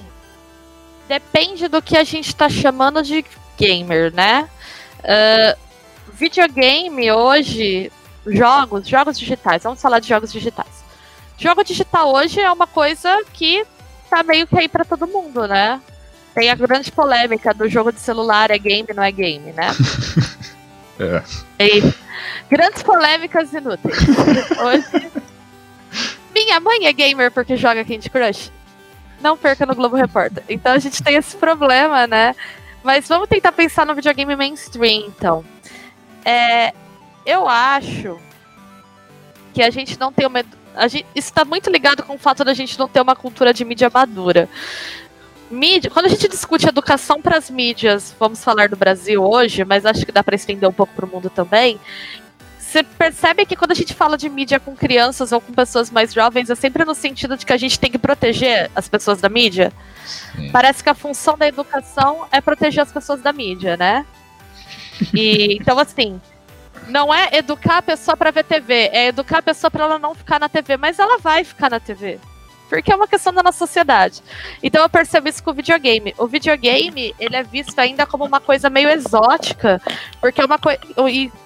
Depende 1.07 1.67
do 1.67 1.79
que 1.79 1.95
a 1.95 2.03
gente 2.03 2.27
está 2.27 2.49
chamando 2.49 3.03
de 3.03 3.23
gamer, 3.55 4.11
né? 4.13 4.49
Uh, 4.99 5.57
videogame 6.13 7.11
hoje, 7.11 7.91
jogos, 8.25 8.87
jogos 8.87 9.19
digitais, 9.19 9.63
vamos 9.63 9.81
falar 9.81 9.99
de 9.99 10.07
jogos 10.07 10.31
digitais. 10.31 10.78
Jogo 11.39 11.63
digital 11.63 12.13
hoje 12.13 12.41
é 12.41 12.51
uma 12.51 12.67
coisa 12.67 13.23
que 13.31 13.65
tá 14.09 14.21
meio 14.23 14.45
que 14.45 14.59
aí 14.59 14.67
pra 14.67 14.83
todo 14.83 15.07
mundo, 15.07 15.47
né? 15.47 15.81
Tem 16.35 16.49
a 16.49 16.55
grande 16.55 16.91
polêmica 16.91 17.53
do 17.53 17.67
jogo 17.69 17.93
de 17.93 17.99
celular, 18.01 18.51
é 18.51 18.57
game, 18.57 18.89
não 18.93 19.01
é 19.01 19.09
game, 19.09 19.53
né? 19.53 19.69
é. 20.99 21.23
E 21.65 21.93
grandes 22.49 22.83
polêmicas 22.83 23.53
inúteis. 23.53 23.97
Hoje. 24.59 25.11
Minha 26.35 26.59
mãe 26.59 26.85
é 26.85 26.91
gamer 26.93 27.31
porque 27.31 27.55
joga 27.55 27.85
Candy 27.85 28.09
Crush. 28.09 28.51
Não 29.21 29.37
perca 29.37 29.65
no 29.65 29.75
Globo 29.75 29.95
Repórter. 29.95 30.43
Então 30.49 30.73
a 30.73 30.79
gente 30.79 31.01
tem 31.01 31.15
esse 31.15 31.37
problema, 31.37 32.05
né? 32.05 32.35
Mas 32.83 33.07
vamos 33.07 33.29
tentar 33.29 33.53
pensar 33.53 33.85
no 33.85 33.95
videogame 33.95 34.35
mainstream, 34.35 35.07
então. 35.07 35.45
É, 36.25 36.73
eu 37.25 37.47
acho 37.47 38.19
que 39.53 39.63
a 39.63 39.69
gente 39.69 39.99
não 39.99 40.11
tem 40.11 40.27
uma 40.27 40.43
Gente, 40.87 41.05
isso 41.15 41.29
está 41.29 41.43
muito 41.43 41.69
ligado 41.69 42.03
com 42.03 42.15
o 42.15 42.17
fato 42.17 42.43
da 42.43 42.53
gente 42.53 42.77
não 42.77 42.87
ter 42.87 43.01
uma 43.01 43.15
cultura 43.15 43.53
de 43.53 43.65
mídia 43.65 43.89
madura. 43.93 44.49
Mídia, 45.49 45.89
quando 45.89 46.05
a 46.05 46.09
gente 46.09 46.27
discute 46.27 46.67
educação 46.67 47.21
para 47.21 47.37
as 47.37 47.49
mídias, 47.49 48.15
vamos 48.19 48.43
falar 48.43 48.69
do 48.69 48.75
Brasil 48.75 49.23
hoje, 49.23 49.65
mas 49.65 49.85
acho 49.85 50.05
que 50.05 50.11
dá 50.11 50.23
para 50.23 50.35
estender 50.35 50.69
um 50.69 50.73
pouco 50.73 50.93
para 50.93 51.05
o 51.05 51.09
mundo 51.09 51.29
também. 51.29 51.79
Você 52.59 52.83
percebe 52.83 53.47
que 53.47 53.55
quando 53.55 53.71
a 53.71 53.75
gente 53.75 53.95
fala 53.95 54.15
de 54.15 54.29
mídia 54.29 54.59
com 54.59 54.75
crianças 54.75 55.31
ou 55.31 55.41
com 55.41 55.51
pessoas 55.51 55.89
mais 55.89 56.13
jovens, 56.13 56.51
é 56.51 56.55
sempre 56.55 56.85
no 56.85 56.93
sentido 56.93 57.35
de 57.35 57.43
que 57.43 57.51
a 57.51 57.57
gente 57.57 57.79
tem 57.79 57.89
que 57.89 57.97
proteger 57.97 58.69
as 58.75 58.87
pessoas 58.87 59.19
da 59.19 59.27
mídia? 59.27 59.73
Sim. 60.05 60.51
Parece 60.51 60.83
que 60.83 60.89
a 60.89 60.93
função 60.93 61.35
da 61.35 61.47
educação 61.47 62.27
é 62.31 62.39
proteger 62.39 62.83
as 62.83 62.91
pessoas 62.91 63.21
da 63.21 63.33
mídia, 63.33 63.75
né? 63.75 64.05
E 65.15 65.57
então 65.59 65.79
assim, 65.79 66.21
não 66.87 67.13
é 67.13 67.29
educar 67.33 67.77
a 67.77 67.81
pessoa 67.81 68.15
para 68.15 68.31
ver 68.31 68.43
TV, 68.43 68.89
é 68.91 69.07
educar 69.07 69.39
a 69.39 69.43
pessoa 69.43 69.69
para 69.69 69.85
ela 69.85 69.99
não 69.99 70.15
ficar 70.15 70.39
na 70.39 70.49
TV, 70.49 70.77
mas 70.77 70.99
ela 70.99 71.17
vai 71.17 71.43
ficar 71.43 71.69
na 71.69 71.79
TV. 71.79 72.19
Porque 72.69 72.91
é 72.91 72.95
uma 72.95 73.07
questão 73.07 73.33
da 73.33 73.41
nossa 73.41 73.57
sociedade. 73.57 74.21
Então 74.61 74.83
eu 74.83 74.89
percebo 74.89 75.27
isso 75.27 75.43
com 75.43 75.49
o 75.49 75.53
videogame. 75.55 76.13
O 76.19 76.27
videogame, 76.27 77.15
ele 77.19 77.35
é 77.35 77.41
visto 77.41 77.77
ainda 77.79 78.05
como 78.05 78.23
uma 78.23 78.39
coisa 78.39 78.69
meio 78.69 78.89
exótica, 78.89 79.81
porque 80.21 80.39
é 80.39 80.45
uma 80.45 80.59
coisa 80.59 80.79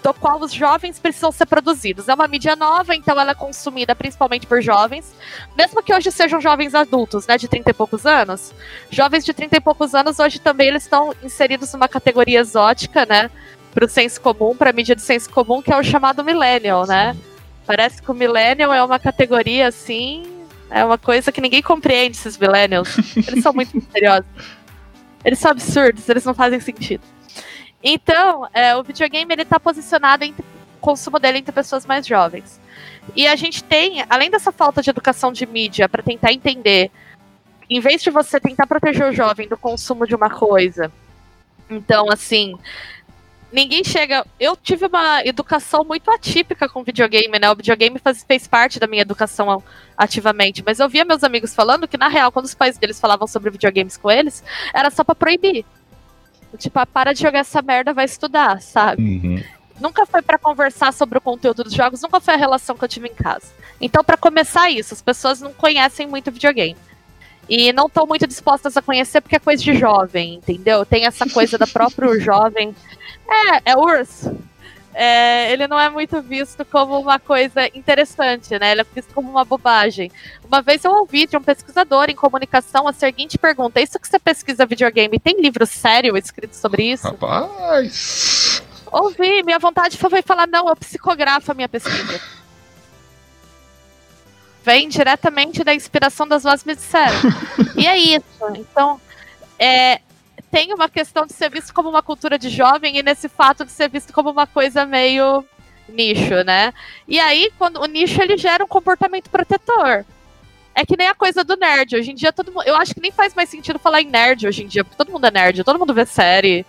do 0.04 0.14
qual 0.16 0.42
os 0.42 0.52
jovens 0.52 1.00
precisam 1.00 1.32
ser 1.32 1.46
produzidos. 1.46 2.10
É 2.10 2.14
uma 2.14 2.28
mídia 2.28 2.58
nova, 2.58 2.94
então 2.94 3.18
ela 3.18 3.32
é 3.32 3.36
consumida 3.36 3.96
principalmente 3.96 4.46
por 4.46 4.62
jovens, 4.62 5.16
mesmo 5.58 5.82
que 5.82 5.94
hoje 5.94 6.12
sejam 6.12 6.42
jovens 6.42 6.76
adultos, 6.76 7.26
né, 7.26 7.38
de 7.38 7.48
30 7.48 7.70
e 7.70 7.74
poucos 7.74 8.06
anos. 8.06 8.54
Jovens 8.92 9.24
de 9.24 9.34
30 9.34 9.56
e 9.56 9.62
poucos 9.62 9.96
anos 9.96 10.20
hoje 10.20 10.40
também 10.40 10.68
eles 10.68 10.84
estão 10.84 11.16
inseridos 11.24 11.72
numa 11.72 11.88
categoria 11.88 12.42
exótica, 12.42 13.06
né? 13.06 13.32
Pro 13.74 13.90
senso 13.90 14.22
comum, 14.22 14.56
pra 14.56 14.72
mídia 14.72 14.96
de 14.96 15.02
senso 15.02 15.30
comum, 15.30 15.62
que 15.62 15.74
é 15.74 15.78
o 15.78 15.84
chamado 15.84 16.24
millennial, 16.24 16.86
né? 16.86 17.16
Parece 17.66 18.02
que 18.02 18.12
o 18.12 18.14
millennial 18.14 18.74
é 18.74 18.84
uma 18.84 19.00
categoria 19.00 19.68
assim, 19.68 20.24
é 20.70 20.84
uma 20.84 20.98
coisa 20.98 21.32
que 21.32 21.42
ninguém 21.42 21.62
compreende 21.62 22.18
esses 22.18 22.38
millennials. 22.38 22.98
Eles 23.16 23.42
são 23.44 23.54
muito 23.54 23.76
misteriosos. 23.76 24.26
Eles 25.24 25.40
são 25.40 25.52
absurdos, 25.52 26.08
eles 26.08 26.26
não 26.26 26.34
fazem 26.34 26.60
sentido. 26.60 27.04
Então, 27.82 28.48
é, 28.54 28.76
o 28.76 28.84
videogame 28.84 29.34
ele 29.34 29.46
tá 29.46 29.60
posicionado 29.60 30.24
entre 30.24 30.42
o 30.42 30.80
consumo 30.80 31.20
dele 31.20 31.40
entre 31.40 31.52
pessoas 31.52 31.86
mais 31.86 32.06
jovens. 32.06 32.60
E 33.16 33.28
a 33.28 33.36
gente 33.36 33.64
tem, 33.64 34.06
além 34.10 34.30
dessa 34.30 34.52
falta 34.52 34.82
de 34.82 34.90
educação 34.90 35.32
de 35.32 35.46
mídia 35.46 35.90
para 35.90 36.04
tentar 36.04 36.32
entender, 36.32 36.92
em 37.70 37.80
vez 37.80 38.02
de 38.02 38.10
você 38.10 38.40
tentar 38.40 38.68
proteger 38.68 39.08
o 39.08 39.14
jovem 39.14 39.48
do 39.48 39.58
consumo 39.58 40.06
de 40.08 40.16
uma 40.16 40.30
coisa, 40.30 40.92
então 41.70 42.10
assim, 42.10 42.58
ninguém 43.54 43.84
chega. 43.84 44.26
Eu 44.40 44.58
tive 44.58 44.88
uma 44.88 45.24
educação 45.24 45.86
muito 45.86 46.10
atípica 46.12 46.68
com 46.68 46.84
videogame, 46.84 47.40
né? 47.40 47.50
O 47.52 47.56
videogame 47.56 48.00
faz, 48.00 48.24
fez 48.24 48.48
parte 48.48 48.80
da 48.80 48.88
minha 48.88 49.04
educação 49.04 49.64
ativamente. 49.98 50.64
Mas 50.66 50.80
eu 50.80 50.90
via 50.90 51.06
meus 51.06 51.24
amigos 51.24 51.54
falando 51.56 51.88
que, 51.88 51.98
na 51.98 52.10
real, 52.10 52.32
quando 52.32 52.46
os 52.46 52.56
pais 52.56 52.78
deles 52.78 53.00
falavam 53.00 53.28
sobre 53.28 53.52
videogames 53.52 53.96
com 53.96 54.12
eles, 54.12 54.44
era 54.74 54.90
só 54.90 55.04
pra 55.04 55.16
proibir. 55.16 55.64
Tipo, 56.58 56.80
ah, 56.80 56.86
para 56.86 57.14
de 57.14 57.22
jogar 57.22 57.40
essa 57.40 57.62
merda, 57.62 57.94
vai 57.94 58.06
estudar, 58.06 58.62
sabe? 58.62 59.02
Uhum. 59.02 59.44
Nunca 59.80 60.06
foi 60.06 60.22
para 60.22 60.38
conversar 60.38 60.94
sobre 60.94 61.18
o 61.18 61.22
conteúdo 61.22 61.64
dos 61.64 61.74
jogos, 61.74 62.02
nunca 62.02 62.20
foi 62.20 62.36
a 62.36 62.38
relação 62.38 62.78
que 62.78 62.84
eu 62.84 62.88
tive 62.88 63.08
em 63.08 63.14
casa. 63.14 63.48
Então, 63.82 64.04
para 64.04 64.16
começar 64.16 64.70
isso, 64.70 64.94
as 64.94 65.02
pessoas 65.02 65.42
não 65.42 65.52
conhecem 65.52 66.06
muito 66.08 66.32
videogame. 66.32 66.78
e 67.50 67.74
não 67.74 67.88
estão 67.88 68.06
muito 68.08 68.26
dispostas 68.26 68.78
a 68.78 68.82
conhecer 68.82 69.20
porque 69.20 69.36
é 69.36 69.40
coisa 69.40 69.62
de 69.62 69.76
jovem, 69.76 70.36
entendeu? 70.36 70.86
Tem 70.86 71.06
essa 71.06 71.28
coisa 71.28 71.58
da 71.58 71.68
próprio 71.68 72.18
jovem. 72.22 72.74
É, 73.28 73.72
é 73.72 73.78
urso. 73.78 74.36
É, 74.96 75.52
ele 75.52 75.68
não 75.68 75.80
é 75.80 75.90
muito 75.90 76.22
visto 76.22 76.64
como 76.66 77.00
uma 77.00 77.18
coisa 77.18 77.66
interessante, 77.74 78.58
né? 78.60 78.72
Ele 78.72 78.82
é 78.82 78.86
visto 78.94 79.12
como 79.14 79.30
uma 79.30 79.44
bobagem. 79.44 80.12
Uma 80.44 80.62
vez 80.62 80.86
eu 80.86 80.92
ouvi 80.92 81.26
de 81.26 81.36
um 81.36 81.42
pesquisador 81.42 82.10
em 82.10 82.16
comunicação 82.16 82.88
a 82.88 82.94
seguinte 82.94 83.38
pergunta: 83.38 83.82
Isso 83.82 83.98
que 83.98 84.08
você 84.08 84.20
pesquisa 84.20 84.68
videogame, 84.68 85.20
tem 85.20 85.42
livro 85.42 85.66
sério 85.66 86.16
escrito 86.16 86.56
sobre 86.56 86.92
isso? 86.92 87.08
Rapaz! 87.08 88.62
Ouvi, 88.92 89.42
minha 89.42 89.58
vontade 89.58 89.98
foi 89.98 90.22
falar: 90.22 90.46
Não, 90.46 90.70
eu 90.70 90.76
psicografo 90.76 91.52
a 91.52 91.56
minha 91.56 91.70
pesquisa 91.70 92.22
vem 94.64 94.88
diretamente 94.88 95.64
da 95.64 95.76
inspiração 95.76 96.28
das 96.28 96.44
vozes 96.44 96.64
me 96.66 96.76
disseram. 96.76 97.20
e 97.76 97.86
é 97.86 97.98
isso. 97.98 98.24
Então, 98.56 99.00
é, 99.60 100.00
tem 100.54 100.72
uma 100.72 100.88
questão 100.88 101.26
de 101.26 101.34
ser 101.34 101.50
visto 101.50 101.74
como 101.74 101.90
uma 101.90 102.04
cultura 102.04 102.38
de 102.38 102.48
jovem 102.48 102.96
e 102.96 103.02
nesse 103.02 103.28
fato 103.28 103.66
de 103.66 103.72
ser 103.72 103.90
visto 103.90 104.14
como 104.14 104.30
uma 104.30 104.46
coisa 104.46 104.86
meio 104.86 105.44
nicho, 105.90 106.44
né? 106.46 106.72
E 107.08 107.20
aí, 107.20 107.52
quando 107.58 107.82
o 107.82 107.88
nicho 107.88 108.22
ele 108.22 108.38
gera 108.38 108.64
um 108.64 108.68
comportamento 108.68 109.32
protetor. 109.32 110.06
É 110.76 110.86
que 110.86 110.96
nem 110.96 111.08
a 111.08 111.16
coisa 111.16 111.44
do 111.44 111.58
nerd. 111.58 111.96
Hoje 111.96 112.12
em 112.12 112.14
dia, 112.14 112.32
todo 112.32 112.52
mundo. 112.52 112.68
Eu 112.68 112.76
acho 112.76 112.94
que 112.94 113.02
nem 113.02 113.12
faz 113.12 113.34
mais 113.34 113.50
sentido 113.50 113.80
falar 113.80 114.04
em 114.04 114.06
nerd 114.06 114.46
hoje 114.46 114.64
em 114.64 114.68
dia, 114.68 114.84
porque 114.84 114.96
todo 114.96 115.12
mundo 115.12 115.26
é 115.26 115.32
nerd, 115.32 115.64
todo 115.64 115.80
mundo 115.80 115.94
vê 115.94 116.06
série, 116.06 116.64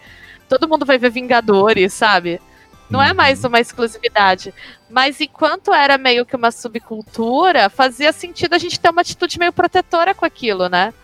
todo 0.48 0.66
mundo 0.66 0.86
vai 0.86 0.96
ver 0.96 1.10
Vingadores, 1.10 1.92
sabe? 1.92 2.40
Não 2.88 3.02
é 3.02 3.12
mais 3.12 3.44
uhum. 3.44 3.50
uma 3.50 3.60
exclusividade. 3.60 4.54
Mas 4.88 5.20
enquanto 5.20 5.74
era 5.74 5.98
meio 5.98 6.24
que 6.24 6.36
uma 6.36 6.50
subcultura, 6.50 7.68
fazia 7.68 8.14
sentido 8.14 8.54
a 8.54 8.58
gente 8.58 8.80
ter 8.80 8.88
uma 8.88 9.02
atitude 9.02 9.38
meio 9.38 9.52
protetora 9.52 10.14
com 10.14 10.24
aquilo, 10.24 10.70
né? 10.70 10.94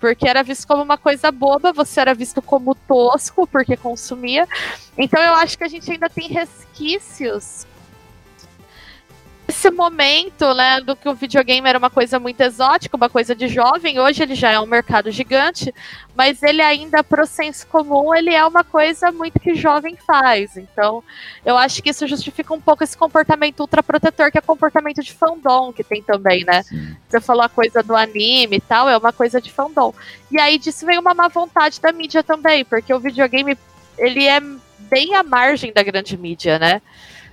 Porque 0.00 0.26
era 0.26 0.42
visto 0.42 0.66
como 0.66 0.82
uma 0.82 0.96
coisa 0.96 1.30
boba, 1.30 1.72
você 1.72 2.00
era 2.00 2.14
visto 2.14 2.40
como 2.40 2.74
tosco 2.74 3.46
porque 3.46 3.76
consumia. 3.76 4.48
Então 4.96 5.22
eu 5.22 5.34
acho 5.34 5.58
que 5.58 5.64
a 5.64 5.68
gente 5.68 5.92
ainda 5.92 6.08
tem 6.08 6.26
resquícios 6.28 7.66
esse 9.50 9.68
momento, 9.68 10.54
né, 10.54 10.80
do 10.80 10.94
que 10.94 11.08
o 11.08 11.14
videogame 11.14 11.68
era 11.68 11.76
uma 11.76 11.90
coisa 11.90 12.20
muito 12.20 12.40
exótica, 12.40 12.96
uma 12.96 13.10
coisa 13.10 13.34
de 13.34 13.48
jovem, 13.48 13.98
hoje 13.98 14.22
ele 14.22 14.36
já 14.36 14.52
é 14.52 14.60
um 14.60 14.66
mercado 14.66 15.10
gigante, 15.10 15.74
mas 16.14 16.40
ele 16.42 16.62
ainda, 16.62 17.02
pro 17.02 17.26
senso 17.26 17.66
comum, 17.66 18.14
ele 18.14 18.32
é 18.32 18.44
uma 18.44 18.62
coisa 18.62 19.10
muito 19.10 19.40
que 19.40 19.56
jovem 19.56 19.96
faz. 19.96 20.56
Então, 20.56 21.02
eu 21.44 21.58
acho 21.58 21.82
que 21.82 21.90
isso 21.90 22.06
justifica 22.06 22.54
um 22.54 22.60
pouco 22.60 22.84
esse 22.84 22.96
comportamento 22.96 23.58
ultraprotetor, 23.58 24.30
que 24.30 24.38
é 24.38 24.40
comportamento 24.40 25.02
de 25.02 25.12
fandom, 25.12 25.72
que 25.72 25.82
tem 25.82 26.00
também, 26.00 26.44
né? 26.44 26.62
Sim. 26.62 26.96
Você 27.08 27.20
falou 27.20 27.42
a 27.42 27.48
coisa 27.48 27.82
do 27.82 27.96
anime 27.96 28.56
e 28.56 28.60
tal, 28.60 28.88
é 28.88 28.96
uma 28.96 29.12
coisa 29.12 29.40
de 29.40 29.50
fandom. 29.50 29.92
E 30.30 30.38
aí 30.38 30.58
disso 30.58 30.86
vem 30.86 30.98
uma 30.98 31.12
má 31.12 31.26
vontade 31.26 31.80
da 31.80 31.90
mídia 31.90 32.22
também, 32.22 32.64
porque 32.64 32.94
o 32.94 33.00
videogame, 33.00 33.58
ele 33.98 34.28
é 34.28 34.40
bem 34.78 35.16
à 35.16 35.24
margem 35.24 35.72
da 35.72 35.82
grande 35.82 36.16
mídia, 36.16 36.56
né? 36.56 36.80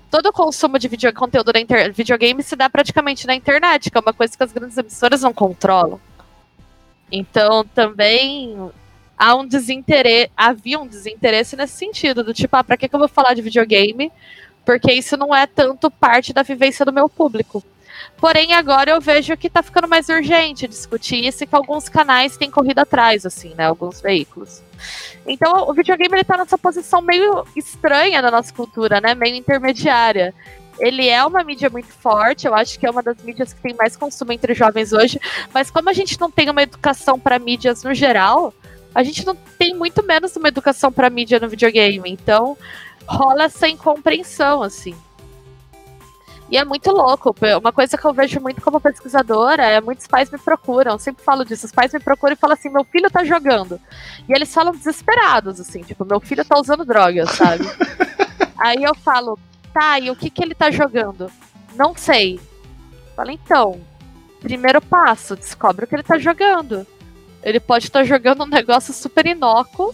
Todo 0.10 0.28
o 0.28 0.34
consumo 0.34 0.80
de 0.80 0.88
video, 0.88 1.14
conteúdo 1.14 1.52
na 1.54 1.60
inter, 1.60 1.94
videogame 1.94 2.42
se 2.44 2.56
dá 2.56 2.70
praticamente 2.70 3.28
na 3.28 3.36
internet, 3.36 3.92
que 3.92 3.98
é 3.98 4.02
uma 4.02 4.14
coisa 4.14 4.36
que 4.36 4.44
as 4.44 4.52
grandes 4.52 4.78
emissoras 4.78 5.22
não 5.22 5.34
controlam. 5.34 6.00
Então 7.12 7.64
também 7.74 8.58
há 9.18 9.36
um 9.36 9.46
desinteresse, 9.46 10.32
havia 10.36 10.80
um 10.80 10.88
desinteresse 10.88 11.56
nesse 11.56 11.78
sentido, 11.78 12.24
do 12.24 12.34
tipo, 12.34 12.56
ah, 12.56 12.64
pra 12.64 12.78
que, 12.78 12.88
que 12.88 12.96
eu 12.96 13.00
vou 13.00 13.08
falar 13.08 13.34
de 13.34 13.42
videogame? 13.42 14.12
Porque 14.66 14.92
isso 14.92 15.16
não 15.16 15.34
é 15.34 15.48
tanto 15.48 15.90
parte 15.90 16.34
da 16.34 16.44
vivência 16.44 16.86
do 16.86 16.94
meu 16.94 17.08
público. 17.08 17.64
Porém, 18.20 18.54
agora 18.54 18.92
eu 18.92 19.00
vejo 19.00 19.38
que 19.38 19.50
tá 19.50 19.62
ficando 19.62 19.88
mais 19.88 20.10
urgente 20.10 20.68
discutir 20.68 21.24
isso 21.24 21.44
e 21.44 21.48
que 21.48 21.56
alguns 21.56 21.88
canais 21.88 22.36
têm 22.36 22.50
corrido 22.50 22.80
atrás, 22.80 23.26
assim, 23.26 23.54
né? 23.56 23.66
Alguns 23.66 24.02
veículos. 24.02 24.64
Então, 25.26 25.70
o 25.70 25.74
videogame 25.74 26.16
ele 26.16 26.24
tá 26.24 26.36
nessa 26.36 26.58
posição 26.58 27.02
meio 27.02 27.46
estranha 27.56 28.22
na 28.22 28.32
nossa 28.32 28.52
cultura, 28.52 29.00
né? 29.00 29.14
Meio 29.14 29.36
intermediária. 29.36 30.34
Ele 30.80 31.08
é 31.08 31.24
uma 31.26 31.44
mídia 31.44 31.70
muito 31.70 31.92
forte, 31.92 32.48
eu 32.48 32.54
acho 32.54 32.80
que 32.80 32.86
é 32.86 32.90
uma 32.92 33.04
das 33.04 33.18
mídias 33.24 33.54
que 33.54 33.62
tem 33.62 33.76
mais 33.76 33.96
consumo 33.96 34.32
entre 34.32 34.54
jovens 34.54 34.94
hoje, 34.94 35.20
mas 35.52 35.72
como 35.72 35.90
a 35.90 35.94
gente 35.94 36.20
não 36.20 36.30
tem 36.30 36.50
uma 36.50 36.62
educação 36.62 37.20
para 37.20 37.40
mídias 37.40 37.84
no 37.84 37.96
geral, 37.96 38.54
a 38.94 39.04
gente 39.04 39.26
não 39.26 39.36
tem 39.36 39.74
muito 39.76 40.04
menos 40.04 40.36
uma 40.36 40.48
educação 40.48 40.92
para 40.92 41.10
mídia 41.10 41.40
no 41.40 41.50
videogame. 41.50 42.10
Então, 42.12 42.58
rola 43.08 43.46
essa 43.46 43.68
incompreensão, 43.68 44.62
assim. 44.62 44.96
E 46.50 46.58
é 46.58 46.64
muito 46.64 46.92
louco. 46.92 47.36
Uma 47.60 47.74
coisa 47.74 47.98
que 47.98 48.06
eu 48.06 48.14
vejo 48.14 48.40
muito 48.40 48.62
como 48.62 48.80
pesquisadora 48.80 49.66
é 49.66 49.82
muitos 49.82 50.08
pais 50.08 50.32
me 50.32 50.38
procuram. 50.38 50.94
Eu 50.94 51.00
sempre 51.00 51.24
falo 51.24 51.44
disso. 51.44 51.66
Os 51.66 51.72
pais 51.72 51.92
me 51.92 52.00
procuram 52.00 52.34
e 52.34 52.38
falam 52.38 52.54
assim: 52.54 52.70
meu 52.70 52.86
filho 52.86 53.12
tá 53.12 53.24
jogando. 53.24 53.80
E 54.28 54.34
eles 54.34 54.54
falam 54.54 54.72
desesperados, 54.72 55.60
assim, 55.60 55.82
tipo, 55.82 56.06
meu 56.06 56.20
filho 56.20 56.46
tá 56.46 56.58
usando 56.60 56.86
drogas, 56.86 57.32
sabe? 57.32 57.66
Aí 58.58 58.82
eu 58.82 58.96
falo, 58.96 59.38
tá, 59.74 60.00
e 60.00 60.10
o 60.10 60.16
que 60.16 60.30
que 60.30 60.44
ele 60.44 60.56
tá 60.56 60.72
jogando? 60.72 61.32
Não 61.76 61.96
sei. 61.96 62.40
Fala, 63.16 63.32
então, 63.32 63.80
primeiro 64.40 64.82
passo, 64.82 65.36
descobre 65.36 65.86
o 65.86 65.88
que 65.88 65.96
ele 65.96 66.04
tá 66.04 66.18
jogando. 66.18 66.86
Ele 67.44 67.60
pode 67.60 67.86
estar 67.86 68.00
tá 68.00 68.06
jogando 68.06 68.44
um 68.44 68.48
negócio 68.48 68.94
super 68.94 69.26
inócuo 69.26 69.94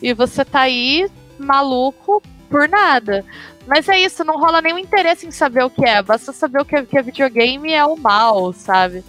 e 0.00 0.14
você 0.14 0.44
tá 0.44 0.60
aí 0.60 1.10
maluco 1.38 2.22
por 2.48 2.68
nada. 2.68 3.24
Mas 3.66 3.88
é 3.88 3.98
isso, 3.98 4.24
não 4.24 4.38
rola 4.38 4.62
nenhum 4.62 4.78
interesse 4.78 5.26
em 5.26 5.30
saber 5.30 5.64
o 5.64 5.70
que 5.70 5.84
é. 5.84 6.02
Basta 6.02 6.32
saber 6.32 6.60
o 6.60 6.64
que 6.64 6.76
é, 6.76 6.84
que 6.84 6.96
é 6.96 7.02
videogame 7.02 7.72
é 7.72 7.84
o 7.84 7.96
mal, 7.96 8.52
sabe? 8.52 9.04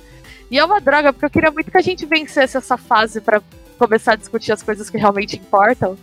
E 0.52 0.58
é 0.58 0.66
uma 0.66 0.82
droga, 0.82 1.14
porque 1.14 1.26
eu 1.26 1.30
queria 1.30 1.52
muito 1.52 1.72
que 1.72 1.78
a 1.78 1.82
gente 1.82 2.06
vencesse 2.06 2.58
essa 2.58 2.76
fase 2.76 3.22
para 3.22 3.42
começar 3.78 4.14
a 4.14 4.18
discutir 4.18 4.52
as 4.52 4.62
coisas 4.62 4.90
que 4.90 4.98
realmente 4.98 5.38
importam. 5.38 5.98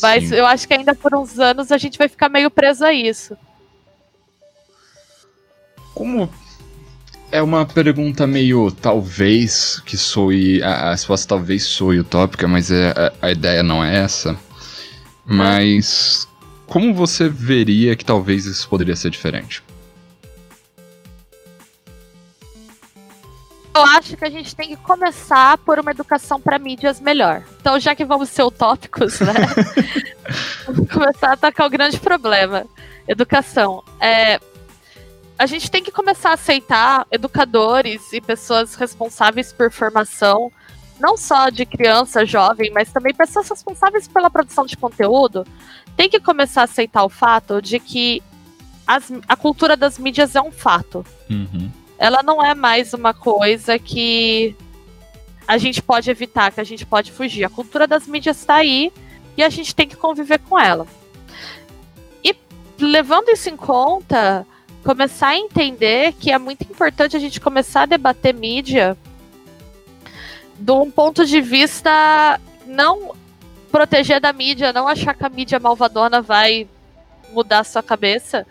Mas 0.00 0.28
Sim. 0.28 0.36
eu 0.36 0.46
acho 0.46 0.68
que 0.68 0.74
ainda 0.74 0.94
por 0.94 1.14
uns 1.14 1.38
anos 1.38 1.72
a 1.72 1.78
gente 1.78 1.98
vai 1.98 2.08
ficar 2.08 2.28
meio 2.28 2.50
preso 2.50 2.84
a 2.84 2.92
isso. 2.92 3.36
Como 5.94 6.30
é 7.32 7.42
uma 7.42 7.66
pergunta 7.66 8.26
meio 8.26 8.70
talvez 8.70 9.80
que 9.84 9.96
soe. 9.96 10.62
A, 10.62 10.88
a 10.88 10.90
resposta 10.92 11.28
talvez 11.28 11.64
soe 11.64 11.98
utópica, 11.98 12.46
mas 12.46 12.70
é, 12.70 12.90
a, 12.90 13.26
a 13.26 13.30
ideia 13.32 13.62
não 13.62 13.84
é 13.84 13.96
essa. 13.96 14.38
Mas 15.26 16.27
como 16.68 16.92
você 16.92 17.28
veria 17.28 17.96
que 17.96 18.04
talvez 18.04 18.44
isso 18.44 18.68
poderia 18.68 18.94
ser 18.94 19.10
diferente? 19.10 19.62
Eu 23.74 23.82
acho 23.84 24.16
que 24.16 24.24
a 24.24 24.30
gente 24.30 24.54
tem 24.56 24.70
que 24.70 24.76
começar 24.76 25.56
por 25.58 25.78
uma 25.78 25.92
educação 25.92 26.40
para 26.40 26.58
mídias 26.58 27.00
melhor. 27.00 27.44
Então, 27.60 27.78
já 27.78 27.94
que 27.94 28.04
vamos 28.04 28.28
ser 28.28 28.42
utópicos, 28.42 29.20
né? 29.20 29.32
vamos 30.66 30.90
começar 30.90 31.28
a 31.28 31.32
atacar 31.34 31.66
o 31.66 31.70
grande 31.70 31.98
problema. 32.00 32.66
Educação. 33.06 33.84
É, 34.00 34.40
a 35.38 35.46
gente 35.46 35.70
tem 35.70 35.82
que 35.82 35.92
começar 35.92 36.30
a 36.30 36.34
aceitar 36.34 37.06
educadores 37.10 38.12
e 38.12 38.20
pessoas 38.20 38.74
responsáveis 38.74 39.52
por 39.52 39.70
formação, 39.70 40.50
não 40.98 41.16
só 41.16 41.48
de 41.48 41.64
criança, 41.64 42.26
jovem, 42.26 42.72
mas 42.72 42.92
também 42.92 43.14
pessoas 43.14 43.48
responsáveis 43.48 44.08
pela 44.08 44.28
produção 44.28 44.66
de 44.66 44.76
conteúdo, 44.76 45.46
tem 45.98 46.08
que 46.08 46.20
começar 46.20 46.60
a 46.60 46.64
aceitar 46.64 47.02
o 47.02 47.08
fato 47.08 47.60
de 47.60 47.80
que 47.80 48.22
as, 48.86 49.12
a 49.28 49.34
cultura 49.34 49.76
das 49.76 49.98
mídias 49.98 50.36
é 50.36 50.40
um 50.40 50.52
fato. 50.52 51.04
Uhum. 51.28 51.68
Ela 51.98 52.22
não 52.22 52.40
é 52.40 52.54
mais 52.54 52.94
uma 52.94 53.12
coisa 53.12 53.80
que 53.80 54.54
a 55.44 55.58
gente 55.58 55.82
pode 55.82 56.08
evitar, 56.08 56.52
que 56.52 56.60
a 56.60 56.64
gente 56.64 56.86
pode 56.86 57.10
fugir. 57.10 57.42
A 57.42 57.50
cultura 57.50 57.84
das 57.84 58.06
mídias 58.06 58.38
está 58.38 58.54
aí 58.54 58.92
e 59.36 59.42
a 59.42 59.48
gente 59.48 59.74
tem 59.74 59.88
que 59.88 59.96
conviver 59.96 60.38
com 60.38 60.56
ela. 60.56 60.86
E 62.22 62.32
levando 62.78 63.30
isso 63.30 63.50
em 63.50 63.56
conta, 63.56 64.46
começar 64.84 65.30
a 65.30 65.36
entender 65.36 66.12
que 66.12 66.30
é 66.30 66.38
muito 66.38 66.62
importante 66.62 67.16
a 67.16 67.20
gente 67.20 67.40
começar 67.40 67.82
a 67.82 67.86
debater 67.86 68.32
mídia 68.32 68.96
de 70.56 70.70
um 70.70 70.92
ponto 70.92 71.26
de 71.26 71.40
vista 71.40 72.40
não 72.64 73.17
proteger 73.70 74.20
da 74.20 74.32
mídia, 74.32 74.72
não 74.72 74.88
achar 74.88 75.14
que 75.14 75.24
a 75.24 75.28
mídia 75.28 75.58
malvadona 75.58 76.20
vai 76.20 76.68
mudar 77.30 77.64
sua 77.64 77.82
cabeça, 77.82 78.46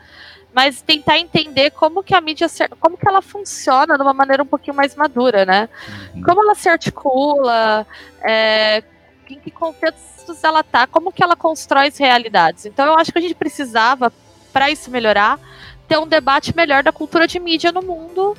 mas 0.54 0.82
tentar 0.82 1.18
entender 1.20 1.72
como 1.72 2.04
que 2.04 2.16
a 2.16 2.22
mídia, 2.22 2.48
como 2.80 2.98
que 2.98 3.08
ela 3.08 3.22
funciona 3.22 3.96
de 3.96 4.02
uma 4.02 4.14
maneira 4.14 4.44
um 4.44 4.46
pouquinho 4.48 4.76
mais 4.76 4.96
madura, 4.96 5.46
né? 5.46 5.70
Uhum. 6.16 6.22
Como 6.24 6.44
ela 6.44 6.56
se 6.56 6.70
articula, 6.70 7.86
é, 8.22 8.84
em 9.30 9.40
que 9.40 9.52
contextos 9.52 10.44
ela 10.44 10.64
tá, 10.64 10.88
como 10.88 11.12
que 11.12 11.22
ela 11.22 11.36
constrói 11.36 11.88
as 11.88 11.98
realidades. 11.98 12.66
Então 12.66 12.86
eu 12.86 12.96
acho 12.96 13.12
que 13.12 13.18
a 13.18 13.22
gente 13.22 13.36
precisava, 13.36 14.12
para 14.52 14.72
isso 14.72 14.90
melhorar, 14.90 15.40
ter 15.88 15.98
um 15.98 16.08
debate 16.08 16.56
melhor 16.56 16.84
da 16.84 16.92
cultura 16.92 17.28
de 17.28 17.40
mídia 17.40 17.72
no 17.72 17.82
mundo 17.82 18.36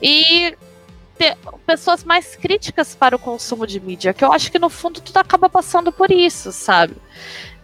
e 0.00 0.56
pessoas 1.66 2.04
mais 2.04 2.36
críticas 2.36 2.94
para 2.94 3.16
o 3.16 3.18
consumo 3.18 3.66
de 3.66 3.80
mídia, 3.80 4.12
que 4.12 4.24
eu 4.24 4.32
acho 4.32 4.50
que 4.50 4.58
no 4.58 4.68
fundo 4.68 5.00
tudo 5.00 5.16
acaba 5.16 5.48
passando 5.48 5.90
por 5.90 6.10
isso, 6.10 6.52
sabe? 6.52 6.94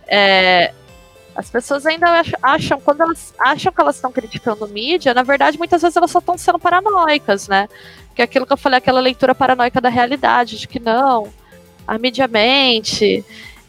É, 0.06 0.72
as 1.34 1.48
pessoas 1.50 1.86
ainda 1.86 2.22
acham, 2.42 2.80
quando 2.80 3.02
elas 3.02 3.34
acham 3.38 3.72
que 3.72 3.80
elas 3.80 3.96
estão 3.96 4.12
criticando 4.12 4.68
mídia, 4.68 5.14
na 5.14 5.22
verdade, 5.22 5.58
muitas 5.58 5.82
vezes 5.82 5.96
elas 5.96 6.10
só 6.10 6.18
estão 6.18 6.36
sendo 6.36 6.58
paranoicas, 6.58 7.48
né? 7.48 7.68
Que 8.14 8.22
é 8.22 8.24
aquilo 8.24 8.46
que 8.46 8.52
eu 8.52 8.56
falei, 8.56 8.78
aquela 8.78 9.00
leitura 9.00 9.34
paranoica 9.34 9.80
da 9.80 9.88
realidade, 9.88 10.58
de 10.58 10.68
que 10.68 10.78
não, 10.78 11.32
a 11.86 11.96
mídia 11.98 12.28
mente. 12.28 13.24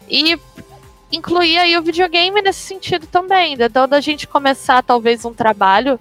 E 0.10 0.38
incluir 1.12 1.58
aí 1.58 1.78
o 1.78 1.84
videogame 1.84 2.42
nesse 2.42 2.62
sentido 2.62 3.08
também, 3.08 3.56
então 3.58 3.88
da 3.88 4.02
gente 4.02 4.28
começar 4.28 4.82
talvez 4.82 5.24
um 5.24 5.34
trabalho 5.34 6.00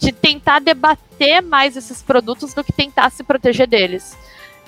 de 0.00 0.12
tentar 0.12 0.60
debater 0.60 1.42
mais 1.42 1.76
esses 1.76 2.02
produtos 2.02 2.54
do 2.54 2.64
que 2.64 2.72
tentar 2.72 3.10
se 3.10 3.22
proteger 3.22 3.68
deles. 3.68 4.16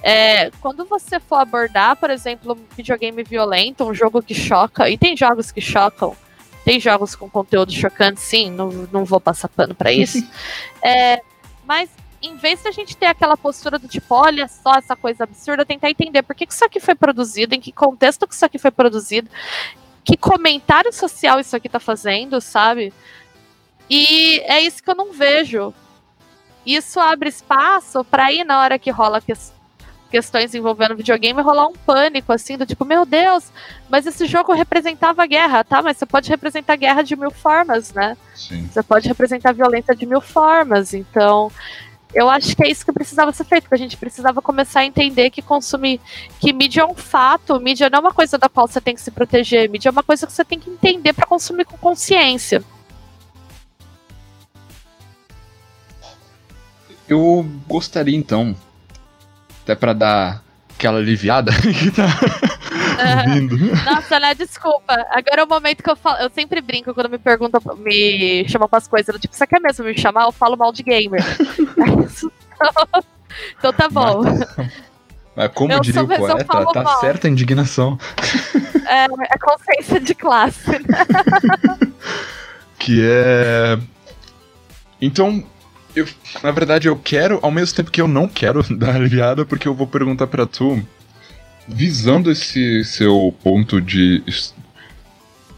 É, 0.03 0.51
quando 0.61 0.85
você 0.85 1.19
for 1.19 1.37
abordar, 1.37 1.97
por 1.97 2.11
exemplo, 2.11 2.53
um 2.53 2.77
videogame 2.77 3.23
violento, 3.23 3.83
um 3.85 3.95
jogo 3.95 4.23
que 4.23 4.35
choca, 4.35 4.91
e 4.91 4.99
tem 4.99 5.17
jogos 5.17 5.51
que 5.51 5.61
chocam, 5.61 6.15
tem 6.67 6.79
jogos 6.79 7.15
com 7.17 7.31
conteúdo 7.31 7.73
chocante, 7.73 8.21
sim, 8.21 8.51
não, 8.51 8.69
não 8.93 9.05
vou 9.07 9.21
passar 9.21 9.49
pano 9.49 9.75
para 9.75 9.91
isso. 9.91 10.19
é, 10.85 11.23
mas 11.65 11.89
em 12.21 12.37
vez 12.37 12.61
de 12.61 12.69
a 12.69 12.73
gente 12.73 12.95
ter 12.95 13.07
aquela 13.07 13.37
postura 13.37 13.79
do 13.79 13.89
tipo, 13.89 14.15
olha 14.15 14.47
só 14.49 14.75
essa 14.75 14.95
coisa 14.95 15.25
absurda, 15.25 15.65
tentar 15.65 15.89
entender 15.91 16.23
por 16.23 16.37
que, 16.37 16.47
que 16.47 16.53
isso 16.53 16.65
aqui 16.65 16.79
foi 16.79 16.95
produzido, 16.95 17.55
em 17.55 17.61
que 17.61 17.73
contexto 17.73 18.29
que 18.29 18.35
isso 18.35 18.45
aqui 18.45 18.59
foi 18.59 18.71
produzido, 18.71 19.31
que 20.05 20.17
comentário 20.17 20.93
social 20.93 21.41
isso 21.41 21.57
aqui 21.57 21.69
tá 21.69 21.81
fazendo, 21.81 22.41
sabe? 22.41 22.93
E 23.95 24.41
é 24.47 24.59
isso 24.59 24.83
que 24.83 24.89
eu 24.89 24.95
não 24.95 25.13
vejo. 25.13 25.75
Isso 26.65 26.99
abre 26.99 27.29
espaço 27.29 28.03
para 28.03 28.33
ir 28.33 28.43
na 28.43 28.59
hora 28.59 28.79
que 28.79 28.91
rola 28.91 29.21
que 29.21 29.35
questões 30.11 30.55
envolvendo 30.55 30.97
videogame 30.97 31.43
rolar 31.43 31.67
um 31.67 31.75
pânico, 31.75 32.33
assim, 32.33 32.57
do 32.57 32.65
tipo, 32.65 32.87
meu 32.87 33.05
Deus, 33.05 33.53
mas 33.91 34.07
esse 34.07 34.25
jogo 34.25 34.55
representava 34.55 35.27
guerra, 35.27 35.63
tá? 35.63 35.83
Mas 35.83 35.99
você 35.99 36.07
pode 36.07 36.31
representar 36.31 36.77
guerra 36.77 37.03
de 37.03 37.15
mil 37.15 37.31
formas, 37.31 37.93
né? 37.93 38.17
Sim. 38.35 38.67
Você 38.67 38.83
pode 38.83 39.07
representar 39.09 39.53
violência 39.53 39.95
de 39.95 40.07
mil 40.07 40.23
formas. 40.23 40.95
Então, 40.95 41.53
eu 42.15 42.31
acho 42.31 42.57
que 42.57 42.65
é 42.65 42.71
isso 42.71 42.87
que 42.87 42.93
precisava 42.93 43.31
ser 43.31 43.45
feito, 43.45 43.69
que 43.69 43.75
a 43.75 43.79
gente 43.79 43.99
precisava 43.99 44.41
começar 44.41 44.81
a 44.81 44.87
entender 44.87 45.29
que 45.29 45.43
consumir, 45.43 46.01
que 46.41 46.51
mídia 46.51 46.81
é 46.81 46.87
um 46.87 46.95
fato, 46.95 47.61
mídia 47.61 47.91
não 47.91 47.99
é 47.99 48.01
uma 48.01 48.15
coisa 48.15 48.39
da 48.39 48.49
qual 48.49 48.67
você 48.67 48.81
tem 48.81 48.95
que 48.95 49.03
se 49.03 49.11
proteger, 49.11 49.69
mídia 49.69 49.91
é 49.91 49.93
uma 49.93 50.03
coisa 50.03 50.27
que 50.27 50.33
você 50.33 50.47
tem 50.47 50.59
que 50.59 50.71
entender 50.71 51.13
para 51.13 51.27
consumir 51.27 51.67
com 51.67 51.77
consciência. 51.77 52.65
Eu 57.13 57.47
gostaria 57.69 58.17
então, 58.17 58.57
até 59.63 59.75
para 59.75 59.93
dar 59.93 60.43
aquela 60.75 60.99
aliviada 60.99 61.53
que 61.61 61.91
tá 61.91 62.07
vindo. 63.29 63.55
Nossa, 63.85 64.19
né? 64.19 64.35
Desculpa. 64.35 64.95
Agora 65.11 65.43
é 65.43 65.45
o 65.45 65.49
momento 65.49 65.83
que 65.83 65.91
eu 65.91 65.97
falo. 65.97 66.17
Eu 66.21 66.31
sempre 66.31 66.63
brinco 66.63 66.95
quando 66.95 67.11
me 67.11 67.19
perguntam, 67.19 67.61
me 67.77 68.49
chamam 68.49 68.67
pras 68.67 68.89
coisas. 68.89 69.21
Tipo, 69.21 69.37
você 69.37 69.47
quer 69.47 69.61
mesmo 69.61 69.85
me 69.85 69.97
chamar? 69.97 70.25
Eu 70.25 70.33
falo 70.33 70.57
mal 70.57 70.73
de 70.73 70.83
gamer. 70.83 71.21
então 73.59 73.75
tá 73.75 73.91
bom. 73.91 74.23
Mas, 74.23 74.57
mas 75.37 75.53
como 75.53 75.71
eu 75.71 75.81
diria 75.81 76.03
o 76.03 76.09
poeta, 76.09 76.47
tá 76.73 76.83
mal. 76.83 76.99
certa 76.99 77.29
a 77.29 77.31
indignação. 77.31 77.99
É, 78.87 79.05
é 79.05 79.39
consciência 79.39 80.01
de 80.01 80.15
classe. 80.15 80.71
Né? 80.71 80.79
que 82.79 83.03
é. 83.05 83.79
Então, 84.99 85.45
eu, 85.95 86.07
na 86.43 86.51
verdade, 86.51 86.89
eu 86.89 86.97
quero, 86.97 87.39
ao 87.43 87.51
mesmo 87.51 87.77
tempo 87.77 87.91
que 87.91 88.01
eu 88.01 88.09
não 88.09 88.29
quero 88.29 88.63
dar 88.77 88.97
aliviada, 88.97 89.45
porque 89.45 89.69
eu 89.69 89.75
vou 89.75 89.87
perguntar 89.87 90.27
para 90.27 90.47
tu, 90.47 90.83
visando 91.69 92.31
esse 92.31 92.85
seu 92.85 93.35
ponto 93.43 93.81
de. 93.81 94.23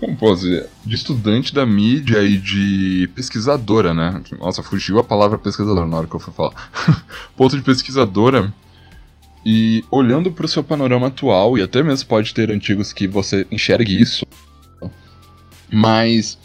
Como 0.01 0.17
posso 0.17 0.43
dizer? 0.43 0.69
De 0.85 0.95
estudante 0.97 1.55
da 1.55 1.65
mídia 1.65 2.23
e 2.23 2.37
de 2.37 3.09
pesquisadora, 3.15 3.95
né? 3.95 4.21
Nossa, 4.39 4.63
fugiu 4.63 4.99
a 4.99 5.05
palavra 5.05 5.39
pesquisadora 5.39 5.87
na 5.87 5.97
hora 5.97 6.07
que 6.07 6.15
eu 6.15 6.21
fui 6.21 6.33
falar. 6.35 6.71
ponto 7.37 7.57
de 7.57 7.63
pesquisadora. 7.63 8.53
E 9.47 9.85
olhando 9.91 10.33
para 10.33 10.47
o 10.47 10.49
seu 10.49 10.65
panorama 10.65 11.09
atual, 11.09 11.59
e 11.59 11.63
até 11.63 11.83
mesmo 11.83 12.09
pode 12.09 12.33
ter 12.33 12.51
antigos 12.51 12.95
que 12.95 13.07
você 13.07 13.47
enxergue 13.51 14.01
isso, 14.01 14.25
mas 15.71 16.39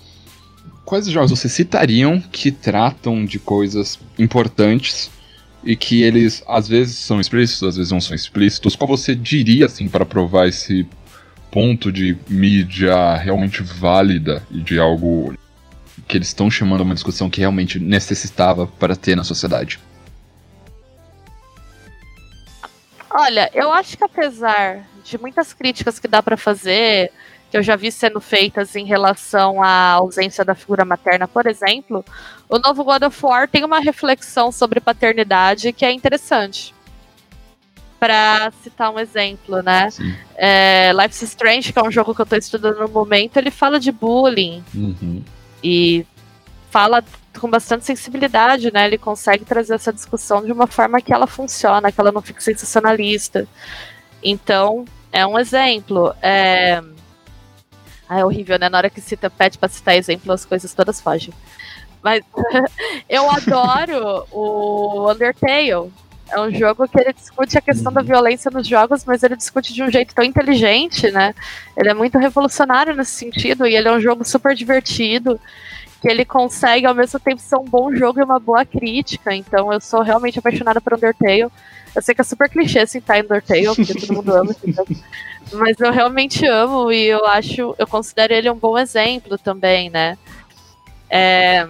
quais 0.90 1.06
jogos 1.06 1.30
você 1.30 1.48
citariam 1.48 2.20
que 2.20 2.52
tratam 2.52 3.24
de 3.24 3.38
coisas 3.38 4.00
importantes 4.18 5.12
e 5.64 5.76
que 5.76 6.02
eles 6.02 6.44
às 6.48 6.68
vezes 6.68 6.96
são 6.96 7.22
explícitos, 7.22 7.68
às 7.68 7.78
vezes 7.78 7.92
não 7.92 8.02
são 8.02 8.16
explícitos? 8.16 8.76
Qual 8.76 8.88
você 8.88 9.14
diria 9.14 9.68
assim 9.68 9.88
para 9.88 10.04
provar 10.04 10.48
esse 10.48 10.88
ponto 11.52 11.92
de 11.92 12.18
mídia 12.28 13.16
realmente 13.18 13.62
válida 13.62 14.42
e 14.50 14.62
de 14.62 14.80
algo 14.80 15.36
que 16.08 16.18
eles 16.18 16.30
estão 16.30 16.50
chamando 16.50 16.82
uma 16.82 16.96
discussão 16.96 17.30
que 17.30 17.40
realmente 17.40 17.80
necessitava 17.80 18.66
para 18.66 18.96
ter 18.96 19.16
na 19.16 19.24
sociedade? 19.24 19.80
Olha, 23.12 23.48
eu 23.54 23.72
acho 23.72 23.96
que 23.96 24.04
apesar 24.04 24.88
de 25.04 25.20
muitas 25.20 25.54
críticas 25.54 26.00
que 26.00 26.08
dá 26.08 26.24
para 26.24 26.36
fazer, 26.36 27.12
que 27.50 27.58
eu 27.58 27.64
já 27.64 27.76
vi 27.76 27.92
sendo 27.92 28.22
feitas 28.22 28.76
em 28.76 28.86
relação 28.86 29.64
à 29.64 29.94
ausência 29.94 30.46
da 30.46 30.54
figura 30.54 30.86
materna, 30.86 31.28
por 31.28 31.48
exemplo, 31.48 32.06
o 32.48 32.60
novo 32.60 32.84
God 32.84 33.04
of 33.04 33.26
War 33.26 33.48
tem 33.48 33.64
uma 33.64 33.80
reflexão 33.80 34.52
sobre 34.52 34.80
paternidade 34.80 35.74
que 35.74 35.84
é 35.84 35.92
interessante. 35.92 36.74
Para 38.00 38.52
citar 38.64 38.92
um 38.92 39.00
exemplo, 39.00 39.62
né? 39.62 39.90
É, 40.38 40.92
Life 40.94 41.16
is 41.16 41.22
Strange, 41.24 41.74
que 41.74 41.80
é 41.80 41.84
um 41.84 41.92
jogo 41.92 42.16
que 42.16 42.22
eu 42.22 42.24
estou 42.24 42.40
estudando 42.40 42.80
no 42.80 42.88
momento, 42.88 43.36
ele 43.36 43.52
fala 43.52 43.78
de 43.78 43.92
bullying. 43.92 44.64
Uhum. 44.74 45.22
E 45.62 46.06
fala 46.70 47.04
com 47.38 47.50
bastante 47.50 47.86
sensibilidade, 47.86 48.72
né? 48.72 48.86
Ele 48.86 48.98
consegue 48.98 49.44
trazer 49.44 49.74
essa 49.76 49.92
discussão 49.92 50.46
de 50.46 50.52
uma 50.52 50.68
forma 50.68 51.02
que 51.02 51.14
ela 51.14 51.28
funciona, 51.28 51.92
que 51.92 52.00
ela 52.00 52.12
não 52.12 52.22
fica 52.22 52.40
sensacionalista. 52.40 53.48
Então, 54.24 54.86
é 55.12 55.26
um 55.26 55.38
exemplo. 55.38 56.16
É, 56.22 56.82
ah, 58.10 58.20
é 58.20 58.26
horrível, 58.26 58.58
né? 58.58 58.68
Na 58.70 58.80
hora 58.80 58.90
que 58.90 59.00
cita 59.00 59.30
pet 59.30 59.60
pra 59.60 59.70
citar 59.70 59.96
exemplo, 59.96 60.34
as 60.34 60.44
coisas 60.44 60.74
todas 60.74 61.00
fogem. 61.00 61.32
Mas 62.02 62.24
eu 63.08 63.30
adoro 63.30 64.26
o 64.32 65.12
Undertale. 65.12 65.92
É 66.32 66.40
um 66.40 66.52
jogo 66.52 66.88
que 66.88 67.00
ele 67.00 67.14
discute 67.14 67.58
a 67.58 67.62
questão 67.62 67.92
da 67.92 68.02
violência 68.02 68.50
nos 68.52 68.68
jogos, 68.68 69.06
mas 69.06 69.22
ele 69.22 69.36
discute 69.36 69.74
de 69.74 69.84
um 69.84 69.92
jeito 69.92 70.14
tão 70.14 70.24
inteligente, 70.24 71.10
né? 71.12 71.36
Ele 71.78 71.90
é 71.90 71.94
muito 71.94 72.18
revolucionário 72.18 72.96
nesse 72.96 73.12
sentido 73.12 73.66
e 73.68 73.76
ele 73.76 73.88
é 73.88 73.92
um 73.92 74.00
jogo 74.00 74.24
super 74.24 74.56
divertido, 74.56 75.40
que 76.02 76.08
ele 76.08 76.26
consegue 76.26 76.86
ao 76.86 76.94
mesmo 76.96 77.20
tempo 77.20 77.42
ser 77.42 77.58
um 77.58 77.64
bom 77.64 77.94
jogo 77.96 78.20
e 78.20 78.24
uma 78.24 78.40
boa 78.40 78.66
crítica. 78.66 79.36
Então 79.36 79.72
eu 79.72 79.82
sou 79.82 80.02
realmente 80.02 80.40
apaixonada 80.40 80.82
por 80.82 80.94
Undertale. 80.94 81.52
Eu 81.96 82.02
sei 82.02 82.14
que 82.14 82.22
é 82.22 82.24
super 82.24 82.50
clichê 82.50 82.86
citar 82.86 83.24
Undertale, 83.24 83.76
porque 83.76 83.94
todo 83.94 84.14
mundo 84.14 84.36
ama. 84.36 84.56
Então, 84.64 84.86
mas 85.54 85.80
eu 85.80 85.92
realmente 85.92 86.46
amo 86.46 86.92
e 86.92 87.06
eu 87.06 87.26
acho, 87.26 87.76
eu 87.78 87.88
considero 87.88 88.34
ele 88.34 88.50
um 88.50 88.56
bom 88.56 88.78
exemplo 88.78 89.38
também, 89.38 89.90
né? 89.90 90.18
É... 91.10 91.68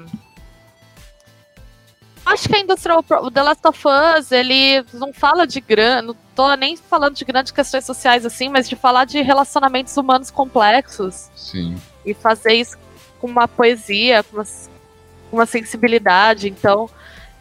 Acho 2.25 2.47
que 2.47 2.55
a 2.55 2.59
Industrial 2.59 3.03
o 3.23 3.31
The 3.31 3.41
Last 3.41 3.67
of 3.67 3.83
Us, 3.87 4.31
ele 4.31 4.85
não 4.93 5.11
fala 5.11 5.47
de 5.47 5.59
grande, 5.59 6.07
não 6.07 6.15
tô 6.35 6.53
nem 6.55 6.77
falando 6.77 7.15
de 7.15 7.25
grandes 7.25 7.51
questões 7.51 7.85
sociais 7.85 8.25
assim, 8.25 8.49
mas 8.49 8.69
de 8.69 8.75
falar 8.75 9.05
de 9.05 9.21
relacionamentos 9.21 9.97
humanos 9.97 10.29
complexos. 10.29 11.29
Sim. 11.35 11.75
E 12.05 12.13
fazer 12.13 12.53
isso 12.53 12.77
com 13.19 13.27
uma 13.27 13.47
poesia, 13.47 14.23
com 14.23 14.37
uma, 14.37 14.45
com 14.45 15.37
uma 15.37 15.45
sensibilidade, 15.45 16.47
então 16.47 16.89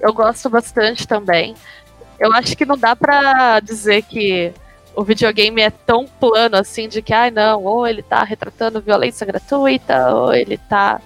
eu 0.00 0.12
gosto 0.12 0.48
bastante 0.48 1.06
também. 1.06 1.54
Eu 2.18 2.32
acho 2.32 2.56
que 2.56 2.64
não 2.64 2.78
dá 2.78 2.96
para 2.96 3.60
dizer 3.60 4.02
que 4.02 4.52
o 4.98 5.04
videogame 5.04 5.62
é 5.62 5.70
tão 5.70 6.06
plano 6.08 6.56
assim 6.56 6.88
de 6.88 7.00
que, 7.00 7.14
ai 7.14 7.28
ah, 7.28 7.30
não, 7.30 7.64
ou 7.64 7.86
ele 7.86 8.02
tá 8.02 8.24
retratando 8.24 8.80
violência 8.80 9.24
gratuita, 9.24 10.12
ou 10.12 10.34
ele 10.34 10.58
tá. 10.58 11.00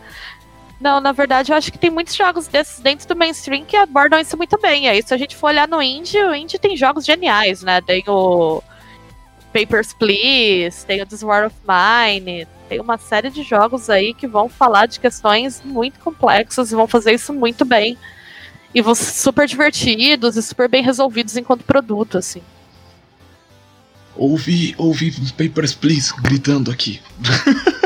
Não, 0.80 0.98
na 0.98 1.12
verdade, 1.12 1.52
eu 1.52 1.56
acho 1.56 1.70
que 1.70 1.76
tem 1.76 1.90
muitos 1.90 2.14
jogos 2.14 2.46
desses 2.48 2.80
dentro 2.80 3.06
do 3.06 3.14
mainstream 3.14 3.66
que 3.66 3.76
abordam 3.76 4.18
isso 4.18 4.34
muito 4.34 4.58
bem. 4.58 4.88
Aí, 4.88 5.02
se 5.02 5.12
a 5.12 5.18
gente 5.18 5.36
for 5.36 5.48
olhar 5.48 5.68
no 5.68 5.82
indie, 5.82 6.24
o 6.24 6.34
indie 6.34 6.58
tem 6.58 6.74
jogos 6.74 7.04
geniais, 7.04 7.62
né? 7.62 7.82
Tem 7.82 8.02
o 8.08 8.62
Papers, 9.52 9.92
Please, 9.92 10.86
tem 10.86 11.02
o 11.02 11.06
This 11.06 11.22
War 11.22 11.46
of 11.46 11.56
Mine, 11.68 12.48
tem 12.70 12.80
uma 12.80 12.96
série 12.96 13.28
de 13.28 13.42
jogos 13.42 13.90
aí 13.90 14.14
que 14.14 14.26
vão 14.26 14.48
falar 14.48 14.86
de 14.86 15.00
questões 15.00 15.60
muito 15.62 16.00
complexas 16.00 16.72
e 16.72 16.74
vão 16.74 16.88
fazer 16.88 17.12
isso 17.12 17.30
muito 17.34 17.62
bem. 17.62 17.98
E 18.74 18.80
vão 18.80 18.94
ser 18.94 19.12
super 19.12 19.46
divertidos 19.46 20.38
e 20.38 20.42
super 20.42 20.66
bem 20.66 20.82
resolvidos 20.82 21.36
enquanto 21.36 21.62
produto, 21.62 22.16
assim. 22.16 22.42
Ouvi, 24.16 24.74
ouvi 24.78 25.10
Papers, 25.32 25.74
Please 25.74 26.12
gritando 26.22 26.70
aqui. 26.70 27.00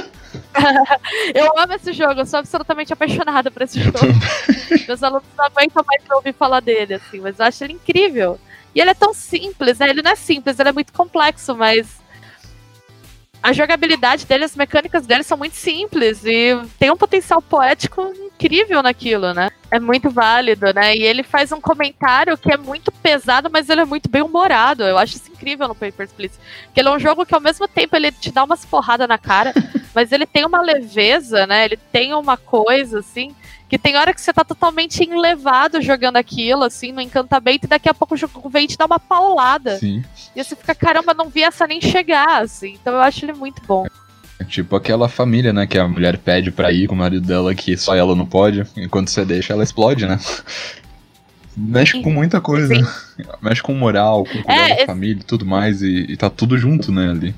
eu 1.34 1.58
amo 1.58 1.74
esse 1.74 1.92
jogo, 1.92 2.20
eu 2.20 2.26
sou 2.26 2.40
absolutamente 2.40 2.92
apaixonada 2.92 3.50
por 3.50 3.62
esse 3.62 3.80
jogo. 3.80 3.98
Meus 4.86 5.02
alunos 5.02 5.26
não 5.36 5.44
aguentam 5.44 5.84
mais 5.86 6.02
ouvir 6.10 6.34
falar 6.34 6.60
dele, 6.60 6.94
assim, 6.94 7.20
mas 7.20 7.38
eu 7.38 7.46
acho 7.46 7.64
ele 7.64 7.74
incrível. 7.74 8.38
E 8.74 8.80
ele 8.80 8.90
é 8.90 8.94
tão 8.94 9.14
simples, 9.14 9.78
né? 9.78 9.88
Ele 9.88 10.02
não 10.02 10.10
é 10.10 10.16
simples, 10.16 10.58
ele 10.58 10.68
é 10.68 10.72
muito 10.72 10.92
complexo, 10.92 11.54
mas 11.54 11.86
a 13.46 13.52
jogabilidade 13.52 14.26
dele, 14.26 14.42
as 14.42 14.56
mecânicas 14.56 15.06
dele 15.06 15.22
são 15.22 15.38
muito 15.38 15.54
simples 15.54 16.24
e 16.24 16.60
tem 16.80 16.90
um 16.90 16.96
potencial 16.96 17.40
poético 17.40 18.02
incrível 18.26 18.82
naquilo, 18.82 19.32
né? 19.32 19.50
É 19.70 19.78
muito 19.78 20.10
válido, 20.10 20.74
né? 20.74 20.96
E 20.96 21.04
ele 21.04 21.22
faz 21.22 21.52
um 21.52 21.60
comentário 21.60 22.36
que 22.36 22.52
é 22.52 22.56
muito 22.56 22.90
pesado, 22.90 23.48
mas 23.48 23.68
ele 23.68 23.82
é 23.82 23.84
muito 23.84 24.10
bem 24.10 24.20
humorado. 24.20 24.82
Eu 24.82 24.98
acho 24.98 25.14
isso 25.14 25.30
incrível 25.30 25.68
no 25.68 25.76
Papers, 25.76 26.10
Please. 26.10 26.36
Que 26.74 26.80
ele 26.80 26.88
é 26.88 26.92
um 26.92 26.98
jogo 26.98 27.24
que 27.24 27.36
ao 27.36 27.40
mesmo 27.40 27.68
tempo 27.68 27.94
ele 27.94 28.10
te 28.10 28.32
dá 28.32 28.42
umas 28.42 28.64
porradas 28.64 29.06
na 29.06 29.16
cara, 29.16 29.54
mas 29.94 30.10
ele 30.10 30.26
tem 30.26 30.44
uma 30.44 30.60
leveza, 30.60 31.46
né? 31.46 31.66
Ele 31.66 31.76
tem 31.76 32.14
uma 32.14 32.36
coisa, 32.36 32.98
assim, 32.98 33.32
que 33.68 33.78
tem 33.78 33.96
hora 33.96 34.14
que 34.14 34.20
você 34.20 34.32
tá 34.32 34.44
totalmente 34.44 35.02
enlevado 35.02 35.82
jogando 35.82 36.16
aquilo, 36.16 36.64
assim, 36.64 36.92
no 36.92 37.00
encantamento, 37.00 37.66
e 37.66 37.68
daqui 37.68 37.88
a 37.88 37.94
pouco 37.94 38.14
o 38.14 38.16
jogo 38.16 38.48
vem 38.48 38.66
te 38.66 38.78
dar 38.78 38.86
uma 38.86 39.00
paulada. 39.00 39.78
Sim. 39.78 40.04
E 40.34 40.42
você 40.42 40.54
fica, 40.54 40.74
caramba, 40.74 41.12
não 41.14 41.28
vi 41.28 41.42
essa 41.42 41.66
nem 41.66 41.80
chegar, 41.80 42.42
assim. 42.42 42.74
Então 42.80 42.94
eu 42.94 43.00
acho 43.00 43.24
ele 43.24 43.32
muito 43.32 43.60
bom. 43.66 43.86
É 44.38 44.44
tipo 44.44 44.76
aquela 44.76 45.08
família, 45.08 45.52
né? 45.52 45.66
Que 45.66 45.78
a 45.78 45.88
mulher 45.88 46.18
pede 46.18 46.50
pra 46.50 46.70
ir 46.70 46.86
com 46.86 46.94
o 46.94 46.98
marido 46.98 47.26
dela 47.26 47.54
que 47.54 47.76
só 47.76 47.94
ela 47.96 48.14
não 48.14 48.26
pode. 48.26 48.64
Enquanto 48.76 49.08
você 49.10 49.24
deixa, 49.24 49.52
ela 49.52 49.64
explode, 49.64 50.06
né? 50.06 50.20
Mexe 51.56 52.02
com 52.02 52.10
muita 52.10 52.38
coisa. 52.40 52.74
Sim. 52.74 52.84
Mexe 53.40 53.62
com 53.62 53.74
moral, 53.74 54.24
com 54.24 54.32
cuidar 54.42 54.70
É, 54.70 54.76
da 54.80 54.86
família 54.86 55.20
e 55.20 55.24
tudo 55.24 55.46
mais. 55.46 55.80
E, 55.82 56.04
e 56.10 56.16
tá 56.16 56.28
tudo 56.28 56.58
junto, 56.58 56.92
né, 56.92 57.08
ali. 57.10 57.34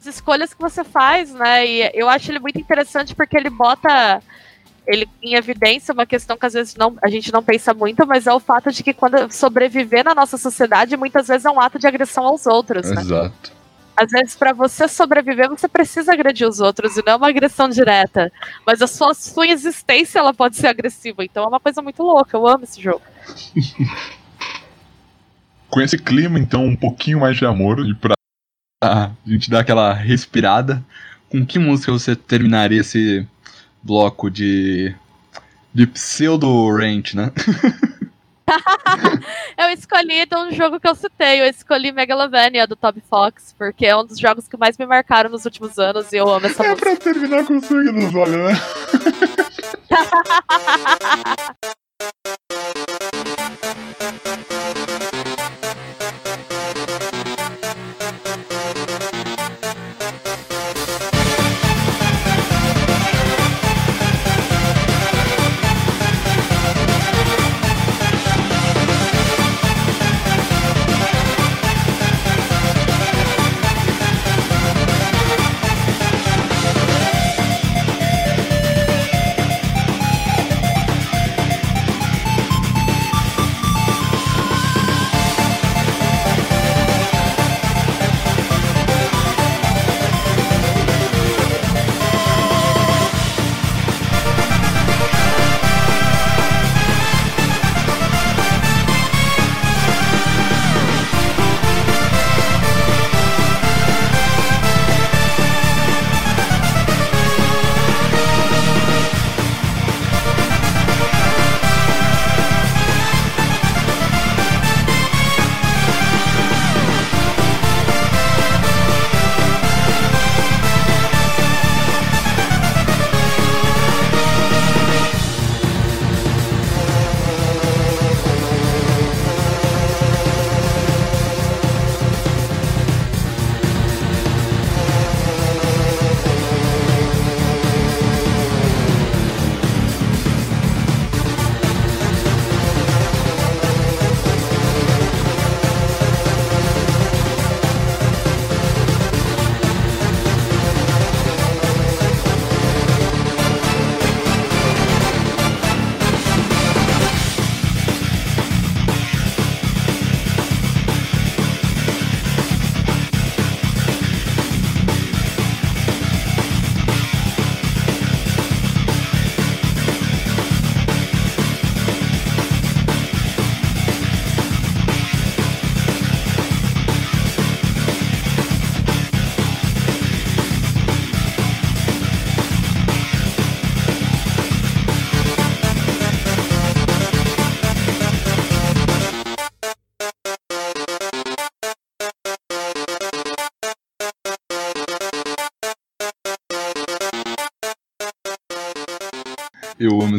as 0.00 0.06
escolhas 0.06 0.54
que 0.54 0.60
você 0.60 0.82
faz, 0.82 1.32
né? 1.34 1.66
E 1.66 1.90
eu 1.92 2.08
acho 2.08 2.30
ele 2.30 2.38
muito 2.38 2.58
interessante 2.58 3.14
porque 3.14 3.36
ele 3.36 3.50
bota 3.50 4.22
ele 4.88 5.06
em 5.22 5.34
evidência 5.34 5.92
uma 5.92 6.06
questão 6.06 6.36
que 6.36 6.46
às 6.46 6.54
vezes 6.54 6.74
não, 6.74 6.96
a 7.02 7.08
gente 7.08 7.30
não 7.30 7.42
pensa 7.42 7.74
muito, 7.74 8.06
mas 8.06 8.26
é 8.26 8.32
o 8.32 8.40
fato 8.40 8.72
de 8.72 8.82
que 8.82 8.94
quando 8.94 9.30
sobreviver 9.30 10.02
na 10.02 10.14
nossa 10.14 10.38
sociedade 10.38 10.96
muitas 10.96 11.28
vezes 11.28 11.44
é 11.44 11.50
um 11.50 11.60
ato 11.60 11.78
de 11.78 11.86
agressão 11.86 12.24
aos 12.24 12.46
outros, 12.46 12.90
né? 12.90 13.02
Exato. 13.02 13.52
Às 13.94 14.10
vezes 14.10 14.34
para 14.34 14.54
você 14.54 14.88
sobreviver 14.88 15.50
você 15.50 15.68
precisa 15.68 16.12
agredir 16.12 16.48
os 16.48 16.58
outros 16.58 16.96
e 16.96 17.02
não 17.04 17.12
é 17.12 17.16
uma 17.16 17.28
agressão 17.28 17.68
direta, 17.68 18.32
mas 18.66 18.80
a 18.80 18.86
sua, 18.86 19.12
sua 19.12 19.46
existência 19.46 20.20
ela 20.20 20.32
pode 20.32 20.56
ser 20.56 20.68
agressiva, 20.68 21.22
então 21.22 21.44
é 21.44 21.48
uma 21.48 21.60
coisa 21.60 21.82
muito 21.82 22.02
louca. 22.02 22.34
Eu 22.34 22.46
amo 22.46 22.64
esse 22.64 22.80
jogo. 22.80 23.02
Com 25.68 25.82
esse 25.82 25.98
clima, 25.98 26.38
então, 26.38 26.64
um 26.64 26.74
pouquinho 26.74 27.20
mais 27.20 27.36
de 27.36 27.44
amor 27.44 27.86
e 27.86 27.94
pra. 27.94 28.14
A 28.82 29.10
gente 29.26 29.50
dá 29.50 29.60
aquela 29.60 29.92
respirada. 29.92 30.82
Com 31.28 31.44
que 31.44 31.58
música 31.58 31.92
você 31.92 32.16
terminaria 32.16 32.80
esse 32.80 33.28
bloco 33.82 34.30
de. 34.30 34.94
de 35.74 35.86
pseudo-rant, 35.86 37.14
né? 37.14 37.30
Eu 39.58 39.68
escolhi 39.70 40.24
de 40.24 40.34
um 40.34 40.50
jogo 40.52 40.80
que 40.80 40.88
eu 40.88 40.94
citei, 40.94 41.42
eu 41.42 41.44
escolhi 41.44 41.92
Megalovania 41.92 42.66
do 42.66 42.74
Toby 42.76 43.02
Fox, 43.06 43.54
porque 43.58 43.84
é 43.84 43.94
um 43.94 44.06
dos 44.06 44.18
jogos 44.18 44.48
que 44.48 44.56
mais 44.56 44.78
me 44.78 44.86
marcaram 44.86 45.28
nos 45.28 45.44
últimos 45.44 45.78
anos 45.78 46.10
e 46.12 46.16
eu 46.16 46.26
amo 46.32 46.46
essa 46.46 46.64
É 46.64 46.70
música. 46.70 46.88
pra 46.90 46.96
terminar 46.96 47.44
com 47.44 47.60
sangue 47.60 47.92
nos 47.92 48.14
olhos, 48.14 48.36
né? 48.36 48.58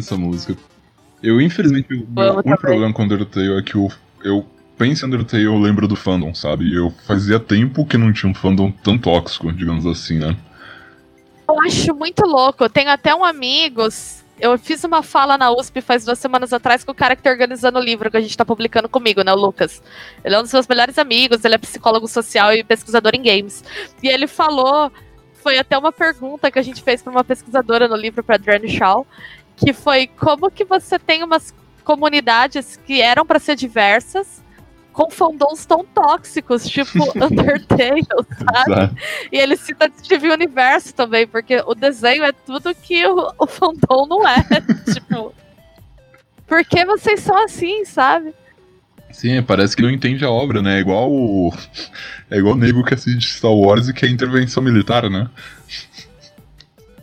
essa 0.00 0.16
música. 0.16 0.56
Eu, 1.22 1.40
infelizmente, 1.40 1.94
o 1.94 2.06
meu 2.16 2.58
problema 2.58 2.92
com 2.92 3.04
Undertale 3.04 3.58
é 3.58 3.62
que 3.62 3.74
eu, 3.74 3.88
eu 4.24 4.46
penso 4.78 5.04
em 5.04 5.08
Undertale 5.08 5.44
eu 5.44 5.58
lembro 5.58 5.86
do 5.86 5.94
fandom, 5.94 6.34
sabe? 6.34 6.74
Eu 6.74 6.90
fazia 7.06 7.38
tempo 7.38 7.84
que 7.84 7.98
não 7.98 8.12
tinha 8.12 8.30
um 8.30 8.34
fandom 8.34 8.70
tão 8.70 8.96
tóxico, 8.96 9.52
digamos 9.52 9.86
assim, 9.86 10.18
né? 10.18 10.36
Eu 11.46 11.60
acho 11.60 11.94
muito 11.94 12.24
louco. 12.24 12.64
Eu 12.64 12.70
tenho 12.70 12.90
até 12.90 13.14
um 13.14 13.24
amigo. 13.24 13.82
Eu 14.38 14.58
fiz 14.58 14.82
uma 14.84 15.02
fala 15.02 15.36
na 15.36 15.50
USP 15.50 15.82
faz 15.82 16.04
duas 16.04 16.18
semanas 16.18 16.52
atrás 16.52 16.82
com 16.82 16.92
o 16.92 16.94
cara 16.94 17.14
que 17.14 17.22
tá 17.22 17.30
organizando 17.30 17.78
o 17.78 17.82
livro 17.82 18.10
que 18.10 18.16
a 18.16 18.20
gente 18.20 18.36
tá 18.36 18.44
publicando 18.44 18.88
comigo, 18.88 19.22
né? 19.22 19.32
O 19.32 19.36
Lucas. 19.36 19.82
Ele 20.24 20.34
é 20.34 20.38
um 20.38 20.42
dos 20.42 20.52
meus 20.52 20.66
melhores 20.66 20.96
amigos, 20.98 21.44
ele 21.44 21.56
é 21.56 21.58
psicólogo 21.58 22.08
social 22.08 22.54
e 22.54 22.64
pesquisador 22.64 23.12
em 23.14 23.22
games. 23.22 23.62
E 24.02 24.08
ele 24.08 24.26
falou. 24.26 24.90
Foi 25.42 25.56
até 25.56 25.76
uma 25.76 25.90
pergunta 25.90 26.50
que 26.50 26.58
a 26.58 26.62
gente 26.62 26.82
fez 26.82 27.00
para 27.02 27.10
uma 27.10 27.24
pesquisadora 27.24 27.88
no 27.88 27.96
livro, 27.96 28.22
para 28.22 28.34
Adrienne 28.34 28.68
Shaw, 28.68 29.06
que 29.60 29.72
foi 29.72 30.06
como 30.06 30.50
que 30.50 30.64
você 30.64 30.98
tem 30.98 31.22
umas 31.22 31.54
comunidades 31.84 32.76
que 32.84 33.00
eram 33.00 33.26
para 33.26 33.38
ser 33.38 33.54
diversas 33.54 34.42
com 34.92 35.08
fandoms 35.08 35.64
tão 35.64 35.84
tóxicos, 35.84 36.68
tipo 36.68 36.98
Undertale, 37.14 38.02
sabe? 38.04 38.72
Exato. 38.72 38.96
E 39.30 39.38
ele 39.38 39.56
cita 39.56 39.90
Steve 39.98 40.30
Universo 40.30 40.94
também, 40.94 41.26
porque 41.26 41.62
o 41.66 41.74
desenho 41.74 42.24
é 42.24 42.32
tudo 42.32 42.74
que 42.74 43.06
o, 43.06 43.32
o 43.38 43.46
fandom 43.46 44.06
não 44.08 44.26
é. 44.26 44.42
tipo, 44.92 45.32
por 46.46 46.64
que 46.64 46.84
vocês 46.84 47.20
são 47.20 47.44
assim, 47.44 47.84
sabe? 47.84 48.34
Sim, 49.12 49.42
parece 49.42 49.76
que 49.76 49.82
não 49.82 49.90
entende 49.90 50.24
a 50.24 50.30
obra, 50.30 50.62
né? 50.62 50.78
É 50.78 50.80
igual 50.80 51.10
o. 51.10 51.52
É 52.32 52.38
igual 52.38 52.54
o 52.54 52.56
nego 52.56 52.84
que 52.84 52.94
assiste 52.94 53.38
Star 53.38 53.50
Wars 53.50 53.88
e 53.88 53.92
que 53.92 54.06
é 54.06 54.08
intervenção 54.08 54.62
militar, 54.62 55.10
né? 55.10 55.28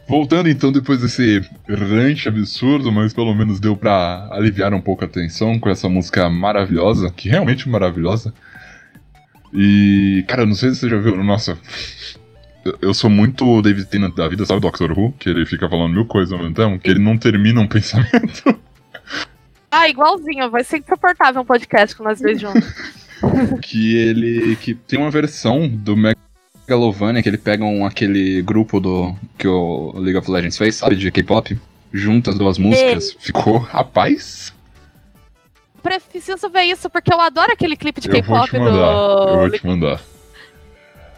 Voltando 0.07 0.47
então 0.47 0.71
depois 0.71 1.01
desse 1.01 1.41
ranch 1.67 2.29
absurdo, 2.29 2.91
mas 2.91 3.13
pelo 3.13 3.35
menos 3.35 3.59
deu 3.59 3.75
pra 3.75 4.29
aliviar 4.31 4.73
um 4.73 4.79
pouco 4.79 5.03
a 5.03 5.07
tensão 5.07 5.59
com 5.59 5.69
essa 5.69 5.89
música 5.89 6.29
maravilhosa, 6.29 7.11
que 7.11 7.27
realmente 7.27 7.67
maravilhosa. 7.67 8.33
E, 9.53 10.23
cara, 10.27 10.45
não 10.45 10.55
sei 10.55 10.69
se 10.69 10.77
você 10.77 10.89
já 10.89 10.97
viu, 10.97 11.21
nossa, 11.23 11.57
eu 12.81 12.93
sou 12.93 13.09
muito 13.09 13.61
David 13.61 13.87
Tennant 13.87 14.15
da 14.15 14.27
vida, 14.27 14.45
sabe, 14.45 14.61
Doctor 14.61 14.97
Who? 14.97 15.13
Que 15.13 15.29
ele 15.29 15.45
fica 15.45 15.69
falando 15.69 15.93
mil 15.93 16.05
coisas 16.05 16.31
ao 16.31 16.39
mesmo 16.39 16.53
tempo, 16.53 16.79
que 16.79 16.89
ele 16.89 16.99
não 16.99 17.17
termina 17.17 17.59
um 17.59 17.67
pensamento. 17.69 18.59
Ah, 19.69 19.89
igualzinho, 19.89 20.49
vai 20.49 20.63
ser 20.63 20.77
insuportável 20.77 21.41
um 21.41 21.45
podcast 21.45 21.95
com 21.95 22.03
nós 22.03 22.21
dois 22.21 22.39
juntos. 22.39 22.63
que 23.61 23.95
ele. 23.95 24.55
que 24.57 24.73
tem 24.73 24.99
uma 24.99 25.11
versão 25.11 25.67
do 25.67 25.97
Megalovania, 26.67 27.23
que 27.23 27.29
ele 27.29 27.37
pega 27.37 27.63
um, 27.63 27.85
aquele 27.85 28.41
grupo 28.41 28.79
do. 28.79 29.15
que 29.37 29.47
o 29.47 29.93
League 29.95 30.17
of 30.17 30.29
Legends 30.29 30.57
fez, 30.57 30.75
sabe, 30.75 30.97
de 30.97 31.09
K-pop, 31.09 31.57
junta 31.93 32.31
as 32.31 32.37
duas 32.37 32.57
músicas, 32.57 33.11
Ei. 33.11 33.17
ficou 33.19 33.57
rapaz. 33.57 34.53
Preciso 35.81 36.49
ver 36.49 36.63
isso, 36.63 36.89
porque 36.89 37.13
eu 37.13 37.21
adoro 37.21 37.53
aquele 37.53 37.77
clipe 37.77 38.01
de 38.01 38.09
K-pop 38.09 38.51
do. 38.51 38.57
Eu 38.57 39.37
vou 39.37 39.49
te 39.49 39.65
mandar. 39.65 40.01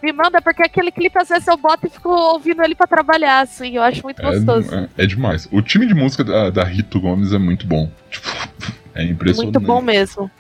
Me 0.04 0.14
manda, 0.14 0.42
porque 0.42 0.64
aquele 0.64 0.92
clipe 0.92 1.18
às 1.18 1.28
vezes 1.28 1.48
eu 1.48 1.58
boto 1.58 1.88
e 1.88 1.90
fico 1.90 2.10
ouvindo 2.10 2.64
ele 2.64 2.76
pra 2.76 2.88
trabalhar, 2.88 3.42
assim, 3.42 3.76
eu 3.76 3.82
acho 3.82 4.02
muito 4.04 4.22
gostoso. 4.22 4.74
É, 4.74 4.88
é, 4.98 5.04
é 5.04 5.06
demais. 5.06 5.50
O 5.52 5.62
time 5.62 5.86
de 5.86 5.94
música 5.94 6.24
da, 6.24 6.50
da, 6.50 6.64
Rito 6.64 7.02
Gomes 7.02 7.34
é 7.34 7.38
muito 7.38 7.68
bom. 7.68 7.92
Tipo, 8.10 8.30
é 8.96 9.04
impressionante. 9.04 9.56
Muito 9.56 9.68
bom 9.68 9.82
mesmo. 9.82 10.32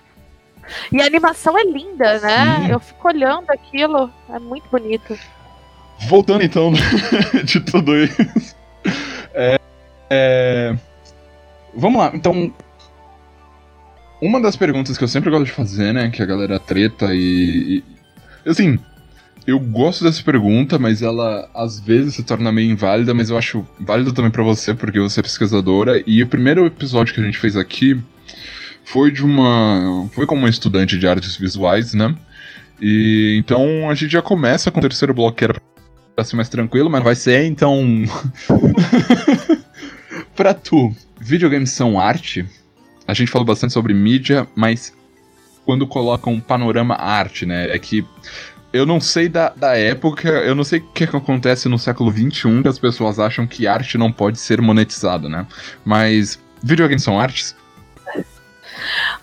E 0.91 1.01
a 1.01 1.05
animação 1.05 1.57
é 1.57 1.63
linda, 1.63 2.19
né? 2.19 2.57
Sim. 2.59 2.71
Eu 2.71 2.79
fico 2.79 3.07
olhando 3.07 3.49
aquilo, 3.49 4.11
é 4.29 4.39
muito 4.39 4.69
bonito. 4.69 5.17
Voltando 6.07 6.43
então 6.43 6.71
de 7.43 7.59
tudo 7.59 7.95
isso. 7.95 8.55
É, 9.33 9.59
é... 10.09 10.75
Vamos 11.75 11.99
lá, 11.99 12.11
então. 12.13 12.53
Uma 14.21 14.41
das 14.41 14.55
perguntas 14.55 14.97
que 14.97 15.03
eu 15.03 15.07
sempre 15.07 15.29
gosto 15.29 15.45
de 15.45 15.51
fazer, 15.51 15.93
né? 15.93 16.09
Que 16.09 16.21
a 16.21 16.25
galera 16.25 16.59
treta 16.59 17.13
e. 17.13 17.83
e 18.45 18.49
assim, 18.49 18.77
eu 19.47 19.59
gosto 19.59 20.03
dessa 20.03 20.21
pergunta, 20.21 20.77
mas 20.77 21.01
ela 21.01 21.49
às 21.53 21.79
vezes 21.79 22.15
se 22.15 22.23
torna 22.23 22.51
meio 22.51 22.71
inválida, 22.71 23.13
mas 23.13 23.29
eu 23.29 23.37
acho 23.37 23.65
válido 23.79 24.13
também 24.13 24.29
para 24.31 24.43
você, 24.43 24.73
porque 24.73 24.99
você 24.99 25.21
é 25.21 25.23
pesquisadora. 25.23 26.03
E 26.05 26.21
o 26.21 26.27
primeiro 26.27 26.65
episódio 26.65 27.13
que 27.13 27.21
a 27.21 27.23
gente 27.23 27.37
fez 27.37 27.55
aqui 27.55 27.99
foi 28.89 29.11
de 29.11 29.23
uma. 29.23 30.09
Foi 30.11 30.25
como 30.25 30.41
uma 30.41 30.49
estudante 30.49 30.97
de 30.97 31.07
artes 31.07 31.37
visuais, 31.37 31.93
né? 31.93 32.15
E 32.81 33.37
então 33.37 33.89
a 33.89 33.93
gente 33.93 34.11
já 34.11 34.21
começa 34.21 34.71
com 34.71 34.79
o 34.79 34.81
terceiro 34.81 35.13
bloco 35.13 35.37
que 35.37 35.43
era 35.43 35.61
pra 36.15 36.23
ser 36.23 36.35
mais 36.35 36.49
tranquilo, 36.49 36.89
mas 36.89 37.03
vai 37.03 37.15
ser 37.15 37.45
então. 37.45 38.03
pra 40.35 40.53
tu, 40.53 40.93
videogames 41.19 41.69
são 41.71 41.99
arte? 41.99 42.45
A 43.07 43.13
gente 43.13 43.31
falou 43.31 43.45
bastante 43.45 43.73
sobre 43.73 43.93
mídia, 43.93 44.47
mas 44.55 44.93
quando 45.65 45.85
colocam 45.85 46.33
um 46.33 46.39
panorama 46.39 46.95
arte, 46.95 47.45
né? 47.45 47.69
É 47.69 47.77
que 47.77 48.03
eu 48.73 48.87
não 48.87 48.99
sei 48.99 49.29
da, 49.29 49.49
da 49.49 49.75
época, 49.77 50.29
eu 50.29 50.55
não 50.55 50.63
sei 50.63 50.79
o 50.79 50.87
que, 50.93 51.05
que 51.05 51.15
acontece 51.15 51.69
no 51.69 51.77
século 51.77 52.11
XXI 52.11 52.61
que 52.63 52.67
as 52.67 52.79
pessoas 52.79 53.19
acham 53.19 53.45
que 53.45 53.67
arte 53.67 53.99
não 53.99 54.11
pode 54.11 54.39
ser 54.39 54.61
monetizada, 54.61 55.29
né? 55.29 55.45
Mas 55.85 56.39
videogames 56.63 57.03
são 57.03 57.19
artes? 57.19 57.55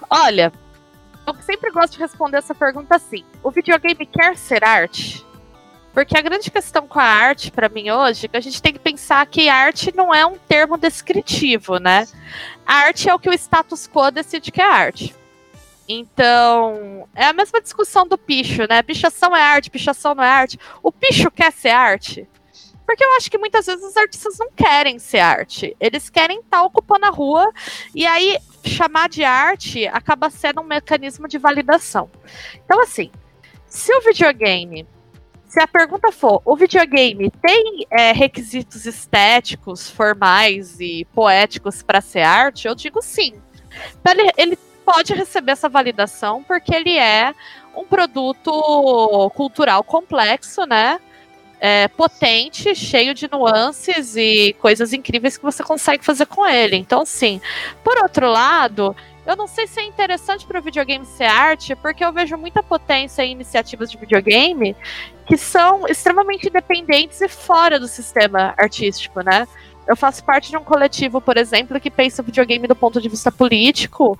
Olha, 0.08 0.52
eu 1.26 1.34
sempre 1.42 1.70
gosto 1.70 1.94
de 1.94 1.98
responder 1.98 2.38
essa 2.38 2.54
pergunta 2.54 2.96
assim: 2.96 3.24
o 3.42 3.50
videogame 3.50 4.06
quer 4.06 4.36
ser 4.36 4.64
arte? 4.64 5.24
Porque 5.92 6.16
a 6.16 6.20
grande 6.20 6.50
questão 6.50 6.86
com 6.86 7.00
a 7.00 7.04
arte, 7.04 7.50
para 7.50 7.70
mim, 7.70 7.90
hoje, 7.90 8.26
é 8.26 8.28
que 8.28 8.36
a 8.36 8.40
gente 8.40 8.60
tem 8.60 8.74
que 8.74 8.78
pensar 8.78 9.24
que 9.26 9.48
arte 9.48 9.96
não 9.96 10.14
é 10.14 10.26
um 10.26 10.36
termo 10.36 10.76
descritivo, 10.76 11.78
né? 11.78 12.06
A 12.66 12.74
arte 12.74 13.08
é 13.08 13.14
o 13.14 13.18
que 13.18 13.30
o 13.30 13.32
status 13.32 13.88
quo 13.88 14.10
decide 14.10 14.52
que 14.52 14.60
é 14.60 14.64
arte. 14.64 15.14
Então, 15.88 17.08
é 17.14 17.24
a 17.24 17.32
mesma 17.32 17.62
discussão 17.62 18.06
do 18.06 18.18
picho, 18.18 18.66
né? 18.68 18.82
Pichação 18.82 19.34
é 19.34 19.40
arte, 19.40 19.70
pichação 19.70 20.14
não 20.14 20.22
é 20.22 20.28
arte. 20.28 20.58
O 20.82 20.92
picho 20.92 21.30
quer 21.30 21.50
ser 21.50 21.70
arte? 21.70 22.28
Porque 22.86 23.04
eu 23.04 23.16
acho 23.16 23.30
que 23.30 23.36
muitas 23.36 23.66
vezes 23.66 23.84
os 23.84 23.96
artistas 23.96 24.38
não 24.38 24.48
querem 24.52 24.98
ser 24.98 25.18
arte. 25.18 25.76
Eles 25.80 26.08
querem 26.08 26.38
estar 26.38 26.58
tá 26.58 26.62
ocupando 26.62 27.06
a 27.06 27.10
rua. 27.10 27.52
E 27.94 28.06
aí, 28.06 28.38
chamar 28.64 29.08
de 29.08 29.24
arte 29.24 29.86
acaba 29.88 30.30
sendo 30.30 30.60
um 30.60 30.64
mecanismo 30.64 31.26
de 31.26 31.36
validação. 31.36 32.08
Então, 32.64 32.80
assim, 32.80 33.10
se 33.66 33.92
o 33.92 34.00
videogame. 34.00 34.86
Se 35.46 35.60
a 35.60 35.66
pergunta 35.66 36.10
for, 36.10 36.42
o 36.44 36.56
videogame 36.56 37.30
tem 37.30 37.86
é, 37.90 38.12
requisitos 38.12 38.84
estéticos, 38.84 39.88
formais 39.88 40.80
e 40.80 41.06
poéticos 41.14 41.82
para 41.82 42.00
ser 42.00 42.22
arte? 42.22 42.66
Eu 42.66 42.74
digo 42.74 43.00
sim. 43.00 43.32
Ele, 44.04 44.30
ele 44.36 44.58
pode 44.84 45.12
receber 45.12 45.52
essa 45.52 45.68
validação 45.68 46.42
porque 46.42 46.74
ele 46.74 46.98
é 46.98 47.34
um 47.76 47.84
produto 47.84 49.30
cultural 49.34 49.82
complexo, 49.84 50.64
né? 50.64 51.00
É, 51.58 51.88
potente, 51.88 52.74
cheio 52.74 53.14
de 53.14 53.30
nuances 53.30 54.14
e 54.14 54.54
coisas 54.60 54.92
incríveis 54.92 55.38
que 55.38 55.42
você 55.42 55.62
consegue 55.62 56.04
fazer 56.04 56.26
com 56.26 56.46
ele. 56.46 56.76
Então, 56.76 57.06
sim. 57.06 57.40
Por 57.82 57.96
outro 58.02 58.30
lado, 58.30 58.94
eu 59.26 59.34
não 59.34 59.48
sei 59.48 59.66
se 59.66 59.80
é 59.80 59.84
interessante 59.84 60.46
para 60.46 60.60
o 60.60 60.62
videogame 60.62 61.04
ser 61.04 61.24
arte, 61.24 61.74
porque 61.74 62.04
eu 62.04 62.12
vejo 62.12 62.36
muita 62.36 62.62
potência 62.62 63.22
em 63.22 63.32
iniciativas 63.32 63.90
de 63.90 63.96
videogame 63.96 64.76
que 65.26 65.36
são 65.36 65.88
extremamente 65.88 66.46
independentes 66.46 67.20
e 67.20 67.28
fora 67.28 67.80
do 67.80 67.88
sistema 67.88 68.54
artístico, 68.56 69.20
né? 69.22 69.48
Eu 69.86 69.96
faço 69.96 70.24
parte 70.24 70.50
de 70.50 70.56
um 70.56 70.62
coletivo, 70.64 71.20
por 71.20 71.36
exemplo, 71.36 71.80
que 71.80 71.90
pensa 71.90 72.22
o 72.22 72.24
videogame 72.24 72.66
do 72.68 72.74
ponto 72.74 73.00
de 73.00 73.08
vista 73.08 73.30
político, 73.30 74.18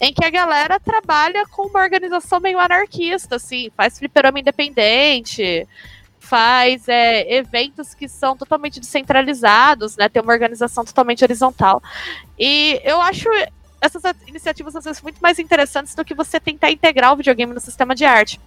em 0.00 0.12
que 0.12 0.24
a 0.24 0.30
galera 0.30 0.80
trabalha 0.80 1.46
com 1.46 1.68
uma 1.68 1.80
organização 1.80 2.40
meio 2.40 2.58
anarquista, 2.58 3.36
assim, 3.36 3.70
faz 3.76 3.98
fliperama 3.98 4.40
independente, 4.40 5.66
faz 6.28 6.88
é, 6.88 7.36
eventos 7.36 7.94
que 7.94 8.08
são 8.08 8.36
totalmente 8.36 8.80
descentralizados, 8.80 9.96
né? 9.96 10.08
Tem 10.08 10.20
uma 10.20 10.32
organização 10.32 10.84
totalmente 10.84 11.22
horizontal. 11.22 11.82
E 12.38 12.80
eu 12.84 13.00
acho 13.00 13.28
essas 13.80 14.02
iniciativas 14.26 14.74
às 14.74 14.84
vezes 14.84 15.02
muito 15.02 15.18
mais 15.20 15.38
interessantes 15.38 15.94
do 15.94 16.04
que 16.04 16.14
você 16.14 16.40
tentar 16.40 16.70
integrar 16.70 17.12
o 17.12 17.16
videogame 17.16 17.54
no 17.54 17.60
sistema 17.60 17.94
de 17.94 18.04
arte. 18.04 18.40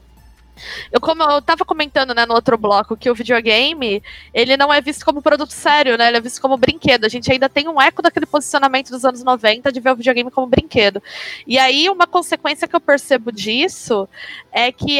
Eu, 0.91 0.99
como 0.99 1.23
eu 1.23 1.41
tava 1.41 1.63
comentando, 1.63 2.13
né, 2.13 2.25
no 2.25 2.33
outro 2.33 2.57
bloco, 2.57 2.97
que 2.97 3.09
o 3.09 3.15
videogame, 3.15 4.03
ele 4.33 4.57
não 4.57 4.73
é 4.73 4.81
visto 4.81 5.05
como 5.05 5.21
produto 5.21 5.51
sério, 5.51 5.97
né? 5.97 6.09
Ele 6.09 6.17
é 6.17 6.21
visto 6.21 6.41
como 6.41 6.57
brinquedo. 6.57 7.05
A 7.05 7.09
gente 7.09 7.31
ainda 7.31 7.47
tem 7.47 7.69
um 7.69 7.81
eco 7.81 8.01
daquele 8.01 8.25
posicionamento 8.25 8.89
dos 8.89 9.05
anos 9.05 9.23
90 9.23 9.71
de 9.71 9.79
ver 9.79 9.91
o 9.91 9.95
videogame 9.95 10.29
como 10.29 10.47
brinquedo. 10.47 11.01
E 11.47 11.57
aí, 11.57 11.89
uma 11.89 12.05
consequência 12.05 12.67
que 12.67 12.75
eu 12.75 12.81
percebo 12.81 13.31
disso 13.31 14.07
é 14.51 14.69
que 14.69 14.99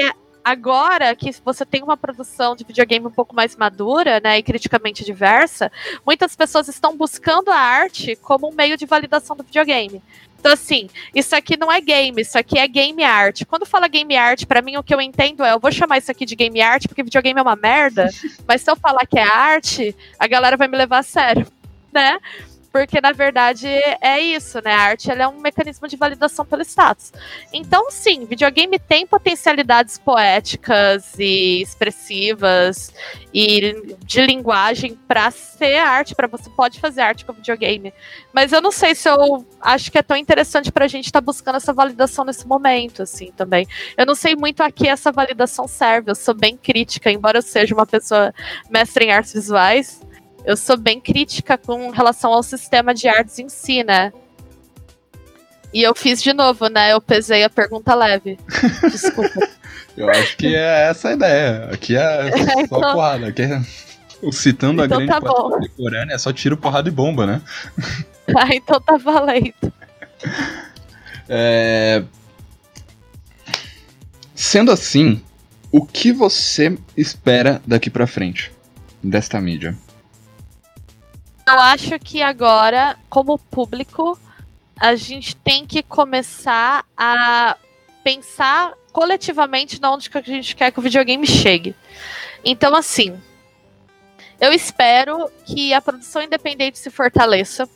agora 0.50 1.16
que 1.16 1.32
você 1.43 1.66
tem 1.66 1.84
uma 1.84 1.95
produção 1.95 2.56
de 2.56 2.64
videogame 2.64 3.06
um 3.06 3.12
pouco 3.12 3.36
mais 3.36 3.56
madura, 3.56 4.20
né, 4.20 4.38
e 4.38 4.43
criticamente 4.43 5.06
diversa, 5.06 5.72
muitas 6.06 6.36
pessoas 6.36 6.68
estão 6.68 6.97
buscando 6.97 7.50
a 7.50 7.58
arte 7.58 8.16
como 8.18 8.50
um 8.50 8.54
meio 8.54 8.76
de 8.78 8.86
validação 8.86 9.36
do 9.36 9.43
videogame. 9.43 10.02
Então, 10.39 10.54
assim, 10.54 10.89
isso 11.14 11.36
aqui 11.36 11.58
não 11.58 11.72
é 11.72 11.82
game, 11.82 12.22
isso 12.22 12.38
aqui 12.38 12.58
é 12.58 12.68
game 12.68 13.04
art. 13.04 13.43
Quando 13.45 13.66
fala 13.66 13.89
game 13.89 14.16
art, 14.16 14.45
para 14.45 14.62
mim 14.62 14.78
o 14.78 14.84
que 14.84 14.93
eu 14.93 15.02
entendo 15.02 15.43
é, 15.43 15.52
eu 15.52 15.60
vou 15.60 15.72
chamar 15.72 15.97
isso 15.97 16.10
aqui 16.10 16.26
de 16.26 16.36
game 16.36 16.62
art 16.62 16.88
porque 16.88 17.04
videogame 17.04 17.39
é 17.39 17.43
uma 17.43 17.58
merda, 17.58 18.10
mas 18.47 18.62
se 18.62 18.72
eu 18.72 18.76
falar 18.76 19.06
que 19.06 19.20
é 19.20 19.24
arte, 19.24 19.95
a 20.18 20.28
galera 20.28 20.56
vai 20.56 20.68
me 20.68 20.78
levar 20.78 21.00
a 21.00 21.04
sério, 21.04 21.45
né? 21.91 22.18
Porque, 22.72 23.01
na 23.01 23.11
verdade, 23.11 23.67
é 23.67 24.20
isso, 24.20 24.61
né? 24.63 24.72
A 24.72 24.82
arte 24.82 25.11
é 25.11 25.28
um 25.28 25.39
mecanismo 25.39 25.88
de 25.88 25.97
validação 25.97 26.45
pelo 26.45 26.61
status. 26.61 27.11
Então, 27.51 27.89
sim, 27.89 28.26
videogame 28.26 28.78
tem 28.78 29.07
potencialidades 29.07 29.97
poéticas 29.97 31.17
e 31.17 31.61
expressivas 31.61 32.93
e 33.34 33.95
de 34.05 34.22
linguagem 34.22 34.97
para 35.07 35.32
ser 35.32 35.78
arte, 35.78 36.13
para 36.13 36.28
você 36.28 36.49
pode 36.49 36.80
fazer 36.80 37.01
arte 37.01 37.26
com 37.26 37.34
videogame. 37.34 37.93
Mas 38.32 38.53
eu 38.53 38.61
não 38.61 38.72
sei 38.72 38.93
se 38.93 39.09
eu 39.09 39.45
acho 39.59 39.91
que 39.91 39.97
é 39.97 40.03
tão 40.03 40.17
interessante 40.17 40.72
para 40.72 40.86
a 40.86 40.88
gente 40.88 41.05
estar 41.05 41.22
tá 41.22 41.26
buscando 41.26 41.55
essa 41.55 41.74
validação 41.74 42.24
nesse 42.24 42.47
momento, 42.47 43.01
assim, 43.01 43.32
também. 43.32 43.67
Eu 43.97 44.05
não 44.05 44.15
sei 44.15 44.36
muito 44.36 44.61
a 44.61 44.72
que 44.72 44.88
essa 44.88 45.11
validação 45.11 45.67
serve. 45.67 46.11
Eu 46.11 46.15
sou 46.15 46.36
bem 46.36 46.55
crítica, 46.55 47.11
embora 47.11 47.39
eu 47.39 47.43
seja 47.43 47.74
uma 47.74 47.86
pessoa 47.86 48.34
mestre 48.70 49.05
em 49.05 49.11
artes 49.11 49.34
visuais 49.34 50.01
eu 50.46 50.58
sou 50.58 50.78
bem 50.78 51.00
crítica 51.00 51.58
com 51.58 51.90
relação 51.90 52.34
ao 52.34 52.44
sistema 52.44 52.94
de 52.94 53.08
artes 53.08 53.40
em 53.40 53.50
si, 53.50 53.84
né? 53.84 54.12
E 55.74 55.84
eu 55.84 55.94
fiz 55.94 56.22
de 56.22 56.34
novo, 56.34 56.68
né? 56.68 56.94
Eu 56.94 57.02
pesei 57.02 57.44
a 57.44 57.50
pergunta 57.50 57.94
leve. 57.94 58.38
Desculpa. 58.90 59.48
eu 59.96 60.10
acho 60.10 60.36
que 60.36 60.56
é 60.56 60.90
essa 60.90 61.10
a 61.10 61.14
ideia. 61.14 61.70
Aqui 61.72 61.96
é 61.96 62.32
só 62.48 62.62
então... 62.62 62.82
porrada. 62.82 63.28
Aqui 63.28 63.44
é... 63.44 63.62
Citando 64.32 64.84
então 64.84 64.98
a 64.98 65.06
grande 65.06 65.12
tá 65.12 65.22
contemporânea, 65.22 66.14
é 66.14 66.18
só 66.18 66.34
tiro, 66.34 66.58
porrada 66.58 66.90
e 66.90 66.92
bomba, 66.92 67.26
né? 67.26 67.42
ah, 68.36 68.54
então 68.54 68.82
tá 68.82 68.98
valendo. 68.98 69.72
É... 71.30 72.04
Sendo 74.36 74.72
assim, 74.72 75.22
o 75.72 75.86
que 75.86 76.12
você 76.12 76.78
espera 76.98 77.62
daqui 77.66 77.90
para 77.90 78.08
frente 78.08 78.52
desta 79.02 79.40
mídia? 79.40 79.78
Eu 81.52 81.60
acho 81.60 81.97
que 81.97 82.22
agora, 82.22 82.95
como 83.10 83.39
público, 83.39 84.20
a 84.80 84.93
gente 84.93 85.36
tem 85.36 85.66
que 85.66 85.82
começar 85.82 86.86
a 86.95 87.58
pensar 88.04 88.74
coletivamente 88.91 89.82
na 89.82 89.91
onde 89.91 90.12
que 90.12 90.18
a 90.20 90.22
gente 90.22 90.56
quer 90.56 90.72
que 90.72 90.78
o 90.78 90.82
videogame 90.84 91.26
chegue. 91.26 91.76
Então, 92.45 92.76
assim, 92.76 93.20
eu 94.39 94.54
espero 94.54 95.28
que 95.43 95.74
a 95.74 95.82
produção 95.82 96.22
independente 96.22 96.78
se 96.78 96.91
fortaleça, 96.91 97.68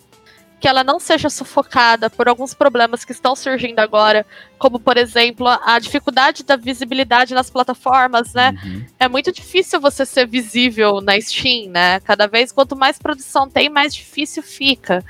que 0.64 0.68
ela 0.70 0.82
não 0.82 0.97
seja 0.97 1.30
sufocada 1.30 2.09
por 2.09 2.30
alguns 2.30 2.53
problemas 2.53 3.03
que 3.03 3.11
estão 3.11 3.36
surgindo 3.36 3.80
agora, 3.80 4.26
como, 4.57 4.80
por 4.80 4.95
exemplo, 4.95 5.45
a 5.45 5.78
dificuldade 5.78 6.41
da 6.41 6.55
visibilidade 6.55 7.34
nas 7.34 7.49
plataformas, 7.49 8.34
né? 8.34 8.57
Uhum. 8.64 8.86
É 8.97 9.09
muito 9.09 9.30
difícil 9.30 9.82
você 9.82 10.05
ser 10.05 10.26
visível 10.26 11.01
na 11.01 11.20
Steam, 11.20 11.70
né? 11.70 11.99
Cada 11.99 12.28
vez, 12.28 12.53
quanto 12.53 12.78
mais 12.78 12.97
produção 12.97 13.49
tem, 13.49 13.68
mais 13.68 13.93
difícil 13.93 14.41
fica. 14.41 15.03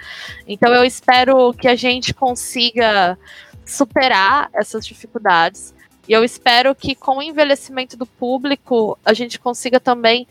Então, 0.48 0.74
eu 0.74 0.84
espero 0.84 1.54
que 1.54 1.68
a 1.68 1.76
gente 1.76 2.16
consiga 2.16 3.16
superar 3.64 4.50
essas 4.56 4.84
dificuldades. 4.84 5.72
E 6.10 6.14
eu 6.14 6.24
espero 6.24 6.74
que 6.74 6.96
com 6.96 7.18
o 7.18 7.22
envelhecimento 7.22 7.96
do 7.96 8.08
público, 8.08 8.98
a 9.06 9.14
gente 9.14 9.38
consiga 9.38 9.80
também 9.80 10.26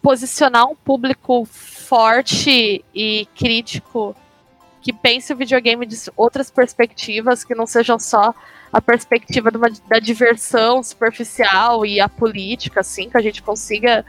posicionar 0.00 0.66
um 0.66 0.74
público 0.74 1.44
forte 1.44 2.82
e 2.94 3.28
crítico 3.36 4.16
que 4.84 4.92
pense 4.92 5.32
o 5.32 5.36
videogame 5.36 5.86
de 5.86 5.96
outras 6.14 6.50
perspectivas, 6.50 7.42
que 7.42 7.54
não 7.54 7.66
sejam 7.66 7.98
só 7.98 8.34
a 8.70 8.82
perspectiva 8.82 9.50
uma, 9.54 9.70
da 9.88 9.98
diversão 9.98 10.82
superficial 10.82 11.86
e 11.86 12.00
a 12.00 12.08
política, 12.08 12.80
assim, 12.80 13.08
que 13.08 13.16
a 13.16 13.22
gente 13.22 13.42
consiga 13.42 14.04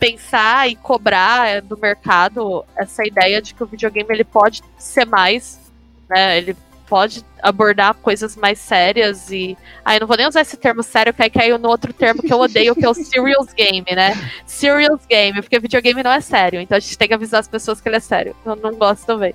pensar 0.00 0.70
e 0.70 0.74
cobrar 0.74 1.46
é, 1.46 1.60
do 1.60 1.76
mercado 1.76 2.64
essa 2.74 3.06
ideia 3.06 3.42
de 3.42 3.52
que 3.52 3.62
o 3.62 3.66
videogame 3.66 4.08
ele 4.10 4.24
pode 4.24 4.62
ser 4.78 5.04
mais, 5.04 5.60
né? 6.08 6.38
Ele 6.38 6.56
pode 6.88 7.22
abordar 7.42 7.92
coisas 7.94 8.36
mais 8.36 8.58
sérias 8.58 9.30
e. 9.30 9.54
Ah, 9.84 9.96
eu 9.96 10.00
não 10.00 10.06
vou 10.06 10.16
nem 10.16 10.26
usar 10.26 10.40
esse 10.40 10.56
termo 10.56 10.82
sério, 10.82 11.12
que 11.12 11.22
aí 11.22 11.28
caiu 11.28 11.58
no 11.58 11.68
outro 11.68 11.92
termo 11.92 12.22
que 12.22 12.32
eu 12.32 12.40
odeio, 12.40 12.74
que 12.74 12.86
é 12.86 12.88
o 12.88 12.94
serious 13.04 13.52
game, 13.52 13.86
né? 13.94 14.14
Serious 14.46 15.04
game, 15.06 15.42
porque 15.42 15.58
videogame 15.58 16.02
não 16.02 16.12
é 16.12 16.22
sério, 16.22 16.58
então 16.58 16.74
a 16.74 16.80
gente 16.80 16.96
tem 16.96 17.08
que 17.08 17.14
avisar 17.14 17.40
as 17.40 17.48
pessoas 17.48 17.82
que 17.82 17.88
ele 17.88 17.96
é 17.96 18.00
sério. 18.00 18.34
Eu 18.46 18.56
não 18.56 18.74
gosto 18.74 19.04
também. 19.04 19.34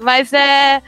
Mas 0.00 0.32
é. 0.32 0.82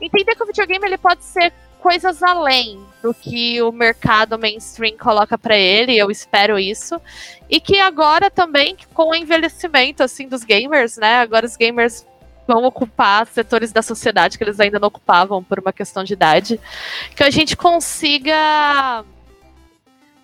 Entender 0.00 0.34
que 0.34 0.42
o 0.42 0.46
videogame 0.46 0.86
ele 0.86 0.98
pode 0.98 1.22
ser 1.22 1.52
coisas 1.80 2.22
além 2.22 2.82
do 3.02 3.12
que 3.12 3.60
o 3.62 3.72
mercado 3.72 4.38
mainstream 4.38 4.96
coloca 4.96 5.36
para 5.36 5.56
ele, 5.56 5.96
eu 5.96 6.10
espero 6.10 6.58
isso. 6.58 7.00
E 7.48 7.60
que 7.60 7.78
agora 7.78 8.30
também, 8.30 8.76
com 8.94 9.10
o 9.10 9.14
envelhecimento 9.14 10.02
assim 10.02 10.28
dos 10.28 10.44
gamers, 10.44 10.96
né? 10.96 11.20
Agora 11.20 11.46
os 11.46 11.56
gamers 11.56 12.06
vão 12.46 12.64
ocupar 12.64 13.26
setores 13.26 13.72
da 13.72 13.82
sociedade 13.82 14.36
que 14.36 14.44
eles 14.44 14.58
ainda 14.58 14.78
não 14.78 14.88
ocupavam 14.88 15.42
por 15.42 15.58
uma 15.60 15.72
questão 15.72 16.02
de 16.02 16.12
idade, 16.12 16.60
que 17.14 17.22
a 17.22 17.30
gente 17.30 17.56
consiga 17.56 19.04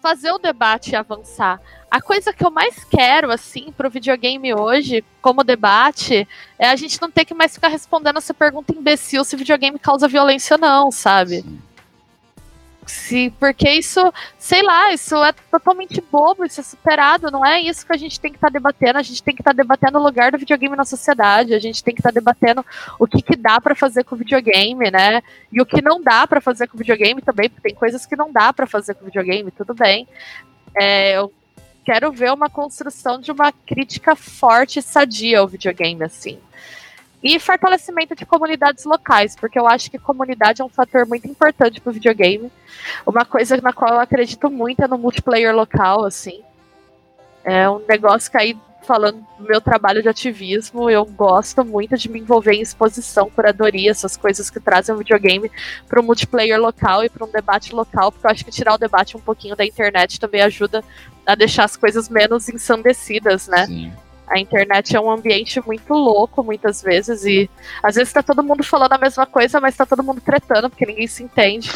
fazer 0.02 0.30
o 0.32 0.38
debate 0.38 0.94
avançar. 0.96 1.60
A 1.90 2.00
coisa 2.00 2.32
que 2.32 2.44
eu 2.44 2.50
mais 2.50 2.84
quero, 2.84 3.30
assim, 3.30 3.72
pro 3.76 3.90
videogame 3.90 4.52
hoje, 4.54 5.04
como 5.22 5.44
debate, 5.44 6.26
é 6.58 6.68
a 6.68 6.76
gente 6.76 7.00
não 7.00 7.10
ter 7.10 7.24
que 7.24 7.34
mais 7.34 7.54
ficar 7.54 7.68
respondendo 7.68 8.18
essa 8.18 8.34
pergunta 8.34 8.74
imbecil 8.74 9.24
se 9.24 9.36
videogame 9.36 9.78
causa 9.78 10.08
violência 10.08 10.54
ou 10.54 10.60
não, 10.60 10.90
sabe? 10.90 11.42
Sim. 11.42 11.60
Se, 12.86 13.30
porque 13.40 13.68
isso, 13.68 14.00
sei 14.38 14.62
lá, 14.62 14.92
isso 14.92 15.16
é 15.16 15.32
totalmente 15.50 16.00
bobo, 16.00 16.44
isso 16.44 16.60
é 16.60 16.62
superado, 16.62 17.32
não 17.32 17.44
é 17.44 17.60
isso 17.60 17.84
que 17.84 17.92
a 17.92 17.96
gente 17.96 18.20
tem 18.20 18.30
que 18.30 18.36
estar 18.36 18.46
tá 18.46 18.52
debatendo, 18.52 18.98
a 18.98 19.02
gente 19.02 19.22
tem 19.22 19.34
que 19.34 19.40
estar 19.40 19.52
tá 19.52 19.56
debatendo 19.56 19.98
o 19.98 20.02
lugar 20.02 20.30
do 20.30 20.38
videogame 20.38 20.76
na 20.76 20.84
sociedade, 20.84 21.52
a 21.52 21.58
gente 21.58 21.82
tem 21.82 21.92
que 21.92 22.00
estar 22.00 22.12
tá 22.12 22.14
debatendo 22.14 22.64
o 22.98 23.06
que, 23.06 23.20
que 23.20 23.34
dá 23.34 23.60
para 23.60 23.74
fazer 23.74 24.04
com 24.04 24.14
o 24.14 24.18
videogame, 24.18 24.88
né? 24.88 25.20
E 25.52 25.60
o 25.60 25.66
que 25.66 25.82
não 25.82 26.00
dá 26.00 26.28
para 26.28 26.40
fazer 26.40 26.68
com 26.68 26.76
o 26.76 26.78
videogame 26.78 27.20
também, 27.20 27.48
porque 27.50 27.68
tem 27.68 27.74
coisas 27.74 28.06
que 28.06 28.14
não 28.14 28.32
dá 28.32 28.52
para 28.52 28.68
fazer 28.68 28.94
com 28.94 29.02
o 29.02 29.06
videogame, 29.06 29.50
tudo 29.50 29.74
bem. 29.74 30.06
É, 30.76 31.16
eu 31.16 31.32
quero 31.86 32.10
ver 32.10 32.32
uma 32.32 32.50
construção 32.50 33.20
de 33.20 33.30
uma 33.30 33.52
crítica 33.52 34.16
forte 34.16 34.80
e 34.80 34.82
sadia 34.82 35.38
ao 35.38 35.46
videogame, 35.46 36.02
assim. 36.02 36.36
E 37.22 37.38
fortalecimento 37.38 38.16
de 38.16 38.26
comunidades 38.26 38.84
locais, 38.84 39.36
porque 39.36 39.56
eu 39.56 39.68
acho 39.68 39.88
que 39.88 39.96
comunidade 39.96 40.60
é 40.60 40.64
um 40.64 40.68
fator 40.68 41.06
muito 41.06 41.28
importante 41.28 41.80
para 41.80 41.90
o 41.90 41.92
videogame. 41.92 42.50
Uma 43.06 43.24
coisa 43.24 43.56
na 43.58 43.72
qual 43.72 43.94
eu 43.94 44.00
acredito 44.00 44.50
muito 44.50 44.82
é 44.82 44.88
no 44.88 44.98
multiplayer 44.98 45.54
local, 45.54 46.04
assim. 46.04 46.42
É 47.44 47.70
um 47.70 47.78
negócio 47.88 48.32
que 48.32 48.36
aí, 48.36 48.58
falando 48.86 49.26
do 49.38 49.44
meu 49.44 49.60
trabalho 49.60 50.00
de 50.00 50.08
ativismo, 50.08 50.88
eu 50.88 51.04
gosto 51.04 51.64
muito 51.64 51.98
de 51.98 52.08
me 52.08 52.20
envolver 52.20 52.54
em 52.54 52.62
exposição, 52.62 53.28
curadoria, 53.28 53.90
essas 53.90 54.16
coisas 54.16 54.48
que 54.48 54.60
trazem 54.60 54.94
o 54.94 54.98
videogame 54.98 55.50
para 55.88 56.00
o 56.00 56.04
multiplayer 56.04 56.58
local 56.60 57.04
e 57.04 57.10
para 57.10 57.26
um 57.26 57.30
debate 57.30 57.74
local, 57.74 58.12
porque 58.12 58.26
eu 58.26 58.30
acho 58.30 58.44
que 58.44 58.50
tirar 58.50 58.74
o 58.74 58.78
debate 58.78 59.16
um 59.16 59.20
pouquinho 59.20 59.56
da 59.56 59.64
internet 59.64 60.20
também 60.20 60.40
ajuda 60.40 60.84
a 61.26 61.34
deixar 61.34 61.64
as 61.64 61.76
coisas 61.76 62.08
menos 62.08 62.48
ensandecidas, 62.48 63.48
né? 63.48 63.66
Sim. 63.66 63.92
A 64.28 64.38
internet 64.38 64.96
é 64.96 65.00
um 65.00 65.10
ambiente 65.10 65.64
muito 65.64 65.92
louco, 65.92 66.42
muitas 66.42 66.82
vezes, 66.82 67.24
e 67.24 67.48
às 67.82 67.94
vezes 67.94 68.12
tá 68.12 68.22
todo 68.22 68.42
mundo 68.42 68.64
falando 68.64 68.92
a 68.92 68.98
mesma 68.98 69.26
coisa, 69.26 69.60
mas 69.60 69.76
tá 69.76 69.86
todo 69.86 70.02
mundo 70.02 70.20
tretando, 70.20 70.68
porque 70.70 70.86
ninguém 70.86 71.06
se 71.06 71.22
entende. 71.22 71.70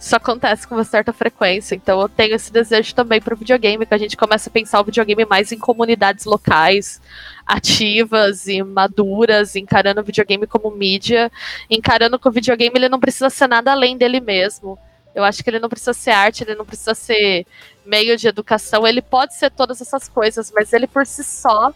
Isso 0.00 0.16
acontece 0.16 0.66
com 0.66 0.74
uma 0.74 0.82
certa 0.82 1.12
frequência, 1.12 1.74
então 1.74 2.00
eu 2.00 2.08
tenho 2.08 2.34
esse 2.34 2.50
desejo 2.50 2.94
também 2.94 3.20
para 3.20 3.34
o 3.34 3.36
videogame, 3.36 3.84
que 3.84 3.92
a 3.92 3.98
gente 3.98 4.16
comece 4.16 4.48
a 4.48 4.50
pensar 4.50 4.80
o 4.80 4.84
videogame 4.84 5.26
mais 5.26 5.52
em 5.52 5.58
comunidades 5.58 6.24
locais, 6.24 7.02
ativas 7.46 8.46
e 8.46 8.62
maduras, 8.62 9.54
encarando 9.56 10.00
o 10.00 10.04
videogame 10.04 10.46
como 10.46 10.70
mídia, 10.70 11.30
encarando 11.68 12.18
que 12.18 12.26
o 12.26 12.32
videogame 12.32 12.72
ele 12.76 12.88
não 12.88 12.98
precisa 12.98 13.28
ser 13.28 13.46
nada 13.46 13.72
além 13.72 13.98
dele 13.98 14.20
mesmo. 14.20 14.78
Eu 15.14 15.22
acho 15.22 15.44
que 15.44 15.50
ele 15.50 15.58
não 15.58 15.68
precisa 15.68 15.92
ser 15.92 16.12
arte, 16.12 16.44
ele 16.44 16.54
não 16.54 16.64
precisa 16.64 16.94
ser 16.94 17.44
meio 17.84 18.16
de 18.16 18.26
educação, 18.26 18.86
ele 18.86 19.02
pode 19.02 19.34
ser 19.34 19.50
todas 19.50 19.82
essas 19.82 20.08
coisas, 20.08 20.50
mas 20.50 20.72
ele 20.72 20.86
por 20.86 21.04
si 21.04 21.22
só, 21.22 21.74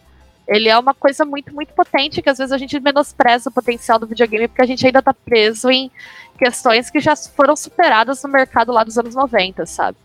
ele 0.48 0.70
é 0.70 0.78
uma 0.78 0.94
coisa 0.94 1.26
muito, 1.26 1.54
muito 1.54 1.74
potente, 1.74 2.22
que 2.22 2.30
às 2.30 2.38
vezes 2.38 2.52
a 2.52 2.58
gente 2.58 2.80
menospreza 2.80 3.50
o 3.50 3.52
potencial 3.52 3.98
do 3.98 4.06
videogame, 4.06 4.48
porque 4.48 4.62
a 4.62 4.66
gente 4.66 4.86
ainda 4.86 5.02
tá 5.02 5.12
preso 5.12 5.70
em 5.70 5.90
questões 6.38 6.90
que 6.90 7.00
já 7.00 7.16
foram 7.16 7.56
superadas 7.56 8.22
no 8.22 8.28
mercado 8.28 8.72
lá 8.72 8.84
dos 8.84 8.98
anos 8.98 9.14
90, 9.14 9.66
sabe? 9.66 9.96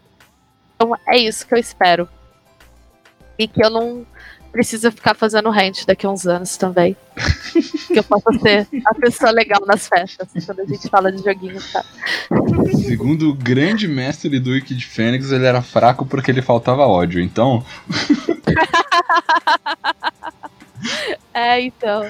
Então 0.76 0.96
é 1.08 1.18
isso 1.18 1.46
que 1.46 1.54
eu 1.54 1.60
espero. 1.60 2.08
E 3.38 3.48
que 3.48 3.64
eu 3.64 3.70
não 3.70 4.06
precisa 4.52 4.92
ficar 4.92 5.16
fazendo 5.16 5.50
rent 5.50 5.86
daqui 5.86 6.06
a 6.06 6.10
uns 6.10 6.26
anos 6.26 6.58
também. 6.58 6.96
que 7.88 8.00
eu 8.00 8.04
possa 8.04 8.32
ser 8.40 8.68
a 8.86 8.94
pessoa 8.96 9.32
legal 9.32 9.66
nas 9.66 9.88
festas, 9.88 10.28
quando 10.46 10.62
a 10.62 10.66
gente 10.66 10.90
fala 10.90 11.12
de 11.12 11.24
joguinhos, 11.24 11.72
tá? 11.72 11.86
Segundo 12.86 13.30
o 13.30 13.34
grande 13.34 13.88
mestre 13.88 14.40
do 14.40 14.52
Wiki 14.52 14.76
de 14.76 14.86
Fênix, 14.86 15.32
ele 15.32 15.46
era 15.46 15.62
fraco 15.62 16.06
porque 16.06 16.32
ele 16.32 16.42
faltava 16.42 16.88
ódio, 16.88 17.22
então. 17.22 17.64
é, 21.34 21.62
então. 21.62 22.10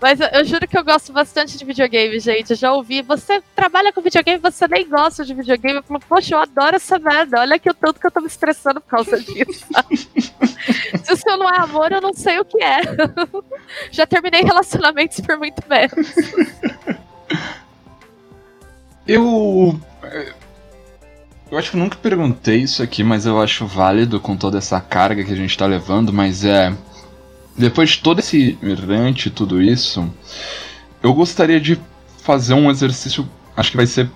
Mas 0.00 0.18
eu, 0.18 0.28
eu, 0.28 0.44
juro 0.44 0.66
que 0.66 0.78
eu 0.78 0.84
gosto 0.84 1.12
bastante 1.12 1.58
de 1.58 1.64
videogame, 1.64 2.18
gente. 2.18 2.50
Eu 2.50 2.56
já 2.56 2.72
ouvi. 2.72 3.02
Você 3.02 3.42
trabalha 3.54 3.92
com 3.92 4.00
videogame, 4.00 4.38
você 4.38 4.66
nem 4.66 4.88
gosta 4.88 5.24
de 5.24 5.34
videogame. 5.34 5.76
Eu 5.76 5.82
falo, 5.82 6.00
poxa, 6.08 6.34
eu 6.34 6.38
adoro 6.38 6.76
essa 6.76 6.98
merda. 6.98 7.40
Olha 7.40 7.58
que 7.58 7.68
o 7.68 7.74
tanto 7.74 8.00
que 8.00 8.06
eu 8.06 8.10
tô 8.10 8.20
me 8.20 8.26
estressando 8.26 8.80
por 8.80 8.88
causa 8.88 9.20
disso. 9.20 9.66
Se 11.04 11.12
o 11.12 11.16
seu 11.16 11.36
não 11.36 11.48
é 11.48 11.58
amor, 11.58 11.92
eu 11.92 12.00
não 12.00 12.14
sei 12.14 12.38
o 12.38 12.44
que 12.44 12.62
é. 12.62 12.80
já 13.92 14.06
terminei 14.06 14.42
relacionamentos 14.42 15.20
por 15.20 15.36
muito 15.36 15.62
menos. 15.68 16.14
Eu. 19.06 19.78
Eu 21.50 21.58
acho 21.58 21.72
que 21.72 21.76
nunca 21.76 21.96
perguntei 21.96 22.58
isso 22.58 22.82
aqui, 22.82 23.02
mas 23.02 23.26
eu 23.26 23.40
acho 23.40 23.66
válido 23.66 24.20
com 24.20 24.36
toda 24.36 24.58
essa 24.58 24.80
carga 24.80 25.24
que 25.24 25.32
a 25.32 25.36
gente 25.36 25.58
tá 25.58 25.66
levando, 25.66 26.12
mas 26.12 26.44
é. 26.44 26.72
Depois 27.60 27.90
de 27.90 27.98
todo 27.98 28.20
esse 28.20 28.58
rant 28.62 29.26
e 29.26 29.30
tudo 29.30 29.60
isso, 29.60 30.10
eu 31.02 31.12
gostaria 31.12 31.60
de 31.60 31.78
fazer 32.22 32.54
um 32.54 32.70
exercício. 32.70 33.28
Acho 33.54 33.72
que 33.72 33.76
vai 33.76 33.86
ser. 33.86 34.10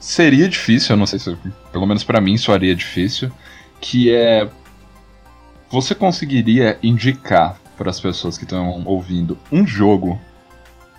Seria 0.00 0.48
difícil, 0.48 0.94
eu 0.94 0.96
não 0.96 1.04
sei 1.04 1.18
se. 1.18 1.36
Pelo 1.70 1.86
menos 1.86 2.02
para 2.02 2.22
mim 2.22 2.38
soaria 2.38 2.74
difícil. 2.74 3.30
Que 3.82 4.10
é. 4.10 4.48
Você 5.70 5.94
conseguiria 5.94 6.78
indicar 6.82 7.60
para 7.76 7.90
as 7.90 8.00
pessoas 8.00 8.38
que 8.38 8.44
estão 8.44 8.82
ouvindo 8.86 9.36
um 9.52 9.66
jogo 9.66 10.18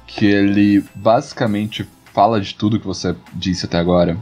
que 0.06 0.26
ele 0.26 0.84
basicamente 0.94 1.88
fala 2.14 2.40
de 2.40 2.54
tudo 2.54 2.80
que 2.80 2.86
você 2.86 3.16
disse 3.34 3.66
até 3.66 3.80
agora? 3.80 4.16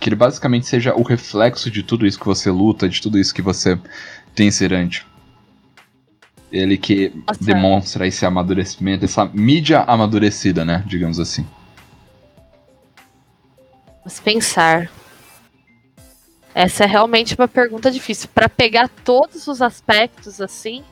Que 0.00 0.08
ele 0.08 0.16
basicamente 0.16 0.66
seja 0.66 0.94
o 0.94 1.02
reflexo 1.02 1.70
de 1.70 1.82
tudo 1.82 2.06
isso 2.06 2.18
que 2.18 2.24
você 2.24 2.50
luta, 2.50 2.88
de 2.88 3.02
tudo 3.02 3.18
isso 3.18 3.34
que 3.34 3.42
você 3.42 3.78
tem 4.34 4.50
serante. 4.50 5.04
Ele 6.50 6.76
que 6.76 7.12
Nossa. 7.26 7.44
demonstra 7.44 8.06
esse 8.06 8.24
amadurecimento, 8.24 9.04
essa 9.04 9.24
mídia 9.24 9.80
amadurecida, 9.82 10.64
né? 10.64 10.84
Digamos 10.86 11.18
assim. 11.18 11.46
Vamos 13.98 14.20
pensar. 14.20 14.90
Essa 16.54 16.84
é 16.84 16.86
realmente 16.86 17.34
uma 17.34 17.48
pergunta 17.48 17.90
difícil. 17.90 18.28
Para 18.32 18.48
pegar 18.48 18.88
todos 19.04 19.46
os 19.46 19.60
aspectos 19.60 20.40
assim, 20.40 20.82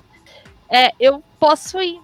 é, 0.69 0.91
eu 0.99 1.23
posso 1.39 1.81
ir. 1.81 2.01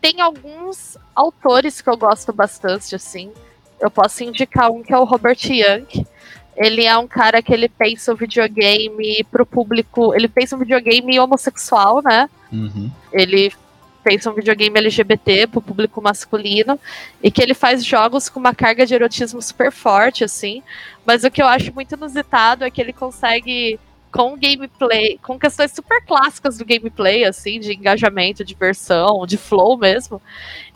Tem 0.00 0.20
alguns 0.20 0.98
autores 1.14 1.80
que 1.80 1.88
eu 1.88 1.96
gosto 1.96 2.32
bastante 2.32 2.94
assim. 2.94 3.30
Eu 3.80 3.90
posso 3.90 4.24
indicar 4.24 4.70
um 4.70 4.82
que 4.82 4.92
é 4.92 4.98
o 4.98 5.04
Robert 5.04 5.38
Young. 5.44 6.06
Ele 6.56 6.84
é 6.84 6.96
um 6.96 7.06
cara 7.06 7.42
que 7.42 7.52
ele 7.52 7.68
pensa 7.68 8.12
o 8.12 8.16
videogame 8.16 9.24
pro 9.30 9.44
público. 9.44 10.14
Ele 10.14 10.28
pensa 10.28 10.56
um 10.56 10.58
videogame 10.58 11.18
homossexual, 11.18 12.02
né? 12.02 12.28
Uhum. 12.52 12.90
Ele 13.12 13.52
pensa 14.04 14.30
um 14.30 14.34
videogame 14.34 14.78
LGBT 14.78 15.46
pro 15.46 15.62
público 15.62 16.00
masculino 16.02 16.78
e 17.22 17.30
que 17.30 17.42
ele 17.42 17.54
faz 17.54 17.84
jogos 17.84 18.28
com 18.28 18.38
uma 18.38 18.54
carga 18.54 18.84
de 18.84 18.94
erotismo 18.94 19.40
super 19.40 19.72
forte, 19.72 20.22
assim. 20.22 20.62
Mas 21.06 21.24
o 21.24 21.30
que 21.30 21.42
eu 21.42 21.46
acho 21.46 21.72
muito 21.72 21.94
inusitado 21.94 22.64
é 22.64 22.70
que 22.70 22.80
ele 22.80 22.92
consegue 22.92 23.80
com 24.12 24.38
gameplay, 24.38 25.18
com 25.20 25.36
questões 25.36 25.72
super 25.72 26.00
clássicas 26.04 26.56
do 26.56 26.64
gameplay, 26.64 27.24
assim, 27.24 27.58
de 27.58 27.72
engajamento, 27.72 28.44
diversão, 28.44 29.26
de 29.26 29.36
flow 29.36 29.76
mesmo, 29.76 30.22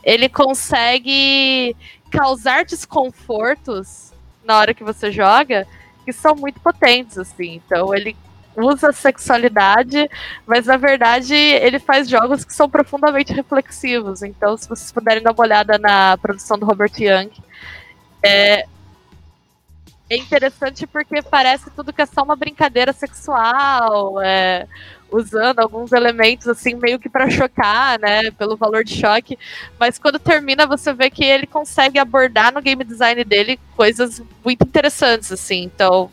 ele 0.03 0.27
consegue 0.27 1.73
causar 2.11 2.65
desconfortos 2.65 4.08
na 4.49 4.57
hora 4.57 4.73
que 4.73 4.83
você 4.83 5.11
joga 5.11 5.67
que 6.03 6.11
são 6.11 6.35
muito 6.35 6.59
potentes, 6.59 7.19
assim. 7.19 7.61
Então 7.63 7.93
ele 7.93 8.17
usa 8.57 8.91
sexualidade, 8.91 10.09
mas 10.45 10.65
na 10.65 10.75
verdade 10.75 11.35
ele 11.35 11.77
faz 11.77 12.09
jogos 12.09 12.43
que 12.43 12.53
são 12.53 12.67
profundamente 12.67 13.31
reflexivos. 13.31 14.23
Então, 14.23 14.57
se 14.57 14.67
vocês 14.67 14.91
puderem 14.91 15.21
dar 15.21 15.33
uma 15.33 15.43
olhada 15.43 15.77
na 15.77 16.17
produção 16.17 16.57
do 16.57 16.65
Robert 16.65 16.91
Young, 16.97 17.31
é, 18.23 18.65
é 20.09 20.17
interessante 20.17 20.87
porque 20.87 21.21
parece 21.21 21.69
tudo 21.69 21.93
que 21.93 22.01
é 22.01 22.07
só 22.07 22.23
uma 22.23 22.35
brincadeira 22.35 22.91
sexual, 22.91 24.19
é, 24.19 24.67
usando 25.11 25.59
alguns 25.59 25.91
elementos 25.91 26.47
assim 26.47 26.75
meio 26.75 26.99
que 26.99 27.09
para 27.09 27.29
chocar, 27.29 27.99
né, 27.99 28.31
pelo 28.31 28.55
valor 28.55 28.83
de 28.83 28.95
choque, 28.95 29.37
mas 29.79 29.97
quando 29.97 30.19
termina 30.19 30.67
você 30.67 30.93
vê 30.93 31.09
que 31.09 31.23
ele 31.23 31.47
consegue 31.47 31.99
abordar 31.99 32.53
no 32.53 32.61
game 32.61 32.83
design 32.83 33.23
dele 33.23 33.59
coisas 33.75 34.21
muito 34.43 34.63
interessantes 34.65 35.31
assim. 35.31 35.63
Então, 35.63 36.11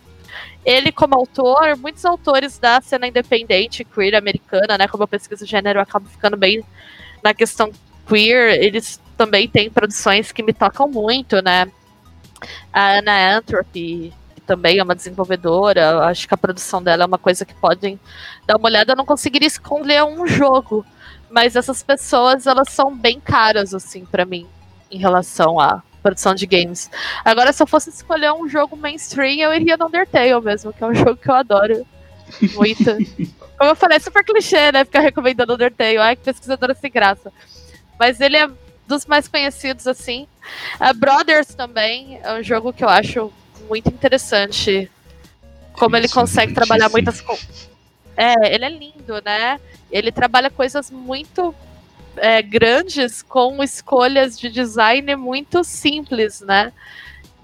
ele 0.65 0.91
como 0.91 1.15
autor, 1.15 1.77
muitos 1.77 2.05
autores 2.05 2.59
da 2.59 2.81
cena 2.81 3.07
independente 3.07 3.85
queer 3.85 4.15
americana, 4.15 4.77
né, 4.79 4.89
como 4.89 5.05
eu 5.05 5.09
pesquiso 5.09 5.47
gênero, 5.47 5.79
eu 5.79 5.83
acabo 5.83 6.09
ficando 6.09 6.37
bem 6.37 6.65
na 7.23 7.35
questão 7.35 7.71
queer, 8.07 8.63
eles 8.63 9.01
também 9.17 9.49
têm 9.49 9.71
produções 9.71 10.31
que 10.33 10.43
me 10.43 10.53
tocam 10.53 10.89
muito, 10.89 11.43
né? 11.43 11.67
A 12.73 12.99
Anna 12.99 13.37
Anthropy, 13.37 14.13
também 14.47 14.79
é 14.79 14.83
uma 14.83 14.95
desenvolvedora, 14.95 16.07
acho 16.07 16.29
que 16.29 16.35
a 16.35 16.39
produção 16.39 16.83
dela 16.83 17.03
é 17.03 17.07
uma 17.07 17.19
coisa 17.19 17.45
que 17.45 17.55
podem 17.55 17.99
dar 18.47 18.57
uma 18.57 18.69
olhada. 18.69 18.93
Eu 18.93 18.97
não 18.97 19.05
conseguiria 19.05 19.49
escolher 19.49 20.05
um 20.05 20.27
jogo, 20.27 20.87
mas 21.31 21.57
essas 21.57 21.83
pessoas, 21.83 22.47
elas 22.47 22.71
são 22.71 22.97
bem 22.97 23.21
caras, 23.21 23.75
assim, 23.75 24.05
para 24.05 24.25
mim, 24.25 24.47
em 24.91 24.99
relação 24.99 25.59
à 25.61 25.83
produção 26.03 26.35
de 26.35 26.47
games. 26.47 26.89
Agora, 27.25 27.53
se 27.53 27.61
eu 27.63 27.67
fosse 27.67 27.91
escolher 27.91 28.33
um 28.33 28.49
jogo 28.49 28.77
mainstream, 28.77 29.39
eu 29.41 29.53
iria 29.53 29.77
no 29.77 29.87
Undertale 29.87 30.41
mesmo, 30.41 30.73
que 30.73 30.83
é 30.83 30.87
um 30.87 30.95
jogo 30.95 31.17
que 31.17 31.29
eu 31.29 31.35
adoro 31.35 31.87
muito. 32.55 32.85
Como 33.59 33.71
eu 33.71 33.77
falei, 33.77 33.97
é 33.97 34.01
super 34.01 34.25
clichê, 34.25 34.71
né? 34.71 34.85
Ficar 34.85 35.01
recomendando 35.01 35.55
Undertale. 35.55 35.99
Ai, 35.99 36.15
que 36.15 36.23
pesquisadora 36.23 36.75
sem 36.75 36.91
graça. 36.91 37.33
Mas 37.99 38.21
ele 38.21 38.37
é 38.37 38.49
dos 38.87 39.05
mais 39.07 39.27
conhecidos, 39.27 39.87
assim. 39.87 40.29
Uh, 40.81 40.95
Brothers 40.95 41.49
também 41.55 42.21
é 42.23 42.35
um 42.35 42.43
jogo 42.43 42.73
que 42.73 42.85
eu 42.85 42.89
acho 42.89 43.33
muito 43.69 43.89
interessante. 43.89 44.91
Como 45.73 45.97
ele 45.97 46.09
consegue 46.09 46.55
trabalhar 46.55 46.89
muitas 46.89 47.21
coisas. 47.21 47.69
É, 48.17 48.55
ele 48.55 48.65
é 48.65 48.71
lindo, 48.71 49.23
né? 49.25 49.61
Ele 49.91 50.11
trabalha 50.11 50.49
coisas 50.51 50.91
muito 50.91 51.55
é, 52.17 52.41
grandes 52.41 53.23
com 53.23 53.63
escolhas 53.63 54.39
de 54.39 54.49
design 54.49 55.15
muito 55.17 55.63
simples, 55.63 56.41
né? 56.41 56.73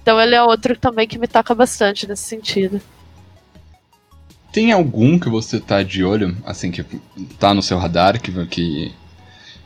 Então 0.00 0.20
ele 0.20 0.34
é 0.34 0.42
outro 0.42 0.76
também 0.76 1.06
que 1.06 1.18
me 1.18 1.28
toca 1.28 1.54
bastante 1.54 2.08
nesse 2.08 2.24
sentido. 2.24 2.80
Tem 4.52 4.72
algum 4.72 5.18
que 5.18 5.30
você 5.30 5.60
tá 5.60 5.82
de 5.82 6.04
olho, 6.04 6.36
assim, 6.44 6.70
que 6.70 6.84
tá 7.38 7.54
no 7.54 7.62
seu 7.62 7.78
radar, 7.78 8.20
que, 8.20 8.46
que 8.46 8.92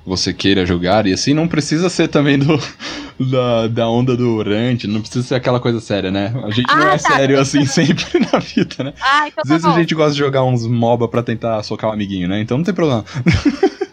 você 0.06 0.32
queira 0.32 0.64
jogar, 0.64 1.06
e 1.06 1.12
assim 1.12 1.34
não 1.34 1.48
precisa 1.48 1.90
ser 1.90 2.06
também 2.06 2.38
do 2.38 2.56
da, 3.18 3.66
da 3.66 3.88
onda 3.88 4.16
do 4.16 4.40
Rant, 4.42 4.84
não 4.84 5.00
precisa 5.00 5.26
ser 5.26 5.34
aquela 5.34 5.58
coisa 5.58 5.80
séria, 5.80 6.10
né? 6.10 6.32
A 6.44 6.50
gente 6.50 6.70
ah, 6.70 6.76
não 6.76 6.88
é 6.88 6.98
tá. 6.98 7.16
sério 7.16 7.40
assim 7.40 7.66
sempre 7.66 8.04
na 8.32 8.38
vida, 8.38 8.84
né? 8.84 8.94
Ah, 9.00 9.26
então 9.26 9.42
Às 9.42 9.48
tá 9.48 9.54
vezes 9.54 9.66
a 9.66 9.72
gente 9.72 9.94
gosta 9.94 10.12
de 10.12 10.18
jogar 10.18 10.44
uns 10.44 10.66
MOBA 10.66 11.08
pra 11.08 11.22
tentar 11.22 11.60
socar 11.64 11.90
o 11.90 11.92
um 11.92 11.94
amiguinho, 11.94 12.28
né? 12.28 12.40
Então 12.40 12.56
não 12.56 12.64
tem 12.64 12.72
problema. 12.72 13.04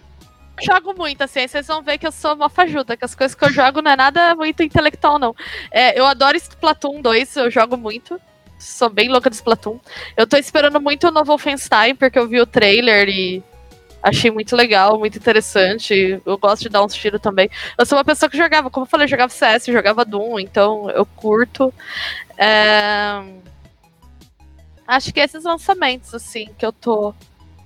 jogo 0.64 0.94
muito, 0.96 1.22
assim, 1.24 1.48
vocês 1.48 1.68
vão 1.68 1.82
ver 1.82 1.98
que 1.98 2.08
eu 2.08 2.12
sou 2.12 2.36
uma 2.36 2.48
fajuta, 2.48 2.96
que 2.96 3.04
as 3.04 3.16
coisas 3.16 3.36
que 3.36 3.44
eu 3.44 3.52
jogo 3.52 3.82
não 3.82 3.92
é 3.92 3.96
nada 3.96 4.36
muito 4.36 4.62
intelectual, 4.64 5.18
não. 5.18 5.36
É, 5.72 6.00
eu 6.00 6.06
adoro 6.06 6.38
Splatoon 6.38 7.02
2, 7.02 7.36
eu 7.38 7.52
jogo 7.52 7.76
muito. 7.76 8.20
Sou 8.60 8.90
bem 8.90 9.10
louca 9.10 9.30
de 9.30 9.36
Splatoon. 9.36 9.80
Eu 10.16 10.26
tô 10.26 10.38
esperando 10.38 10.80
muito 10.80 11.08
o 11.08 11.12
novo 11.12 11.32
Wolfenstein, 11.32 11.96
porque 11.96 12.18
eu 12.18 12.28
vi 12.28 12.40
o 12.40 12.46
trailer 12.46 13.10
e 13.10 13.44
Achei 14.04 14.30
muito 14.30 14.54
legal, 14.54 15.00
muito 15.00 15.18
interessante. 15.18 16.22
Eu 16.26 16.38
gosto 16.38 16.64
de 16.64 16.70
dar 16.70 16.84
uns 16.84 16.94
tiros 16.94 17.22
também. 17.22 17.50
Eu 17.78 17.86
sou 17.86 17.98
uma 17.98 18.04
pessoa 18.04 18.30
que 18.30 18.36
jogava, 18.36 18.70
como 18.70 18.86
eu 18.86 18.90
falei, 18.90 19.08
jogava 19.08 19.32
CS, 19.32 19.68
jogava 19.68 20.04
Doom, 20.04 20.40
então 20.42 20.90
eu 20.90 21.06
curto. 21.06 21.74
É... 22.38 23.24
Acho 24.86 25.14
que 25.14 25.22
esses 25.22 25.46
lançamentos, 25.46 26.14
assim, 26.14 26.50
que 26.58 26.66
eu 26.66 26.74
tô 26.74 27.16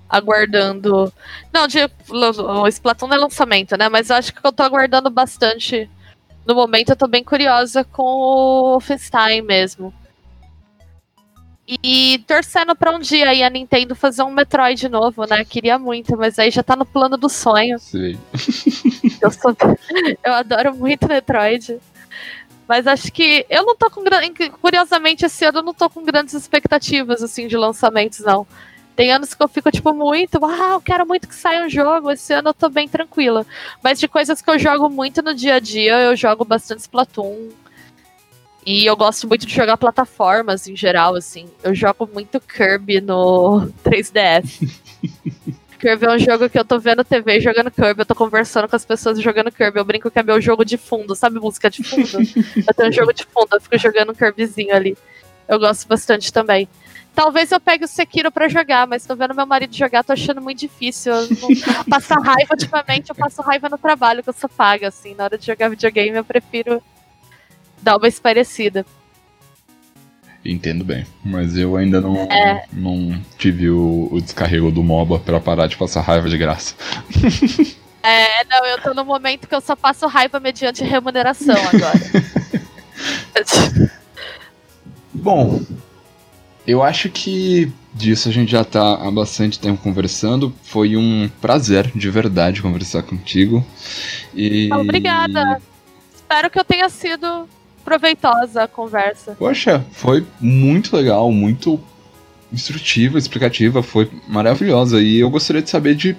aguardando. 0.08 1.12
Não, 1.52 1.66
de, 1.66 1.80
o 2.08 2.68
Splatoon 2.68 3.12
é 3.12 3.16
lançamento, 3.16 3.76
né? 3.76 3.88
Mas 3.88 4.08
eu 4.08 4.16
acho 4.16 4.32
que 4.32 4.46
eu 4.46 4.52
tô 4.52 4.62
aguardando 4.62 5.10
bastante. 5.10 5.90
No 6.46 6.54
momento 6.54 6.90
eu 6.90 6.96
tô 6.96 7.08
bem 7.08 7.24
curiosa 7.24 7.82
com 7.82 8.02
o 8.02 8.70
Wolfenstein 8.70 9.42
mesmo. 9.42 9.92
E 11.68 12.24
torcendo 12.26 12.74
pra 12.74 12.92
um 12.92 12.98
dia 12.98 13.28
aí 13.28 13.42
a 13.42 13.50
Nintendo 13.50 13.94
fazer 13.94 14.22
um 14.22 14.30
Metroid 14.30 14.88
novo, 14.88 15.26
né? 15.26 15.44
Queria 15.44 15.78
muito, 15.78 16.16
mas 16.16 16.38
aí 16.38 16.50
já 16.50 16.62
tá 16.62 16.74
no 16.74 16.86
plano 16.86 17.18
do 17.18 17.28
sonho. 17.28 17.78
Sim. 17.78 18.18
Eu, 19.20 19.30
sou... 19.32 19.54
eu 20.24 20.32
adoro 20.32 20.74
muito 20.74 21.08
Metroid. 21.08 21.78
Mas 22.68 22.86
acho 22.86 23.10
que 23.10 23.44
eu 23.48 23.64
não 23.64 23.74
tô 23.74 23.90
com. 23.90 24.04
Curiosamente, 24.60 25.24
esse 25.24 25.44
ano 25.44 25.58
eu 25.58 25.62
não 25.62 25.74
tô 25.74 25.90
com 25.90 26.04
grandes 26.04 26.34
expectativas, 26.34 27.22
assim, 27.22 27.48
de 27.48 27.56
lançamentos, 27.56 28.20
não. 28.20 28.46
Tem 28.94 29.10
anos 29.10 29.32
que 29.32 29.42
eu 29.42 29.48
fico, 29.48 29.70
tipo, 29.70 29.92
muito. 29.94 30.38
Ah, 30.44 30.72
eu 30.74 30.80
quero 30.80 31.06
muito 31.06 31.26
que 31.26 31.34
saia 31.34 31.64
um 31.64 31.68
jogo. 31.68 32.10
Esse 32.10 32.32
ano 32.34 32.50
eu 32.50 32.54
tô 32.54 32.68
bem 32.68 32.86
tranquila. 32.86 33.46
Mas 33.82 33.98
de 33.98 34.06
coisas 34.06 34.42
que 34.42 34.50
eu 34.50 34.58
jogo 34.58 34.88
muito 34.90 35.22
no 35.22 35.34
dia 35.34 35.54
a 35.54 35.60
dia, 35.60 35.98
eu 36.00 36.14
jogo 36.14 36.44
bastante 36.44 36.80
Splatoon. 36.80 37.48
E 38.66 38.84
eu 38.84 38.96
gosto 38.96 39.26
muito 39.26 39.46
de 39.46 39.54
jogar 39.54 39.76
plataformas 39.76 40.66
em 40.66 40.76
geral, 40.76 41.14
assim. 41.14 41.48
Eu 41.62 41.74
jogo 41.74 42.08
muito 42.12 42.40
Kirby 42.40 43.00
no 43.00 43.72
3DS. 43.84 44.70
Kirby 45.78 46.06
é 46.06 46.10
um 46.10 46.18
jogo 46.18 46.50
que 46.50 46.58
eu 46.58 46.64
tô 46.64 46.78
vendo 46.78 47.04
TV 47.04 47.40
jogando 47.40 47.70
Kirby, 47.70 48.00
eu 48.00 48.06
tô 48.06 48.14
conversando 48.14 48.68
com 48.68 48.76
as 48.76 48.84
pessoas 48.84 49.20
jogando 49.20 49.52
Kirby. 49.52 49.78
Eu 49.78 49.84
brinco 49.84 50.10
que 50.10 50.18
é 50.18 50.22
meu 50.22 50.40
jogo 50.40 50.64
de 50.64 50.76
fundo, 50.76 51.14
sabe 51.14 51.38
música 51.38 51.70
de 51.70 51.82
fundo? 51.82 52.18
eu 52.56 52.74
tenho 52.74 52.88
um 52.88 52.92
jogo 52.92 53.12
de 53.12 53.24
fundo, 53.24 53.48
eu 53.52 53.60
fico 53.60 53.78
jogando 53.78 54.10
um 54.10 54.14
Kirbyzinho 54.14 54.74
ali. 54.74 54.98
Eu 55.46 55.58
gosto 55.58 55.88
bastante 55.88 56.32
também. 56.32 56.68
Talvez 57.14 57.50
eu 57.50 57.58
pegue 57.58 57.84
o 57.84 57.88
Sekiro 57.88 58.30
para 58.30 58.48
jogar, 58.48 58.86
mas 58.86 59.04
tô 59.06 59.16
vendo 59.16 59.34
meu 59.34 59.46
marido 59.46 59.74
jogar, 59.74 60.04
tô 60.04 60.12
achando 60.12 60.40
muito 60.40 60.58
difícil. 60.58 61.12
Eu 61.12 61.28
não... 61.40 62.22
Raiva 62.22 62.52
ultimamente, 62.52 63.10
eu 63.10 63.14
passo 63.14 63.42
raiva 63.42 63.68
no 63.68 63.78
trabalho, 63.78 64.22
que 64.22 64.28
eu 64.28 64.34
sou 64.34 64.48
paga, 64.48 64.88
assim. 64.88 65.14
Na 65.14 65.24
hora 65.24 65.38
de 65.38 65.46
jogar 65.46 65.68
videogame, 65.68 66.16
eu 66.16 66.24
prefiro 66.24 66.82
dá 67.82 67.96
uma 67.96 68.08
esparecida. 68.08 68.84
Entendo 70.44 70.84
bem, 70.84 71.04
mas 71.24 71.56
eu 71.56 71.76
ainda 71.76 72.00
não, 72.00 72.16
é. 72.16 72.64
não 72.72 73.20
tive 73.36 73.68
o, 73.70 74.08
o, 74.10 74.20
descarrego 74.20 74.70
do 74.70 74.82
MOBA 74.82 75.18
para 75.18 75.40
parar 75.40 75.66
de 75.66 75.76
passar 75.76 76.00
raiva 76.00 76.28
de 76.28 76.38
graça. 76.38 76.74
É, 78.00 78.44
não, 78.44 78.64
eu 78.64 78.80
tô 78.80 78.94
no 78.94 79.04
momento 79.04 79.48
que 79.48 79.54
eu 79.54 79.60
só 79.60 79.74
passo 79.74 80.06
raiva 80.06 80.38
mediante 80.38 80.84
remuneração 80.84 81.56
agora. 81.56 81.98
Bom, 85.12 85.60
eu 86.66 86.82
acho 86.82 87.10
que 87.10 87.70
disso 87.92 88.28
a 88.28 88.32
gente 88.32 88.52
já 88.52 88.64
tá 88.64 88.94
há 88.94 89.10
bastante 89.10 89.58
tempo 89.58 89.82
conversando. 89.82 90.54
Foi 90.62 90.96
um 90.96 91.28
prazer, 91.40 91.90
de 91.94 92.08
verdade, 92.08 92.62
conversar 92.62 93.02
contigo. 93.02 93.66
E... 94.34 94.72
Obrigada. 94.72 95.60
Espero 96.14 96.48
que 96.48 96.58
eu 96.58 96.64
tenha 96.64 96.88
sido 96.88 97.48
proveitosa 97.88 98.64
a 98.64 98.68
conversa. 98.68 99.34
Poxa, 99.38 99.82
foi 99.92 100.26
muito 100.38 100.94
legal, 100.94 101.32
muito 101.32 101.80
instrutiva, 102.52 103.18
explicativa, 103.18 103.82
foi 103.82 104.10
maravilhosa. 104.28 105.00
E 105.00 105.18
eu 105.18 105.30
gostaria 105.30 105.62
de 105.62 105.70
saber 105.70 105.94
de. 105.94 106.14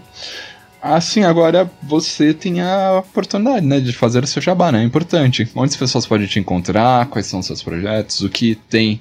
Assim, 0.82 1.24
agora 1.24 1.70
você 1.84 2.34
tem 2.34 2.62
a 2.62 3.00
oportunidade, 3.00 3.66
né, 3.66 3.80
de 3.80 3.92
fazer 3.92 4.24
o 4.24 4.28
seu 4.28 4.42
jabá, 4.42 4.72
né? 4.72 4.82
É 4.82 4.84
importante. 4.84 5.48
Onde 5.54 5.72
as 5.72 5.78
pessoas 5.78 6.06
podem 6.08 6.26
te 6.26 6.40
encontrar, 6.40 7.06
quais 7.08 7.28
são 7.28 7.42
os 7.42 7.46
seus 7.46 7.62
projetos, 7.62 8.22
o 8.22 8.30
que 8.30 8.56
tem 8.56 9.00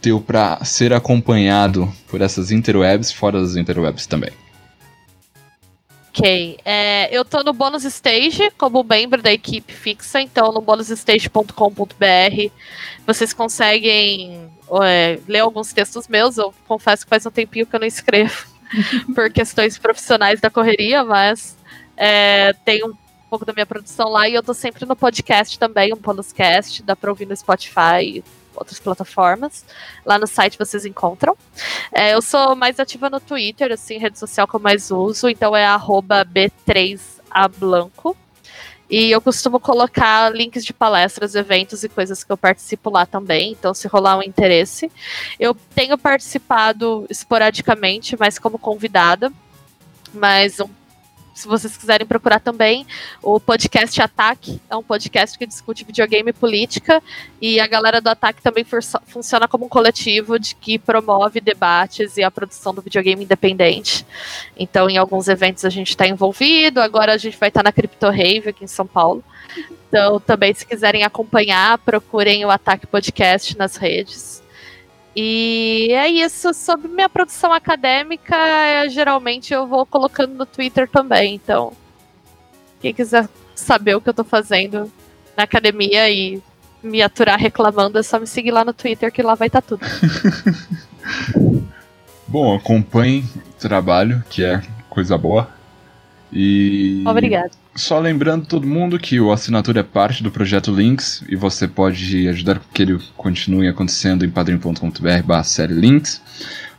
teu 0.00 0.20
para 0.20 0.64
ser 0.64 0.94
acompanhado 0.94 1.92
por 2.08 2.22
essas 2.22 2.50
interwebs, 2.50 3.12
fora 3.12 3.40
das 3.40 3.56
interwebs 3.56 4.06
também? 4.06 4.30
Ok. 6.10 6.58
É, 6.64 7.16
eu 7.16 7.24
tô 7.24 7.44
no 7.44 7.52
Bônus 7.52 7.84
Stage 7.84 8.50
como 8.58 8.82
membro 8.82 9.22
da 9.22 9.32
equipe 9.32 9.72
fixa, 9.72 10.20
então 10.20 10.52
no 10.52 10.60
bonusstage.com.br 10.60 12.52
vocês 13.06 13.32
conseguem 13.32 14.50
é, 14.82 15.20
ler 15.28 15.38
alguns 15.38 15.72
textos 15.72 16.08
meus. 16.08 16.36
Eu 16.36 16.52
confesso 16.66 17.04
que 17.04 17.10
faz 17.10 17.24
um 17.26 17.30
tempinho 17.30 17.64
que 17.64 17.76
eu 17.76 17.80
não 17.80 17.86
escrevo 17.86 18.44
por 19.14 19.30
questões 19.30 19.78
profissionais 19.78 20.40
da 20.40 20.50
correria, 20.50 21.04
mas 21.04 21.56
é, 21.96 22.52
tem 22.64 22.84
um 22.84 22.92
pouco 23.30 23.44
da 23.44 23.52
minha 23.52 23.66
produção 23.66 24.08
lá 24.08 24.28
e 24.28 24.34
eu 24.34 24.42
tô 24.42 24.52
sempre 24.52 24.84
no 24.84 24.96
podcast 24.96 25.56
também, 25.60 25.94
um 25.94 25.96
bonuscast, 25.96 26.82
dá 26.82 26.96
pra 26.96 27.10
ouvir 27.10 27.26
no 27.26 27.36
Spotify, 27.36 28.24
outras 28.54 28.78
plataformas. 28.78 29.64
Lá 30.04 30.18
no 30.18 30.26
site 30.26 30.58
vocês 30.58 30.84
encontram. 30.84 31.34
É, 31.92 32.14
eu 32.14 32.22
sou 32.22 32.54
mais 32.54 32.78
ativa 32.80 33.10
no 33.10 33.20
Twitter, 33.20 33.72
assim, 33.72 33.98
rede 33.98 34.18
social 34.18 34.46
que 34.46 34.54
eu 34.54 34.60
mais 34.60 34.90
uso, 34.90 35.28
então 35.28 35.56
é 35.56 35.66
B3ablanco. 35.66 38.16
E 38.90 39.12
eu 39.12 39.20
costumo 39.20 39.60
colocar 39.60 40.34
links 40.34 40.64
de 40.64 40.72
palestras, 40.72 41.36
eventos 41.36 41.84
e 41.84 41.88
coisas 41.88 42.24
que 42.24 42.32
eu 42.32 42.36
participo 42.36 42.90
lá 42.90 43.06
também. 43.06 43.52
Então, 43.52 43.72
se 43.72 43.86
rolar 43.86 44.18
um 44.18 44.22
interesse. 44.22 44.90
Eu 45.38 45.54
tenho 45.54 45.96
participado 45.96 47.06
esporadicamente, 47.08 48.16
mas 48.18 48.36
como 48.36 48.58
convidada. 48.58 49.32
Mas 50.12 50.58
um 50.58 50.68
se 51.40 51.48
vocês 51.48 51.76
quiserem 51.76 52.06
procurar 52.06 52.38
também, 52.38 52.86
o 53.22 53.40
podcast 53.40 54.00
Ataque 54.00 54.60
é 54.68 54.76
um 54.76 54.82
podcast 54.82 55.38
que 55.38 55.46
discute 55.46 55.84
videogame 55.84 56.30
e 56.30 56.32
política, 56.34 57.02
e 57.40 57.58
a 57.58 57.66
galera 57.66 58.00
do 58.00 58.08
Ataque 58.08 58.42
também 58.42 58.64
funciona 59.06 59.48
como 59.48 59.64
um 59.64 59.68
coletivo 59.68 60.38
de 60.38 60.54
que 60.54 60.78
promove 60.78 61.40
debates 61.40 62.16
e 62.16 62.22
a 62.22 62.30
produção 62.30 62.74
do 62.74 62.82
videogame 62.82 63.24
independente. 63.24 64.06
Então, 64.56 64.90
em 64.90 64.98
alguns 64.98 65.28
eventos 65.28 65.64
a 65.64 65.70
gente 65.70 65.88
está 65.88 66.06
envolvido, 66.06 66.80
agora 66.80 67.14
a 67.14 67.18
gente 67.18 67.38
vai 67.38 67.48
estar 67.48 67.60
tá 67.60 67.64
na 67.64 67.72
Crypto 67.72 68.06
Rave 68.06 68.50
aqui 68.50 68.64
em 68.64 68.68
São 68.68 68.86
Paulo. 68.86 69.24
Então, 69.88 70.20
também, 70.20 70.54
se 70.54 70.66
quiserem 70.66 71.02
acompanhar, 71.02 71.78
procurem 71.78 72.44
o 72.44 72.50
Ataque 72.50 72.86
Podcast 72.86 73.56
nas 73.56 73.76
redes. 73.76 74.39
E 75.14 75.88
é 75.90 76.08
isso 76.08 76.54
sobre 76.54 76.88
minha 76.88 77.08
produção 77.08 77.52
acadêmica. 77.52 78.36
É, 78.36 78.88
geralmente 78.88 79.52
eu 79.52 79.66
vou 79.66 79.84
colocando 79.84 80.34
no 80.34 80.46
Twitter 80.46 80.88
também. 80.88 81.34
Então, 81.34 81.72
quem 82.80 82.94
quiser 82.94 83.28
saber 83.54 83.96
o 83.96 84.00
que 84.00 84.08
eu 84.08 84.14
tô 84.14 84.24
fazendo 84.24 84.90
na 85.36 85.44
academia 85.44 86.08
e 86.10 86.42
me 86.82 87.02
aturar 87.02 87.38
reclamando, 87.38 87.98
é 87.98 88.02
só 88.02 88.18
me 88.18 88.26
seguir 88.26 88.50
lá 88.50 88.64
no 88.64 88.72
Twitter 88.72 89.12
que 89.12 89.22
lá 89.22 89.34
vai 89.34 89.48
estar 89.48 89.60
tá 89.60 89.68
tudo. 89.68 89.84
Bom, 92.26 92.54
acompanhe 92.54 93.24
o 93.36 93.60
trabalho, 93.60 94.24
que 94.30 94.44
é 94.44 94.62
coisa 94.88 95.18
boa. 95.18 95.50
E. 96.32 97.02
Obrigado. 97.06 97.59
Só 97.74 97.98
lembrando 97.98 98.46
todo 98.46 98.66
mundo 98.66 98.98
que 98.98 99.20
o 99.20 99.32
assinatura 99.32 99.80
é 99.80 99.82
parte 99.82 100.22
do 100.22 100.30
projeto 100.30 100.74
Links 100.74 101.22
e 101.28 101.36
você 101.36 101.68
pode 101.68 102.28
ajudar 102.28 102.60
que 102.74 102.82
ele 102.82 103.00
continue 103.16 103.68
acontecendo 103.68 104.24
em 104.24 104.30
padrim.com.br 104.30 105.42
série 105.44 105.74
Links, 105.74 106.20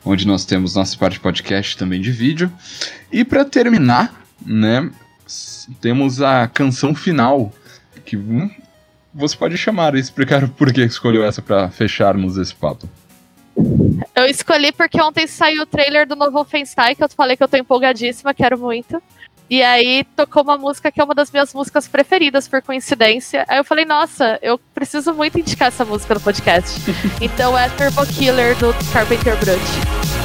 onde 0.04 0.28
nós 0.28 0.46
temos 0.46 0.76
nossa 0.76 0.98
parte 0.98 1.14
de 1.14 1.22
podcast 1.22 1.78
também 1.78 2.02
de 2.02 2.12
vídeo. 2.12 2.52
E 3.12 3.24
para 3.24 3.46
terminar, 3.46 4.22
né, 4.46 4.92
temos 5.80 6.22
a 6.22 6.48
canção 6.48 6.94
final 6.94 7.54
que 8.04 8.18
hum, 8.18 8.50
você 9.14 9.36
pode 9.38 9.58
chamar 9.58 9.96
e 9.96 10.00
explicar 10.00 10.48
por 10.50 10.74
que 10.74 10.82
escolheu 10.82 11.24
essa 11.24 11.42
para 11.42 11.70
fecharmos 11.70 12.38
esse 12.38 12.54
papo. 12.54 12.90
Eu 14.16 14.26
escolhi 14.26 14.72
porque 14.72 15.02
ontem 15.02 15.28
saiu 15.28 15.64
o 15.64 15.66
trailer 15.66 16.08
do 16.08 16.16
novo 16.16 16.32
Wolfenstein, 16.32 16.96
que 16.96 17.04
eu 17.04 17.10
falei 17.10 17.36
que 17.36 17.44
eu 17.44 17.48
tô 17.48 17.58
empolgadíssima, 17.58 18.34
quero 18.34 18.58
muito. 18.58 19.02
E 19.52 19.62
aí 19.62 20.06
tocou 20.16 20.44
uma 20.44 20.58
música 20.58 20.90
que 20.90 21.02
é 21.02 21.04
uma 21.04 21.14
das 21.14 21.30
minhas 21.30 21.54
músicas 21.54 21.86
preferidas, 21.86 22.48
por 22.48 22.62
coincidência. 22.62 23.44
Aí 23.50 23.58
eu 23.58 23.66
falei, 23.66 23.84
nossa, 23.84 24.40
eu 24.42 24.58
preciso 24.74 25.14
muito 25.14 25.38
indicar 25.38 25.68
essa 25.68 25.84
música 25.84 26.14
no 26.14 26.22
podcast. 26.22 26.80
então 27.20 27.58
é 27.58 27.68
Turbo 27.72 28.06
Killer 28.08 28.56
do 28.58 28.74
Carpenter 28.94 29.38
Brut. 29.38 30.21